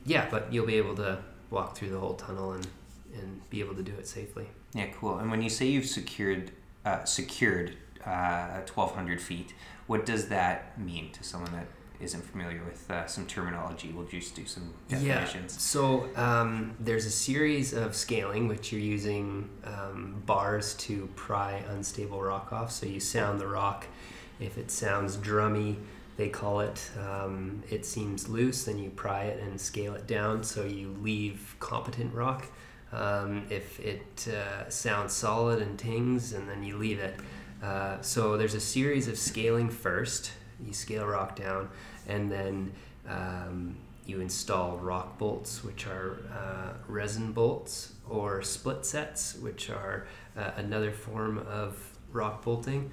yeah 0.06 0.26
but 0.30 0.52
you'll 0.52 0.66
be 0.66 0.76
able 0.76 0.96
to 0.96 1.18
walk 1.50 1.76
through 1.76 1.90
the 1.90 1.98
whole 1.98 2.14
tunnel 2.14 2.52
and 2.52 2.66
and 3.14 3.48
be 3.50 3.60
able 3.60 3.74
to 3.74 3.82
do 3.82 3.92
it 3.92 4.06
safely. 4.06 4.46
Yeah, 4.74 4.86
cool. 4.98 5.18
And 5.18 5.30
when 5.30 5.42
you 5.42 5.50
say 5.50 5.66
you've 5.66 5.86
secured 5.86 6.52
uh, 6.84 7.04
secured 7.04 7.76
uh, 8.04 8.60
1,200 8.72 9.20
feet, 9.20 9.52
what 9.86 10.06
does 10.06 10.28
that 10.28 10.78
mean 10.78 11.10
to 11.12 11.22
someone 11.22 11.52
that 11.52 11.66
isn't 12.00 12.22
familiar 12.22 12.62
with 12.64 12.90
uh, 12.90 13.06
some 13.06 13.26
terminology? 13.26 13.92
We'll 13.94 14.06
just 14.06 14.34
do 14.34 14.46
some 14.46 14.72
definitions. 14.88 15.54
Yeah. 15.54 15.58
So 15.58 16.08
um, 16.16 16.74
there's 16.80 17.06
a 17.06 17.10
series 17.10 17.72
of 17.74 17.94
scaling 17.94 18.48
which 18.48 18.72
you're 18.72 18.80
using 18.80 19.50
um, 19.64 20.22
bars 20.24 20.74
to 20.74 21.08
pry 21.16 21.62
unstable 21.68 22.22
rock 22.22 22.52
off. 22.52 22.72
So 22.72 22.86
you 22.86 23.00
sound 23.00 23.40
the 23.40 23.46
rock. 23.46 23.86
If 24.38 24.56
it 24.56 24.70
sounds 24.70 25.18
drummy, 25.18 25.76
they 26.16 26.28
call 26.28 26.60
it. 26.60 26.90
Um, 26.98 27.62
it 27.70 27.84
seems 27.84 28.28
loose, 28.28 28.64
then 28.64 28.78
you 28.78 28.90
pry 28.90 29.24
it 29.24 29.42
and 29.42 29.60
scale 29.60 29.94
it 29.94 30.06
down 30.06 30.42
so 30.42 30.64
you 30.64 30.96
leave 31.00 31.56
competent 31.60 32.14
rock 32.14 32.46
um, 32.92 33.46
if 33.50 33.78
it 33.80 34.28
uh, 34.28 34.68
sounds 34.68 35.12
solid 35.12 35.62
and 35.62 35.78
tings, 35.78 36.32
and 36.32 36.48
then 36.48 36.62
you 36.62 36.76
leave 36.76 36.98
it. 36.98 37.16
Uh, 37.62 38.00
so 38.00 38.36
there's 38.36 38.54
a 38.54 38.60
series 38.60 39.08
of 39.08 39.18
scaling 39.18 39.68
first. 39.68 40.32
You 40.64 40.72
scale 40.72 41.06
rock 41.06 41.36
down, 41.36 41.68
and 42.06 42.30
then 42.30 42.72
um, 43.08 43.76
you 44.06 44.20
install 44.20 44.76
rock 44.78 45.18
bolts, 45.18 45.62
which 45.62 45.86
are 45.86 46.18
uh, 46.32 46.72
resin 46.88 47.32
bolts, 47.32 47.92
or 48.08 48.42
split 48.42 48.84
sets, 48.84 49.36
which 49.36 49.70
are 49.70 50.06
uh, 50.36 50.50
another 50.56 50.90
form 50.90 51.38
of 51.48 51.96
rock 52.12 52.44
bolting. 52.44 52.90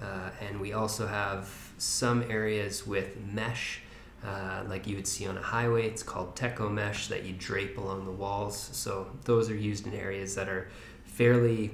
Uh, 0.00 0.30
and 0.40 0.60
we 0.60 0.72
also 0.72 1.06
have 1.06 1.48
some 1.78 2.22
areas 2.30 2.86
with 2.86 3.16
mesh 3.32 3.82
uh, 4.24 4.64
like 4.68 4.86
you 4.86 4.96
would 4.96 5.06
see 5.06 5.26
on 5.26 5.36
a 5.36 5.42
highway. 5.42 5.86
It's 5.86 6.02
called 6.02 6.34
Tecco 6.34 6.70
mesh 6.70 7.08
that 7.08 7.24
you 7.24 7.34
drape 7.34 7.76
along 7.78 8.06
the 8.06 8.12
walls. 8.12 8.56
So 8.72 9.06
those 9.24 9.50
are 9.50 9.56
used 9.56 9.86
in 9.86 9.94
areas 9.94 10.34
that 10.34 10.48
are 10.48 10.68
fairly 11.04 11.70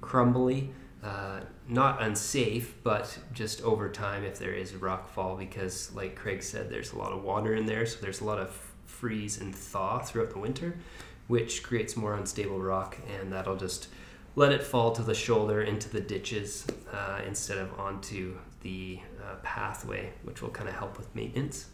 crumbly, 0.00 0.70
uh, 1.02 1.40
not 1.68 2.02
unsafe, 2.02 2.74
but 2.82 3.18
just 3.32 3.62
over 3.62 3.88
time 3.88 4.22
if 4.24 4.38
there 4.38 4.52
is 4.52 4.74
rock 4.74 5.08
fall, 5.08 5.36
because 5.36 5.94
like 5.94 6.14
Craig 6.14 6.42
said, 6.42 6.68
there's 6.68 6.92
a 6.92 6.98
lot 6.98 7.12
of 7.12 7.22
water 7.22 7.54
in 7.54 7.66
there, 7.66 7.86
so 7.86 7.98
there's 8.00 8.20
a 8.20 8.24
lot 8.24 8.38
of 8.38 8.50
freeze 8.84 9.40
and 9.40 9.54
thaw 9.54 9.98
throughout 9.98 10.30
the 10.30 10.38
winter, 10.38 10.76
which 11.26 11.62
creates 11.62 11.96
more 11.96 12.14
unstable 12.14 12.60
rock, 12.60 12.98
and 13.18 13.32
that'll 13.32 13.56
just 13.56 13.88
let 14.36 14.52
it 14.52 14.62
fall 14.62 14.92
to 14.92 15.02
the 15.02 15.14
shoulder 15.14 15.62
into 15.62 15.88
the 15.88 16.00
ditches 16.00 16.66
uh, 16.92 17.20
instead 17.26 17.58
of 17.58 17.78
onto 17.78 18.36
the 18.62 19.00
uh, 19.22 19.36
pathway, 19.42 20.12
which 20.22 20.42
will 20.42 20.50
kind 20.50 20.68
of 20.68 20.74
help 20.74 20.96
with 20.98 21.14
maintenance. 21.14 21.66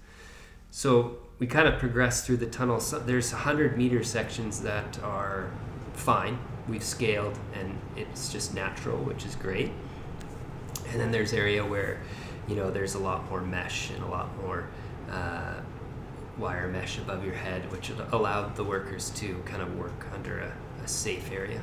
So 0.70 1.18
we 1.38 1.46
kind 1.46 1.66
of 1.66 1.78
progress 1.78 2.24
through 2.24 2.38
the 2.38 2.46
tunnel. 2.46 2.80
So 2.80 2.98
there's 2.98 3.32
100 3.32 3.76
meter 3.76 4.04
sections 4.04 4.60
that 4.62 5.02
are 5.02 5.50
fine. 5.94 6.38
We've 6.68 6.84
scaled 6.84 7.38
and 7.54 7.76
it's 7.96 8.30
just 8.30 8.54
natural, 8.54 8.98
which 8.98 9.24
is 9.24 9.34
great. 9.34 9.72
And 10.90 11.00
then 11.00 11.10
there's 11.10 11.32
area 11.32 11.64
where, 11.64 12.00
you 12.48 12.56
know, 12.56 12.70
there's 12.70 12.94
a 12.94 12.98
lot 12.98 13.28
more 13.30 13.40
mesh 13.40 13.90
and 13.90 14.02
a 14.02 14.08
lot 14.08 14.36
more 14.42 14.68
uh, 15.10 15.54
wire 16.38 16.68
mesh 16.68 16.98
above 16.98 17.24
your 17.24 17.34
head, 17.34 17.70
which 17.70 17.90
allowed 18.12 18.56
the 18.56 18.64
workers 18.64 19.10
to 19.10 19.40
kind 19.44 19.62
of 19.62 19.76
work 19.76 20.06
under 20.14 20.38
a, 20.38 20.52
a 20.84 20.88
safe 20.88 21.30
area. 21.32 21.60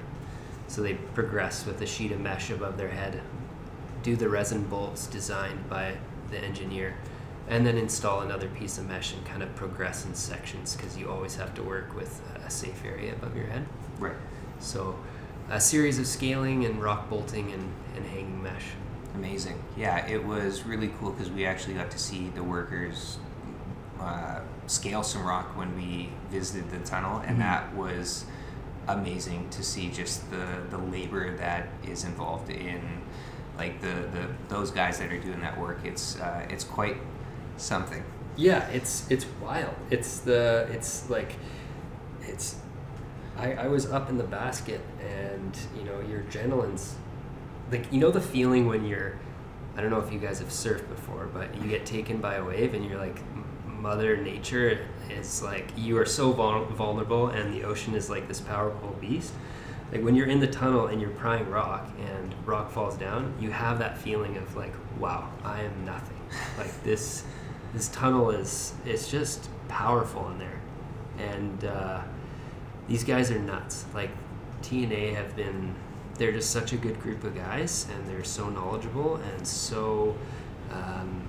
So 0.67 0.81
they 0.81 0.95
progress 0.95 1.65
with 1.65 1.81
a 1.81 1.85
sheet 1.85 2.11
of 2.11 2.19
mesh 2.19 2.49
above 2.49 2.77
their 2.77 2.89
head, 2.89 3.21
do 4.03 4.15
the 4.15 4.29
resin 4.29 4.63
bolts 4.63 5.07
designed 5.07 5.69
by 5.69 5.97
the 6.29 6.39
engineer, 6.39 6.95
and 7.49 7.65
then 7.65 7.77
install 7.77 8.21
another 8.21 8.47
piece 8.49 8.77
of 8.77 8.87
mesh 8.87 9.13
and 9.13 9.25
kind 9.25 9.41
of 9.41 9.55
progress 9.55 10.05
in 10.05 10.13
sections 10.13 10.75
because 10.75 10.97
you 10.97 11.09
always 11.09 11.35
have 11.35 11.53
to 11.55 11.63
work 11.63 11.95
with 11.95 12.21
a 12.45 12.49
safe 12.49 12.83
area 12.85 13.13
above 13.13 13.35
your 13.35 13.47
head. 13.47 13.65
Right. 13.99 14.15
So 14.59 14.97
a 15.49 15.59
series 15.59 15.97
of 15.99 16.07
scaling 16.07 16.65
and 16.65 16.81
rock 16.81 17.09
bolting 17.09 17.51
and, 17.53 17.71
and 17.95 18.05
hanging 18.05 18.43
mesh. 18.43 18.65
Amazing. 19.15 19.61
Yeah, 19.77 20.05
it 20.05 20.23
was 20.23 20.63
really 20.63 20.89
cool 20.99 21.11
because 21.11 21.31
we 21.31 21.45
actually 21.45 21.75
got 21.75 21.89
to 21.91 21.97
see 21.97 22.29
the 22.29 22.43
workers 22.43 23.17
uh, 23.99 24.41
scale 24.67 25.01
some 25.01 25.25
rock 25.25 25.57
when 25.57 25.75
we 25.75 26.09
visited 26.29 26.69
the 26.69 26.77
tunnel, 26.85 27.19
and 27.19 27.31
mm-hmm. 27.31 27.39
that 27.39 27.73
was 27.75 28.25
amazing 28.87 29.49
to 29.49 29.63
see 29.63 29.89
just 29.89 30.29
the, 30.29 30.45
the 30.69 30.77
labor 30.77 31.35
that 31.37 31.67
is 31.87 32.03
involved 32.03 32.49
in 32.49 32.81
like 33.57 33.81
the, 33.81 33.87
the 33.87 34.27
those 34.49 34.69
guys 34.69 34.99
that 34.99 35.11
are 35.11 35.19
doing 35.19 35.41
that 35.41 35.57
work. 35.57 35.79
It's 35.83 36.19
uh, 36.19 36.45
it's 36.49 36.63
quite 36.63 36.97
something. 37.57 38.03
Yeah, 38.35 38.67
it's 38.69 39.09
it's 39.09 39.25
wild. 39.41 39.75
It's 39.89 40.19
the 40.19 40.67
it's 40.71 41.09
like 41.09 41.35
it's 42.21 42.57
I, 43.35 43.53
I 43.53 43.67
was 43.67 43.85
up 43.85 44.09
in 44.09 44.17
the 44.17 44.23
basket 44.23 44.81
and 44.99 45.57
you 45.75 45.83
know 45.83 45.99
your 46.01 46.21
adrenaline's 46.21 46.95
like 47.71 47.91
you 47.91 47.99
know 47.99 48.11
the 48.11 48.21
feeling 48.21 48.67
when 48.67 48.85
you're 48.85 49.17
I 49.75 49.81
don't 49.81 49.91
know 49.91 49.99
if 49.99 50.11
you 50.11 50.19
guys 50.19 50.39
have 50.39 50.49
surfed 50.49 50.89
before, 50.89 51.27
but 51.33 51.55
you 51.61 51.69
get 51.69 51.85
taken 51.85 52.17
by 52.17 52.35
a 52.35 52.43
wave 52.43 52.73
and 52.73 52.83
you're 52.85 52.97
like 52.97 53.19
mother 53.65 54.17
nature 54.17 54.79
is 55.09 55.41
like 55.41 55.71
you 55.77 55.97
are 55.97 56.05
so 56.05 56.31
vulnerable 56.31 57.27
and 57.27 57.53
the 57.53 57.63
ocean 57.63 57.93
is 57.93 58.09
like 58.09 58.27
this 58.27 58.41
powerful 58.41 58.95
beast 58.99 59.31
like 59.91 60.03
when 60.03 60.15
you're 60.15 60.27
in 60.27 60.39
the 60.39 60.47
tunnel 60.47 60.87
and 60.87 60.99
you're 60.99 61.11
prying 61.11 61.47
rock 61.49 61.87
and 61.99 62.33
rock 62.45 62.71
falls 62.71 62.97
down 62.97 63.33
you 63.39 63.51
have 63.51 63.79
that 63.79 63.97
feeling 63.97 64.35
of 64.37 64.55
like 64.55 64.73
wow 64.99 65.29
i 65.43 65.61
am 65.61 65.85
nothing 65.85 66.19
like 66.57 66.83
this 66.83 67.23
this 67.73 67.89
tunnel 67.89 68.31
is 68.31 68.73
it's 68.85 69.09
just 69.09 69.49
powerful 69.67 70.29
in 70.31 70.39
there. 70.39 70.61
And 71.17 71.65
uh, 71.65 72.01
these 72.87 73.03
guys 73.03 73.31
are 73.31 73.39
nuts. 73.39 73.85
Like 73.93 74.11
tna 74.61 75.13
have 75.15 75.35
been 75.35 75.75
they're 76.17 76.31
just 76.31 76.49
such 76.49 76.73
a 76.73 76.77
good 76.77 76.99
group 76.99 77.23
of 77.23 77.35
guys 77.35 77.87
and 77.93 78.07
they're 78.07 78.23
so 78.23 78.49
knowledgeable 78.49 79.17
and 79.17 79.47
so 79.47 80.15
um, 80.71 81.21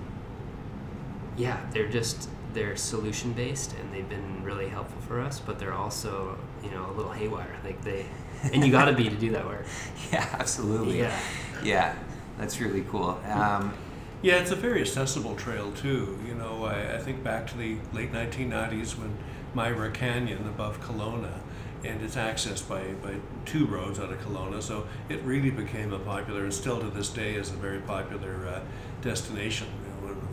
yeah 1.37 1.59
they're 1.71 1.87
just 1.87 2.27
they're 2.53 2.75
solution 2.75 3.31
based 3.33 3.75
and 3.79 3.93
they've 3.93 4.09
been 4.09 4.43
really 4.43 4.67
helpful 4.67 4.99
for 5.01 5.19
us 5.19 5.39
but 5.39 5.59
they're 5.59 5.73
also 5.73 6.37
you 6.63 6.71
know 6.71 6.89
a 6.89 6.93
little 6.93 7.11
haywire. 7.11 7.55
Like 7.63 7.81
they 7.83 8.05
and 8.43 8.65
you 8.65 8.71
got 8.71 8.85
to 8.85 8.93
be 8.93 9.09
to 9.09 9.15
do 9.15 9.31
that 9.31 9.45
work. 9.45 9.65
Yeah 10.11 10.27
absolutely. 10.39 10.99
Yeah. 10.99 11.19
Yeah 11.63 11.95
that's 12.37 12.59
really 12.59 12.85
cool. 12.89 13.19
Um, 13.27 13.73
yeah 14.21 14.35
it's 14.35 14.51
a 14.51 14.55
very 14.55 14.81
accessible 14.81 15.35
trail 15.35 15.71
too. 15.71 16.17
You 16.27 16.35
know 16.35 16.65
I, 16.65 16.95
I 16.95 16.97
think 16.97 17.23
back 17.23 17.47
to 17.47 17.57
the 17.57 17.77
late 17.93 18.11
1990s 18.11 18.97
when 18.97 19.17
myra 19.53 19.91
canyon 19.91 20.47
above 20.47 20.81
kelowna 20.81 21.39
and 21.83 22.01
it's 22.01 22.15
accessed 22.15 22.67
by, 22.67 22.81
by 23.01 23.15
two 23.45 23.65
roads 23.65 23.99
out 23.99 24.11
of 24.11 24.19
Kelowna, 24.19 24.61
so 24.61 24.85
it 25.07 25.21
really 25.23 25.49
became 25.49 25.93
a 25.93 25.99
popular, 25.99 26.43
and 26.43 26.53
still 26.53 26.79
to 26.79 26.89
this 26.89 27.09
day 27.09 27.35
is 27.35 27.51
a 27.51 27.53
very 27.53 27.79
popular 27.79 28.47
uh, 28.47 28.59
destination 29.01 29.67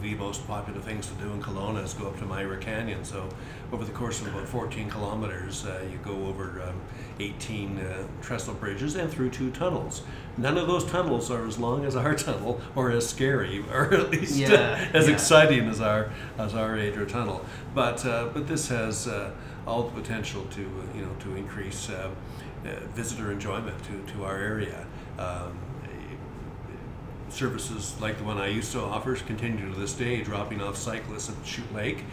the 0.06 0.14
most 0.14 0.46
popular 0.46 0.80
things 0.80 1.08
to 1.08 1.14
do 1.14 1.32
in 1.32 1.42
Kelowna 1.42 1.82
is 1.82 1.92
go 1.92 2.06
up 2.06 2.18
to 2.20 2.24
Myra 2.24 2.58
Canyon. 2.58 3.04
So, 3.04 3.28
over 3.72 3.84
the 3.84 3.90
course 3.90 4.20
of 4.20 4.28
about 4.28 4.46
14 4.46 4.88
kilometers, 4.88 5.66
uh, 5.66 5.82
you 5.90 5.98
go 5.98 6.26
over 6.26 6.62
um, 6.62 6.80
18 7.18 7.78
uh, 7.78 8.06
trestle 8.22 8.54
bridges 8.54 8.94
and 8.94 9.10
through 9.10 9.30
two 9.30 9.50
tunnels. 9.50 10.02
None 10.36 10.56
of 10.58 10.68
those 10.68 10.84
tunnels 10.84 11.28
are 11.30 11.44
as 11.44 11.58
long 11.58 11.84
as 11.84 11.96
our 11.96 12.14
tunnel, 12.26 12.60
or 12.76 12.92
as 12.92 13.08
scary, 13.08 13.64
or 13.72 13.92
at 14.00 14.10
least 14.10 14.36
yeah, 14.36 14.88
as 14.94 15.08
yeah. 15.08 15.14
exciting 15.14 15.68
as 15.68 15.80
our 15.80 16.12
as 16.38 16.54
our 16.54 16.76
Adra 16.76 17.08
tunnel. 17.08 17.44
But 17.74 18.06
uh, 18.06 18.28
but 18.32 18.46
this 18.46 18.68
has 18.68 19.08
uh, 19.08 19.32
all 19.66 19.82
the 19.82 20.00
potential 20.00 20.44
to 20.52 20.60
you 20.94 21.02
know 21.02 21.14
to 21.20 21.34
increase 21.34 21.90
uh, 21.90 22.10
uh, 22.64 22.68
visitor 22.94 23.32
enjoyment 23.32 23.76
to 23.84 24.12
to 24.12 24.24
our 24.24 24.38
area. 24.38 24.86
Um, 25.18 25.58
services 27.28 27.98
like 28.00 28.18
the 28.18 28.24
one 28.24 28.38
I 28.38 28.48
used 28.48 28.72
to 28.72 28.80
offer 28.80 29.14
continue 29.16 29.72
to 29.72 29.78
this 29.78 29.94
day, 29.94 30.22
dropping 30.22 30.60
off 30.60 30.76
cyclists 30.76 31.28
at 31.28 31.46
Chute 31.46 31.72
Lake, 31.74 32.04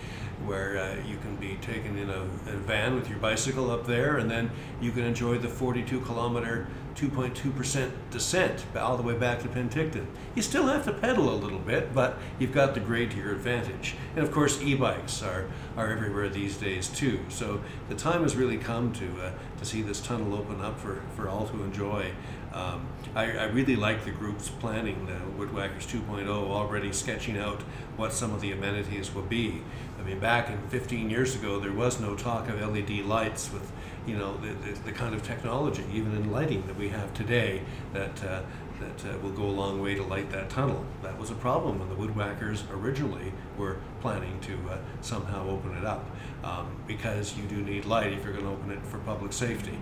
where 0.45 0.77
uh, 0.77 0.95
you 1.07 1.17
can 1.17 1.35
be 1.37 1.55
taken 1.61 1.97
in 1.97 2.09
a, 2.09 2.21
a, 2.21 2.57
van 2.57 2.95
with 2.95 3.09
your 3.09 3.19
bicycle 3.19 3.71
up 3.71 3.85
there, 3.85 4.17
and 4.17 4.29
then 4.29 4.49
you 4.81 4.91
can 4.91 5.03
enjoy 5.03 5.37
the 5.37 5.47
42 5.47 6.01
kilometer, 6.01 6.67
2.2% 6.95 7.91
descent 8.11 8.65
all 8.75 8.97
the 8.97 9.03
way 9.03 9.17
back 9.17 9.41
to 9.41 9.47
Penticton. 9.47 10.05
You 10.35 10.41
still 10.41 10.67
have 10.67 10.85
to 10.85 10.93
pedal 10.93 11.29
a 11.29 11.35
little 11.35 11.59
bit, 11.59 11.93
but 11.93 12.17
you've 12.39 12.51
got 12.51 12.73
the 12.73 12.79
grade 12.79 13.11
to 13.11 13.17
your 13.17 13.31
advantage. 13.31 13.95
And 14.15 14.23
of 14.23 14.31
course, 14.31 14.61
e-bikes 14.61 15.23
are, 15.23 15.47
are 15.77 15.91
everywhere 15.91 16.29
these 16.29 16.57
days 16.57 16.89
too. 16.89 17.19
So 17.29 17.61
the 17.89 17.95
time 17.95 18.23
has 18.23 18.35
really 18.35 18.57
come 18.57 18.91
to 18.93 19.21
uh, 19.21 19.31
to 19.57 19.65
see 19.65 19.81
this 19.81 20.01
tunnel 20.01 20.35
open 20.35 20.61
up 20.61 20.79
for, 20.79 21.01
for 21.15 21.29
all 21.29 21.47
to 21.47 21.63
enjoy. 21.63 22.11
Um, 22.53 22.85
I, 23.15 23.31
I, 23.31 23.43
really 23.45 23.75
like 23.75 24.05
the 24.05 24.11
group's 24.11 24.49
planning, 24.49 25.07
the 25.07 25.43
Woodwhackers 25.43 25.87
2.0, 25.87 26.27
already 26.27 26.93
sketching 26.93 27.35
out 27.35 27.61
what 27.97 28.13
some 28.13 28.31
of 28.31 28.41
the 28.41 28.51
amenities 28.51 29.13
will 29.13 29.23
be. 29.23 29.61
I 29.99 30.03
mean, 30.03 30.19
back 30.19 30.49
in 30.49 30.61
15 30.69 31.09
years 31.09 31.33
ago, 31.33 31.59
there 31.59 31.71
was 31.71 31.99
no 31.99 32.15
talk 32.15 32.47
of 32.49 32.61
LED 32.61 33.05
lights 33.05 33.51
with, 33.51 33.71
you 34.05 34.17
know, 34.17 34.37
the, 34.37 34.53
the, 34.53 34.79
the 34.81 34.91
kind 34.91 35.15
of 35.15 35.23
technology, 35.23 35.83
even 35.91 36.15
in 36.15 36.31
lighting, 36.31 36.65
that 36.67 36.77
we 36.77 36.89
have 36.89 37.11
today 37.15 37.63
that, 37.93 38.23
uh, 38.23 38.43
that 38.79 39.15
uh, 39.15 39.17
will 39.19 39.31
go 39.31 39.45
a 39.45 39.55
long 39.55 39.81
way 39.81 39.95
to 39.95 40.03
light 40.03 40.29
that 40.29 40.51
tunnel. 40.51 40.85
That 41.01 41.17
was 41.17 41.31
a 41.31 41.35
problem 41.35 41.79
when 41.79 41.89
the 41.89 41.95
Woodwhackers 41.95 42.69
originally 42.71 43.33
were 43.57 43.77
planning 43.99 44.39
to 44.41 44.53
uh, 44.69 44.77
somehow 45.01 45.49
open 45.49 45.75
it 45.75 45.85
up 45.85 46.05
um, 46.43 46.67
because 46.85 47.35
you 47.35 47.45
do 47.45 47.63
need 47.63 47.85
light 47.85 48.13
if 48.13 48.23
you're 48.23 48.33
going 48.33 48.45
to 48.45 48.51
open 48.51 48.69
it 48.69 48.85
for 48.85 48.99
public 48.99 49.33
safety 49.33 49.79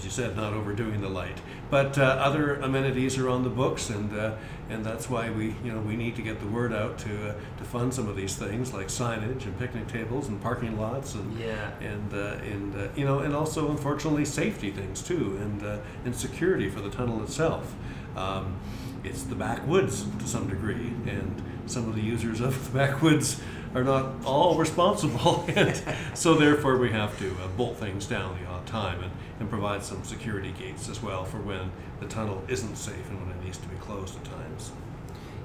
as 0.00 0.04
you 0.04 0.10
said, 0.10 0.34
not 0.34 0.54
overdoing 0.54 1.02
the 1.02 1.08
light. 1.08 1.38
But 1.68 1.98
uh, 1.98 2.02
other 2.02 2.54
amenities 2.54 3.18
are 3.18 3.28
on 3.28 3.44
the 3.44 3.50
books, 3.50 3.90
and 3.90 4.18
uh, 4.18 4.34
and 4.70 4.84
that's 4.84 5.10
why 5.10 5.30
we 5.30 5.54
you 5.62 5.72
know 5.72 5.80
we 5.80 5.94
need 5.94 6.16
to 6.16 6.22
get 6.22 6.40
the 6.40 6.46
word 6.46 6.72
out 6.72 6.98
to 7.00 7.30
uh, 7.30 7.34
to 7.58 7.64
fund 7.64 7.92
some 7.92 8.08
of 8.08 8.16
these 8.16 8.34
things 8.34 8.72
like 8.72 8.86
signage 8.86 9.44
and 9.44 9.58
picnic 9.58 9.88
tables 9.88 10.28
and 10.28 10.40
parking 10.40 10.80
lots 10.80 11.14
and 11.14 11.38
yeah. 11.38 11.70
and 11.80 12.14
uh, 12.14 12.38
and 12.42 12.74
uh, 12.74 12.88
you 12.96 13.04
know 13.04 13.18
and 13.18 13.36
also 13.36 13.70
unfortunately 13.70 14.24
safety 14.24 14.70
things 14.70 15.02
too 15.02 15.38
and 15.42 15.62
uh, 15.62 15.78
and 16.06 16.16
security 16.16 16.70
for 16.70 16.80
the 16.80 16.90
tunnel 16.90 17.22
itself. 17.22 17.74
Um, 18.16 18.58
it's 19.04 19.22
the 19.24 19.34
backwoods 19.34 20.06
to 20.18 20.26
some 20.26 20.48
degree, 20.48 20.92
and 21.06 21.42
some 21.66 21.88
of 21.88 21.94
the 21.94 22.02
users 22.02 22.40
of 22.40 22.64
the 22.72 22.78
backwoods 22.78 23.40
are 23.74 23.84
not 23.84 24.24
all 24.24 24.56
responsible, 24.56 25.44
and 25.54 25.80
so 26.14 26.34
therefore 26.34 26.78
we 26.78 26.90
have 26.90 27.18
to 27.18 27.30
uh, 27.42 27.48
bolt 27.56 27.76
things 27.76 28.06
down 28.06 28.38
the 28.42 28.48
odd 28.48 28.66
time 28.66 29.02
and, 29.02 29.12
and 29.40 29.48
provide 29.48 29.82
some 29.82 30.04
security 30.04 30.54
gates 30.58 30.88
as 30.88 31.02
well 31.02 31.24
for 31.24 31.38
when 31.38 31.72
the 31.98 32.06
tunnel 32.06 32.44
isn't 32.46 32.76
safe 32.76 33.08
and 33.08 33.20
when 33.20 33.36
it 33.36 33.42
needs 33.42 33.58
to 33.58 33.68
be 33.68 33.76
closed 33.76 34.16
at 34.16 34.24
times. 34.24 34.70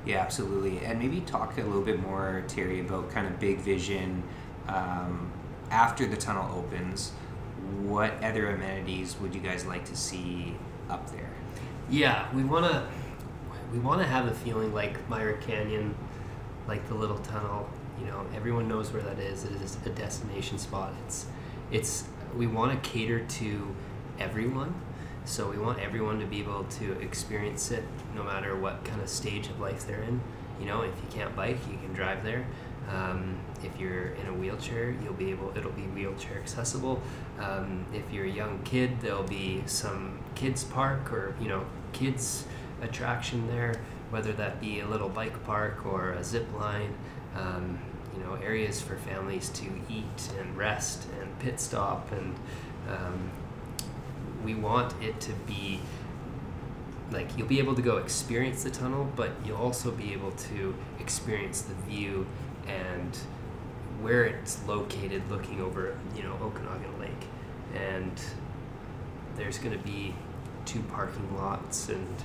Yeah, 0.05 0.19
absolutely. 0.19 0.85
And 0.85 0.99
maybe 0.99 1.21
talk 1.21 1.57
a 1.57 1.63
little 1.63 1.81
bit 1.81 1.99
more, 1.99 2.43
Terry, 2.47 2.81
about 2.81 3.09
kind 3.09 3.25
of 3.25 3.39
big 3.39 3.57
vision 3.59 4.21
um, 4.67 5.31
after 5.71 6.05
the 6.05 6.17
tunnel 6.17 6.55
opens. 6.57 7.13
What 7.81 8.11
other 8.21 8.49
amenities 8.51 9.15
would 9.19 9.33
you 9.33 9.41
guys 9.41 9.65
like 9.65 9.85
to 9.85 9.95
see 9.95 10.55
up 10.89 11.09
there? 11.11 11.29
Yeah, 11.89 12.27
we 12.35 12.43
want 12.43 12.65
to 12.71 12.85
we 13.71 13.79
want 13.79 14.01
to 14.01 14.07
have 14.07 14.27
a 14.27 14.33
feeling 14.33 14.73
like 14.73 15.07
Myra 15.09 15.37
Canyon, 15.37 15.95
like 16.67 16.87
the 16.87 16.93
little 16.93 17.17
tunnel. 17.19 17.67
You 17.99 18.05
know, 18.07 18.25
everyone 18.35 18.67
knows 18.67 18.91
where 18.91 19.01
that 19.01 19.19
is. 19.19 19.45
It 19.45 19.53
is 19.53 19.77
a 19.85 19.89
destination 19.89 20.59
spot. 20.59 20.93
It's 21.05 21.25
it's 21.71 22.03
we 22.35 22.47
want 22.47 22.71
to 22.71 22.89
cater 22.89 23.19
to 23.19 23.75
everyone. 24.19 24.73
So 25.25 25.49
we 25.49 25.57
want 25.57 25.79
everyone 25.79 26.19
to 26.19 26.25
be 26.25 26.39
able 26.39 26.65
to 26.65 26.99
experience 26.99 27.71
it 27.71 27.83
no 28.13 28.23
matter 28.23 28.55
what 28.55 28.83
kind 28.83 29.01
of 29.01 29.09
stage 29.09 29.47
of 29.47 29.59
life 29.59 29.87
they're 29.87 30.03
in. 30.03 30.21
You 30.59 30.67
know, 30.67 30.81
if 30.81 30.93
you 31.01 31.09
can't 31.09 31.35
bike, 31.35 31.57
you 31.69 31.77
can 31.77 31.93
drive 31.93 32.23
there. 32.23 32.45
Um, 32.89 33.37
if 33.63 33.79
you're 33.79 34.09
in 34.09 34.27
a 34.27 34.33
wheelchair, 34.33 34.91
you'll 34.91 35.13
be 35.13 35.31
able. 35.31 35.51
It'll 35.57 35.71
be 35.71 35.87
wheelchair 35.87 36.37
accessible. 36.37 37.01
Um, 37.39 37.85
if 37.91 38.03
you're 38.13 38.25
a 38.25 38.29
young 38.29 38.61
kid, 38.63 39.01
there'll 39.01 39.23
be 39.23 39.63
some 39.65 40.19
kids 40.35 40.63
park 40.63 41.11
or 41.11 41.35
you 41.41 41.47
know 41.47 41.65
kids 41.93 42.45
attraction 42.83 43.47
there, 43.47 43.81
whether 44.11 44.33
that 44.33 44.61
be 44.61 44.81
a 44.81 44.87
little 44.87 45.09
bike 45.09 45.43
park 45.45 45.85
or 45.85 46.11
a 46.11 46.23
zip 46.23 46.47
line. 46.53 46.93
Um, 47.35 47.79
you 48.17 48.23
know, 48.23 48.35
areas 48.35 48.81
for 48.81 48.95
families 48.97 49.49
to 49.49 49.65
eat 49.89 50.31
and 50.39 50.57
rest 50.57 51.07
and 51.19 51.39
pit 51.39 51.59
stop, 51.59 52.11
and 52.11 52.35
um, 52.89 53.29
we 54.43 54.55
want 54.55 54.93
it 55.01 55.19
to 55.21 55.31
be 55.47 55.79
like 57.11 57.37
you'll 57.37 57.47
be 57.47 57.59
able 57.59 57.75
to 57.75 57.81
go 57.81 57.97
experience 57.97 58.63
the 58.63 58.71
tunnel, 58.71 59.07
but 59.15 59.31
you'll 59.45 59.57
also 59.57 59.91
be 59.91 60.13
able 60.13 60.31
to 60.31 60.75
experience 60.99 61.61
the 61.61 61.73
view 61.89 62.25
and 62.67 63.17
where 64.01 64.23
it's 64.25 64.65
located, 64.67 65.21
looking 65.29 65.61
over 65.61 65.97
you 66.15 66.23
know 66.23 66.33
Okanagan 66.41 66.99
Lake, 66.99 67.27
and 67.75 68.19
there's 69.35 69.57
going 69.57 69.77
to 69.77 69.83
be 69.83 70.15
two 70.65 70.81
parking 70.83 71.35
lots 71.37 71.89
and 71.89 72.15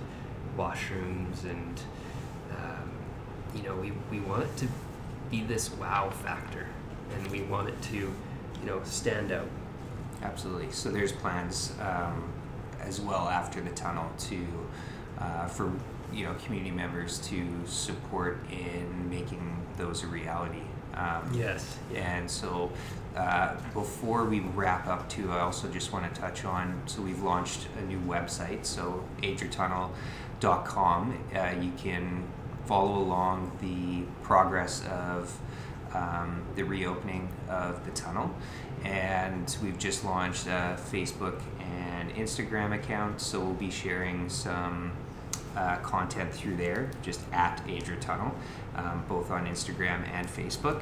washrooms 0.56 1.44
and 1.44 1.80
um, 2.50 2.90
you 3.54 3.62
know 3.62 3.74
we, 3.76 3.92
we 4.10 4.20
want 4.20 4.42
it 4.42 4.56
to 4.56 4.68
be 5.30 5.42
this 5.42 5.70
wow 5.72 6.10
factor 6.10 6.66
and 7.14 7.26
we 7.28 7.42
want 7.42 7.68
it 7.68 7.80
to 7.82 7.96
you 7.96 8.66
know 8.66 8.80
stand 8.84 9.32
out 9.32 9.48
Absolutely. 10.22 10.70
So 10.70 10.90
there's 10.90 11.12
plans 11.12 11.72
um, 11.80 12.30
as 12.80 13.00
well 13.00 13.28
after 13.28 13.60
the 13.60 13.70
tunnel 13.70 14.10
to 14.18 14.46
uh, 15.18 15.46
for 15.46 15.72
you 16.12 16.24
know 16.24 16.34
community 16.44 16.70
members 16.70 17.18
to 17.28 17.46
support 17.66 18.40
in 18.50 19.08
making 19.08 19.56
those 19.76 20.02
a 20.02 20.06
reality. 20.06 20.62
Um, 20.94 21.30
yes 21.32 21.78
And 21.94 22.28
so, 22.28 22.72
uh, 23.16 23.54
before 23.72 24.24
we 24.24 24.40
wrap 24.40 24.88
up, 24.88 25.08
too, 25.08 25.30
I 25.30 25.38
also 25.38 25.68
just 25.68 25.92
want 25.92 26.12
to 26.12 26.20
touch 26.20 26.44
on. 26.44 26.82
So 26.86 27.00
we've 27.00 27.22
launched 27.22 27.68
a 27.78 27.82
new 27.82 28.00
website. 28.00 28.66
So 28.66 29.04
adratunnel.com. 29.22 31.18
Uh, 31.34 31.54
you 31.60 31.72
can 31.78 32.24
follow 32.70 32.98
along 32.98 33.50
the 33.60 34.06
progress 34.22 34.84
of 34.86 35.36
um, 35.92 36.44
the 36.54 36.62
reopening 36.62 37.28
of 37.48 37.84
the 37.84 37.90
tunnel, 37.90 38.32
and 38.84 39.56
we've 39.60 39.76
just 39.76 40.04
launched 40.04 40.46
a 40.46 40.78
Facebook 40.92 41.40
and 41.58 42.14
Instagram 42.14 42.72
account. 42.72 43.20
So 43.20 43.40
we'll 43.40 43.54
be 43.54 43.70
sharing 43.70 44.28
some. 44.30 44.92
Uh, 45.56 45.76
content 45.78 46.32
through 46.32 46.56
there, 46.56 46.88
just 47.02 47.20
at 47.32 47.60
Adra 47.66 48.00
Tunnel, 48.00 48.32
um, 48.76 49.04
both 49.08 49.32
on 49.32 49.48
Instagram 49.48 50.08
and 50.12 50.28
Facebook. 50.28 50.80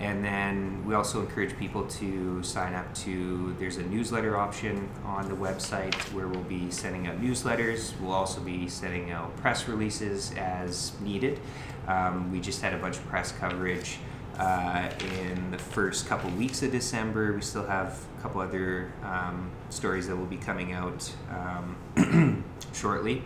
And 0.00 0.24
then 0.24 0.84
we 0.84 0.94
also 0.94 1.20
encourage 1.20 1.56
people 1.56 1.86
to 1.86 2.42
sign 2.42 2.74
up 2.74 2.92
to, 2.96 3.54
there's 3.58 3.76
a 3.76 3.82
newsletter 3.84 4.36
option 4.36 4.88
on 5.04 5.28
the 5.28 5.36
website 5.36 5.94
where 6.12 6.26
we'll 6.26 6.42
be 6.42 6.70
sending 6.70 7.06
out 7.06 7.20
newsletters. 7.20 7.98
We'll 8.00 8.12
also 8.12 8.40
be 8.40 8.68
sending 8.68 9.12
out 9.12 9.36
press 9.36 9.68
releases 9.68 10.32
as 10.32 10.92
needed. 11.00 11.38
Um, 11.86 12.32
we 12.32 12.40
just 12.40 12.60
had 12.60 12.74
a 12.74 12.78
bunch 12.78 12.96
of 12.96 13.06
press 13.06 13.32
coverage 13.32 13.98
uh, 14.38 14.90
in 15.00 15.50
the 15.50 15.58
first 15.58 16.06
couple 16.06 16.30
weeks 16.30 16.62
of 16.62 16.72
December. 16.72 17.32
We 17.32 17.42
still 17.42 17.66
have 17.66 18.04
a 18.18 18.22
couple 18.22 18.40
other 18.40 18.92
um, 19.04 19.50
stories 19.70 20.08
that 20.08 20.16
will 20.16 20.26
be 20.26 20.36
coming 20.36 20.72
out 20.72 21.12
um, 21.30 22.44
shortly 22.72 23.22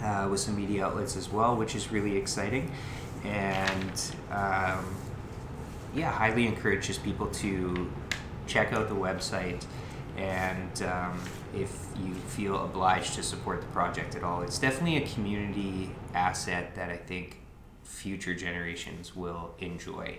uh, 0.00 0.28
with 0.30 0.40
some 0.40 0.56
media 0.56 0.86
outlets 0.86 1.16
as 1.16 1.30
well, 1.30 1.56
which 1.56 1.74
is 1.74 1.90
really 1.90 2.16
exciting. 2.16 2.70
And 3.24 4.14
um, 4.30 4.84
yeah, 5.96 6.12
highly 6.12 6.46
encourages 6.46 6.98
people 6.98 7.26
to 7.28 7.90
check 8.46 8.72
out 8.72 8.88
the 8.88 8.94
website. 8.94 9.64
And 10.16 10.82
um, 10.82 11.20
if 11.54 11.72
you 12.02 12.14
feel 12.14 12.64
obliged 12.64 13.14
to 13.14 13.22
support 13.22 13.60
the 13.62 13.66
project 13.68 14.14
at 14.14 14.22
all, 14.22 14.42
it's 14.42 14.58
definitely 14.58 15.02
a 15.02 15.06
community 15.06 15.90
asset 16.14 16.74
that 16.74 16.90
I 16.90 16.96
think 16.96 17.38
future 17.82 18.34
generations 18.34 19.16
will 19.16 19.54
enjoy. 19.58 20.18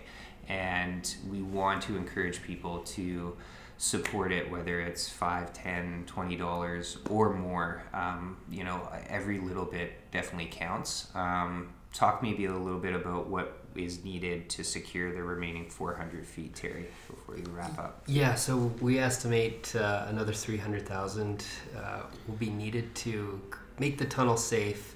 And 0.49 1.15
we 1.29 1.41
want 1.41 1.83
to 1.83 1.95
encourage 1.95 2.41
people 2.41 2.79
to 2.79 3.35
support 3.79 4.31
it 4.31 4.49
whether 4.49 4.81
it's 4.81 5.07
5 5.07 5.53
10 5.53 6.05
20 6.07 6.35
dollars 6.35 6.97
or 7.11 7.31
more 7.31 7.83
um, 7.93 8.35
you 8.49 8.63
know 8.63 8.81
every 9.07 9.39
little 9.39 9.65
bit 9.65 9.93
definitely 10.09 10.49
counts 10.51 11.09
um, 11.13 11.69
talk 11.93 12.23
maybe 12.23 12.45
a 12.45 12.51
little 12.51 12.79
bit 12.79 12.95
about 12.95 13.27
what 13.27 13.56
is 13.75 14.03
needed 14.03 14.49
to 14.49 14.63
secure 14.63 15.13
the 15.13 15.21
remaining 15.21 15.69
400 15.69 16.25
feet 16.25 16.55
terry 16.55 16.87
before 17.07 17.37
you 17.37 17.45
wrap 17.51 17.77
up 17.77 18.03
yeah 18.07 18.35
so 18.35 18.57
we 18.81 18.99
estimate 18.99 19.75
uh, 19.75 20.05
another 20.09 20.33
300000 20.33 21.45
uh, 21.75 22.01
will 22.27 22.35
be 22.35 22.49
needed 22.49 22.93
to 22.95 23.41
make 23.79 23.97
the 23.97 24.05
tunnel 24.05 24.37
safe 24.37 24.95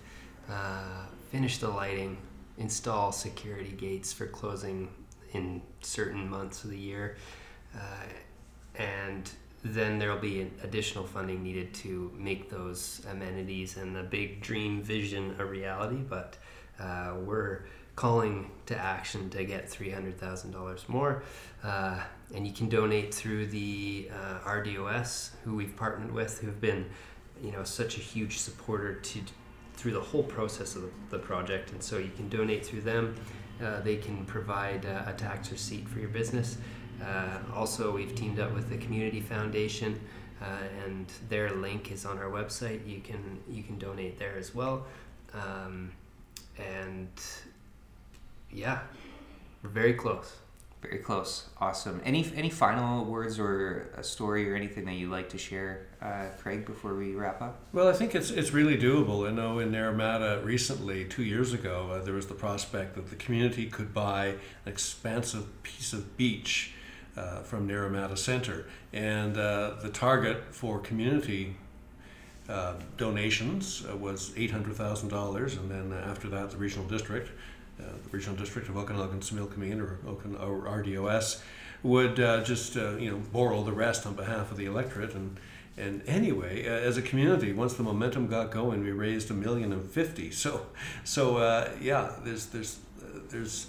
uh, 0.50 1.06
finish 1.32 1.58
the 1.60 1.70
lighting 1.70 2.18
install 2.58 3.12
security 3.12 3.72
gates 3.72 4.12
for 4.12 4.28
closing 4.28 4.90
in 5.34 5.62
certain 5.82 6.30
months 6.30 6.64
of 6.64 6.70
the 6.70 6.78
year 6.78 7.16
uh, 7.76 7.80
and 8.76 9.32
then 9.64 10.00
there'll 10.00 10.18
be 10.18 10.50
additional 10.64 11.06
funding 11.06 11.44
needed 11.44 11.74
to 11.74 12.12
make 12.18 12.50
those 12.50 13.02
amenities 13.10 13.78
and 13.78 13.96
the 13.96 14.04
big 14.04 14.42
dream 14.42 14.82
vision 14.82 15.36
a 15.40 15.46
reality. 15.46 15.98
But 15.98 16.38
uh, 16.80 17.14
we're 17.24 17.66
calling 18.02 18.49
to 18.66 18.76
action 18.76 19.30
to 19.30 19.43
get 19.43 19.70
$300,000 19.70 20.89
more. 20.89 21.22
Uh, 21.64 21.99
and 22.34 22.47
you 22.47 22.52
can 22.52 22.68
donate 22.68 23.14
through 23.14 23.45
the 23.45 24.10
uh, 24.12 24.39
RDOS, 24.39 25.30
who 25.43 25.56
we've 25.56 25.76
partnered 25.76 26.12
with, 26.12 26.39
who've 26.39 26.60
been, 26.60 26.89
you 27.43 27.52
know, 27.52 27.64
such 27.64 27.97
a 27.97 27.99
huge 27.99 28.39
supporter 28.39 28.95
to 28.95 29.20
through 29.76 29.91
the 29.91 30.02
whole 30.02 30.24
process 30.24 30.76
of 30.76 30.82
the, 30.82 30.89
the 31.12 31.20
project. 31.20 31.74
And 31.74 31.82
so 31.82 31.99
you 31.99 32.10
can 32.16 32.28
donate 32.28 32.66
through 32.66 32.82
them. 32.82 33.16
Uh, 33.64 33.82
they 33.82 33.97
can 33.97 34.26
provide 34.26 34.84
uh, 34.84 35.04
a 35.06 35.14
tax 35.14 35.52
receipt 35.52 35.88
for 35.88 35.99
your 35.99 36.10
business. 36.10 36.58
Uh, 37.04 37.38
also, 37.54 37.91
we've 37.91 38.16
teamed 38.16 38.39
up 38.39 38.52
with 38.52 38.68
the 38.70 38.78
Community 38.78 39.22
Foundation, 39.22 39.99
uh, 40.41 40.45
and 40.86 41.06
their 41.30 41.52
link 41.52 41.91
is 41.91 42.06
on 42.06 42.18
our 42.18 42.32
website. 42.32 42.88
You 42.88 43.02
can 43.02 43.39
you 43.47 43.62
can 43.62 43.78
donate 43.78 44.18
there 44.18 44.38
as 44.38 44.56
well, 44.56 44.88
um, 45.36 45.91
and 46.58 47.10
yeah, 48.54 48.80
we're 49.64 49.70
very 49.70 49.93
close. 49.93 50.38
Very 50.82 50.97
close. 50.97 51.47
Awesome. 51.60 52.02
Any 52.04 52.32
any 52.36 52.49
final 52.49 53.06
words 53.06 53.38
or 53.38 53.91
a 53.95 54.04
story 54.04 54.52
or 54.52 54.56
anything 54.56 54.86
that 54.86 54.93
you'd 54.93 55.12
like 55.12 55.30
to 55.30 55.38
share, 55.38 55.86
uh, 56.02 56.26
Craig, 56.39 56.66
before 56.66 56.95
we 56.95 57.14
wrap 57.14 57.39
up? 57.39 57.60
Well, 57.72 57.88
I 57.88 57.93
think 57.93 58.16
it's 58.16 58.32
it's 58.32 58.52
really 58.52 58.78
doable. 58.78 59.28
I 59.28 59.32
know 59.32 59.60
in 59.60 59.72
Naramata 59.72 60.43
recently, 60.43 61.06
two 61.06 61.24
years 61.24 61.54
ago, 61.54 61.91
uh, 61.91 62.04
there 62.04 62.16
was 62.16 62.26
the 62.26 62.34
prospect 62.34 62.95
that 62.95 63.12
the 63.12 63.16
community 63.16 63.68
could 63.68 63.93
buy 63.93 64.28
an 64.28 64.38
expansive 64.66 65.62
piece 65.62 65.93
of 65.93 66.18
beach 66.18 66.74
uh, 67.16 67.41
from 67.41 67.68
Naramata 67.68 68.18
Center, 68.18 68.66
and 68.91 69.38
uh, 69.38 69.76
the 69.84 69.89
target 69.89 70.45
for 70.49 70.80
community 70.80 71.58
uh, 72.49 72.74
donations 72.97 73.86
uh, 73.88 73.95
was 73.95 74.34
eight 74.36 74.49
hundred 74.49 74.76
thousand 74.76 75.10
dollars, 75.10 75.58
and 75.58 75.70
then 75.70 75.93
after 75.93 76.28
that, 76.30 76.49
the 76.49 76.58
regional 76.58 76.88
district 76.88 77.30
uh, 77.82 77.94
the 78.04 78.10
regional 78.10 78.36
district 78.36 78.70
of 78.70 78.78
Okanagan 78.78 79.20
Similkameen 79.20 79.82
or, 79.82 80.00
Okan- 80.06 80.42
or 80.42 80.64
RDOS 80.64 81.42
would 81.84 82.20
uh, 82.20 82.44
just 82.44 82.78
uh, 82.78 82.98
you 82.98 83.12
know 83.12 83.18
borrow 83.32 83.64
the 83.64 83.72
rest 83.72 84.06
on 84.06 84.14
behalf 84.14 84.52
of 84.52 84.58
the 84.58 84.66
electorate. 84.66 85.14
And 85.14 85.40
and 85.78 86.04
anyway 86.06 86.68
uh, 86.68 86.72
as 86.72 86.98
a 86.98 87.02
community 87.02 87.54
once 87.54 87.74
the 87.74 87.84
momentum 87.84 88.28
got 88.28 88.52
going 88.52 88.84
we 88.84 88.92
raised 88.92 89.32
a 89.32 89.34
million 89.34 89.72
and 89.72 89.90
fifty. 89.90 90.32
So 90.32 90.68
so 91.04 91.38
uh, 91.38 91.72
yeah 91.82 92.12
there's 92.24 92.48
there's 92.48 92.80
there's 93.30 93.68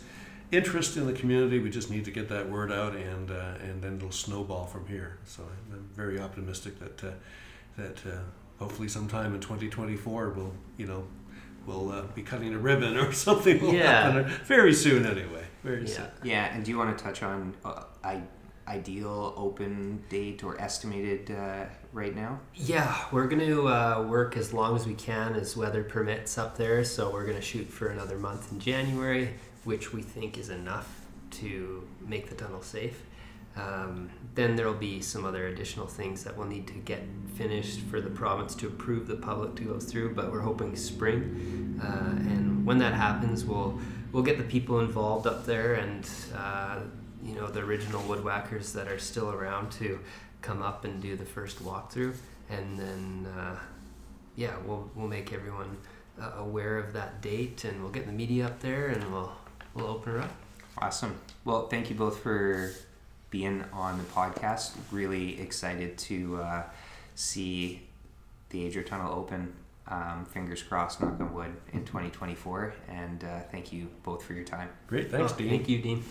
interest 0.51 0.97
in 0.97 1.07
the 1.07 1.13
community. 1.15 1.59
We 1.59 1.71
just 1.71 1.91
need 1.91 2.05
to 2.05 2.11
get 2.11 2.29
that 2.29 2.51
word 2.51 2.71
out 2.71 2.95
and 2.95 3.31
and 3.31 3.83
then 3.83 3.97
it'll 3.97 4.11
snowball 4.11 4.67
from 4.67 4.87
here. 4.87 5.19
So 5.25 5.43
I'm 5.73 5.89
very 5.95 6.21
optimistic 6.21 6.79
that 6.81 7.15
that 7.77 8.03
hopefully 8.59 8.89
sometime 8.89 9.35
in 9.35 9.41
2024 9.41 10.31
we'll 10.31 10.53
you 10.77 10.87
know 10.87 11.05
we'll 11.67 11.91
uh, 11.93 12.03
be 12.15 12.23
cutting 12.23 12.55
a 12.55 12.59
ribbon 12.59 12.97
or 12.97 13.13
something 13.29 13.61
will 13.61 13.75
Yeah. 13.75 14.11
happen 14.13 14.33
very 14.45 14.73
soon 14.75 15.07
anyway. 15.07 15.45
Very 15.63 15.83
Yeah. 15.83 15.87
soon. 15.95 16.07
Yeah, 16.25 16.55
and 16.55 16.65
do 16.65 16.71
you 16.71 16.79
want 16.79 16.97
to 16.97 17.05
touch 17.05 17.23
on 17.23 17.55
uh, 17.65 17.85
I, 18.03 18.23
ideal 18.69 19.35
open 19.37 20.03
date 20.09 20.43
or 20.45 20.61
estimated 20.61 21.31
uh, 21.31 21.65
right 21.93 22.15
now? 22.15 22.41
Yeah, 22.55 22.95
we're 23.13 23.27
going 23.27 23.47
to 23.47 23.69
uh, 23.69 24.07
work 24.09 24.37
as 24.37 24.53
long 24.53 24.77
as 24.77 24.87
we 24.87 24.95
can 24.95 25.35
as 25.35 25.57
weather 25.57 25.83
permits 25.85 26.39
up 26.39 26.57
there. 26.57 26.85
So 26.85 27.11
we're 27.11 27.25
going 27.25 27.37
to 27.37 27.43
shoot 27.43 27.67
for 27.69 27.89
another 27.89 28.19
month 28.19 28.51
in 28.53 28.61
January, 28.61 29.35
which 29.65 29.93
we 29.93 30.03
think 30.03 30.39
is 30.39 30.49
enough 30.51 31.01
to 31.33 31.87
make 32.07 32.29
the 32.29 32.35
tunnel 32.35 32.63
safe. 32.63 33.03
Um, 33.57 34.11
then 34.35 34.57
there 34.57 34.67
will 34.67 34.75
be 34.75 35.01
some 35.01 35.27
other 35.27 35.49
additional 35.49 35.87
things 35.87 36.25
that 36.25 36.37
we'll 36.37 36.47
need 36.47 36.67
to 36.69 36.75
get 36.75 37.03
finished 37.35 37.81
for 37.81 38.01
the 38.01 38.11
province 38.11 38.55
to 38.57 38.67
approve 38.67 39.07
the 39.07 39.17
public 39.17 39.57
to 39.57 39.65
go 39.65 39.79
through. 39.79 40.15
But 40.15 40.33
we're 40.33 40.41
hoping 40.41 40.75
spring, 40.77 41.79
uh, 41.83 42.11
and 42.33 42.65
when 42.65 42.79
that 42.79 42.95
happens, 42.95 43.45
we'll 43.45 43.79
we'll 44.13 44.23
get 44.23 44.39
the 44.39 44.45
people 44.45 44.81
involved 44.81 45.27
up 45.27 45.45
there 45.45 45.75
and 45.75 46.09
uh, 46.35 46.81
you 47.23 47.35
know 47.35 47.47
the 47.47 47.61
original 47.61 48.03
woodwhackers 48.03 48.73
that 48.73 48.89
are 48.89 48.99
still 48.99 49.31
around 49.31 49.71
to 49.73 49.99
come 50.41 50.63
up 50.63 50.85
and 50.85 51.01
do 51.01 51.17
the 51.17 51.25
first 51.25 51.63
walkthrough, 51.63 52.15
and 52.49 52.79
then 52.79 53.27
uh, 53.37 53.59
yeah, 54.37 54.55
we'll 54.65 54.91
we'll 54.95 55.09
make 55.09 55.33
everyone 55.33 55.77
uh, 56.21 56.33
aware 56.39 56.79
of 56.79 56.93
that 56.93 57.21
date, 57.21 57.65
and 57.65 57.83
we'll 57.83 57.93
get 57.93 58.07
the 58.07 58.13
media 58.13 58.47
up 58.47 58.61
there, 58.61 58.89
and 58.89 59.13
we'll 59.13 59.33
we'll 59.75 59.89
open 59.89 60.15
her 60.15 60.21
up. 60.21 60.31
Awesome. 60.79 61.19
Well, 61.45 61.69
thank 61.69 61.91
you 61.91 61.97
both 61.97 62.21
for 62.21 62.73
being 63.33 63.64
on 63.72 63.99
the 63.99 64.05
podcast. 64.05 64.76
Really 64.93 65.41
excited 65.41 65.99
to 65.99 66.41
uh, 66.41 66.62
see 67.16 67.83
the 68.51 68.70
Adra 68.70 68.87
Tunnel 68.87 69.12
open. 69.12 69.55
Um, 69.89 70.26
fingers 70.26 70.62
crossed, 70.62 71.01
knock 71.01 71.18
on 71.18 71.35
wood, 71.35 71.57
in 71.72 71.85
2024. 71.85 72.74
And 72.89 73.24
uh, 73.24 73.41
thank 73.51 73.72
you 73.72 73.89
both 74.05 74.22
for 74.22 74.35
your 74.35 74.45
time. 74.45 74.68
Great. 74.87 75.11
Thanks, 75.11 75.33
oh, 75.33 75.37
Dean. 75.37 75.49
Thank 75.49 75.68
you, 75.68 75.78
Dean. 75.83 76.05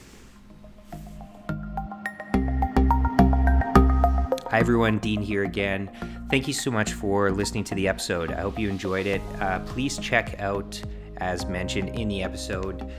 Hi, 4.49 4.59
everyone. 4.59 4.97
Dean 4.97 5.21
here 5.21 5.45
again. 5.45 5.89
Thank 6.29 6.47
you 6.47 6.53
so 6.53 6.71
much 6.71 6.93
for 6.93 7.31
listening 7.31 7.63
to 7.65 7.75
the 7.75 7.87
episode. 7.87 8.31
I 8.31 8.41
hope 8.41 8.59
you 8.59 8.67
enjoyed 8.69 9.05
it. 9.05 9.21
Uh, 9.39 9.59
please 9.59 9.97
check 9.99 10.35
out, 10.39 10.81
as 11.17 11.45
mentioned 11.45 11.89
in 11.89 12.07
the 12.09 12.23
episode, 12.23 12.91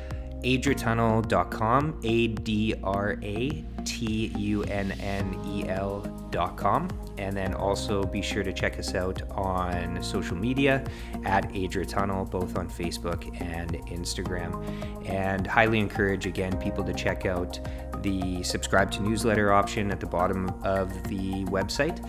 adratunnel.com, 0.42 2.00
A 2.04 2.26
D 2.28 2.74
R 2.82 3.18
A 3.22 3.64
T 3.84 4.32
U 4.36 4.62
N 4.64 4.92
N 4.92 5.40
E 5.46 5.68
L.com. 5.68 6.88
And 7.18 7.36
then 7.36 7.54
also 7.54 8.04
be 8.04 8.22
sure 8.22 8.42
to 8.42 8.52
check 8.52 8.78
us 8.78 8.94
out 8.94 9.22
on 9.32 10.02
social 10.02 10.36
media 10.36 10.84
at 11.24 11.48
Adratunnel, 11.50 12.28
both 12.30 12.56
on 12.56 12.68
Facebook 12.68 13.40
and 13.40 13.72
Instagram. 13.88 14.64
And 15.06 15.46
highly 15.46 15.78
encourage, 15.78 16.26
again, 16.26 16.56
people 16.58 16.82
to 16.84 16.92
check 16.92 17.26
out 17.26 17.60
the 18.02 18.42
subscribe 18.42 18.90
to 18.92 19.02
newsletter 19.02 19.52
option 19.52 19.90
at 19.90 20.00
the 20.00 20.06
bottom 20.06 20.48
of 20.64 20.90
the 21.04 21.44
website. 21.44 22.00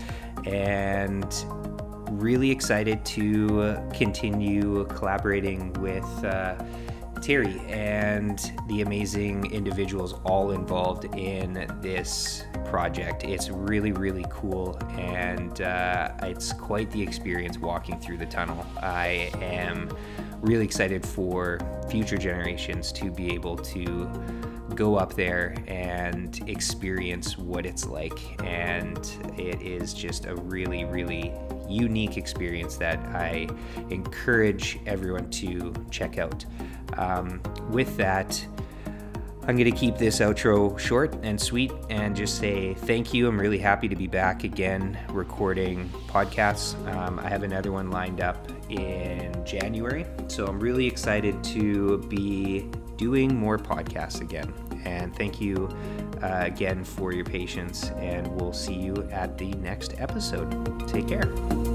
And 0.47 1.31
really 2.19 2.49
excited 2.49 3.03
to 3.05 3.77
continue 3.93 4.85
collaborating 4.85 5.73
with. 5.73 6.23
Uh, 6.23 6.55
Terry 7.23 7.61
and 7.69 8.51
the 8.67 8.81
amazing 8.81 9.49
individuals 9.53 10.15
all 10.25 10.51
involved 10.51 11.05
in 11.15 11.73
this 11.79 12.43
project. 12.65 13.23
It's 13.23 13.49
really, 13.49 13.93
really 13.93 14.25
cool, 14.29 14.77
and 14.97 15.61
uh, 15.61 16.11
it's 16.23 16.51
quite 16.51 16.91
the 16.91 17.01
experience 17.01 17.57
walking 17.57 17.97
through 17.97 18.17
the 18.17 18.25
tunnel. 18.25 18.65
I 18.81 19.31
am 19.41 19.89
really 20.41 20.65
excited 20.65 21.05
for 21.05 21.59
future 21.89 22.17
generations 22.17 22.91
to 22.91 23.09
be 23.09 23.33
able 23.33 23.55
to 23.55 24.05
go 24.75 24.97
up 24.97 25.13
there 25.13 25.55
and 25.67 26.41
experience 26.49 27.37
what 27.37 27.65
it's 27.65 27.85
like. 27.85 28.19
And 28.43 28.97
it 29.37 29.61
is 29.61 29.93
just 29.93 30.25
a 30.25 30.35
really, 30.35 30.83
really 30.83 31.31
unique 31.73 32.17
experience 32.17 32.77
that 32.77 32.99
I 33.15 33.47
encourage 33.89 34.79
everyone 34.85 35.29
to 35.31 35.73
check 35.89 36.17
out. 36.17 36.45
Um, 36.97 37.41
with 37.69 37.97
that, 37.97 38.45
I'm 39.45 39.57
going 39.57 39.69
to 39.69 39.77
keep 39.77 39.97
this 39.97 40.19
outro 40.19 40.79
short 40.79 41.13
and 41.21 41.39
sweet 41.39 41.73
and 41.89 42.15
just 42.15 42.37
say 42.37 42.75
thank 42.75 43.13
you. 43.13 43.27
I'm 43.27 43.37
really 43.37 43.57
happy 43.57 43.89
to 43.89 43.95
be 43.95 44.07
back 44.07 44.45
again 44.45 44.97
recording 45.09 45.89
podcasts. 46.07 46.75
Um, 46.93 47.19
I 47.19 47.27
have 47.27 47.43
another 47.43 47.73
one 47.73 47.91
lined 47.91 48.21
up 48.21 48.49
in 48.69 49.43
January. 49.43 50.05
So 50.27 50.45
I'm 50.45 50.61
really 50.61 50.87
excited 50.87 51.43
to 51.45 51.97
be 52.07 52.69
doing 52.95 53.35
more 53.35 53.57
podcasts 53.57 54.21
again. 54.21 54.53
And 54.85 55.15
thank 55.15 55.39
you 55.41 55.69
uh, 56.21 56.41
again 56.41 56.83
for 56.83 57.13
your 57.13 57.25
patience. 57.25 57.89
And 57.97 58.27
we'll 58.39 58.53
see 58.53 58.75
you 58.75 59.07
at 59.11 59.37
the 59.37 59.51
next 59.53 59.95
episode. 59.99 60.87
Take 60.87 61.07
care. 61.07 61.72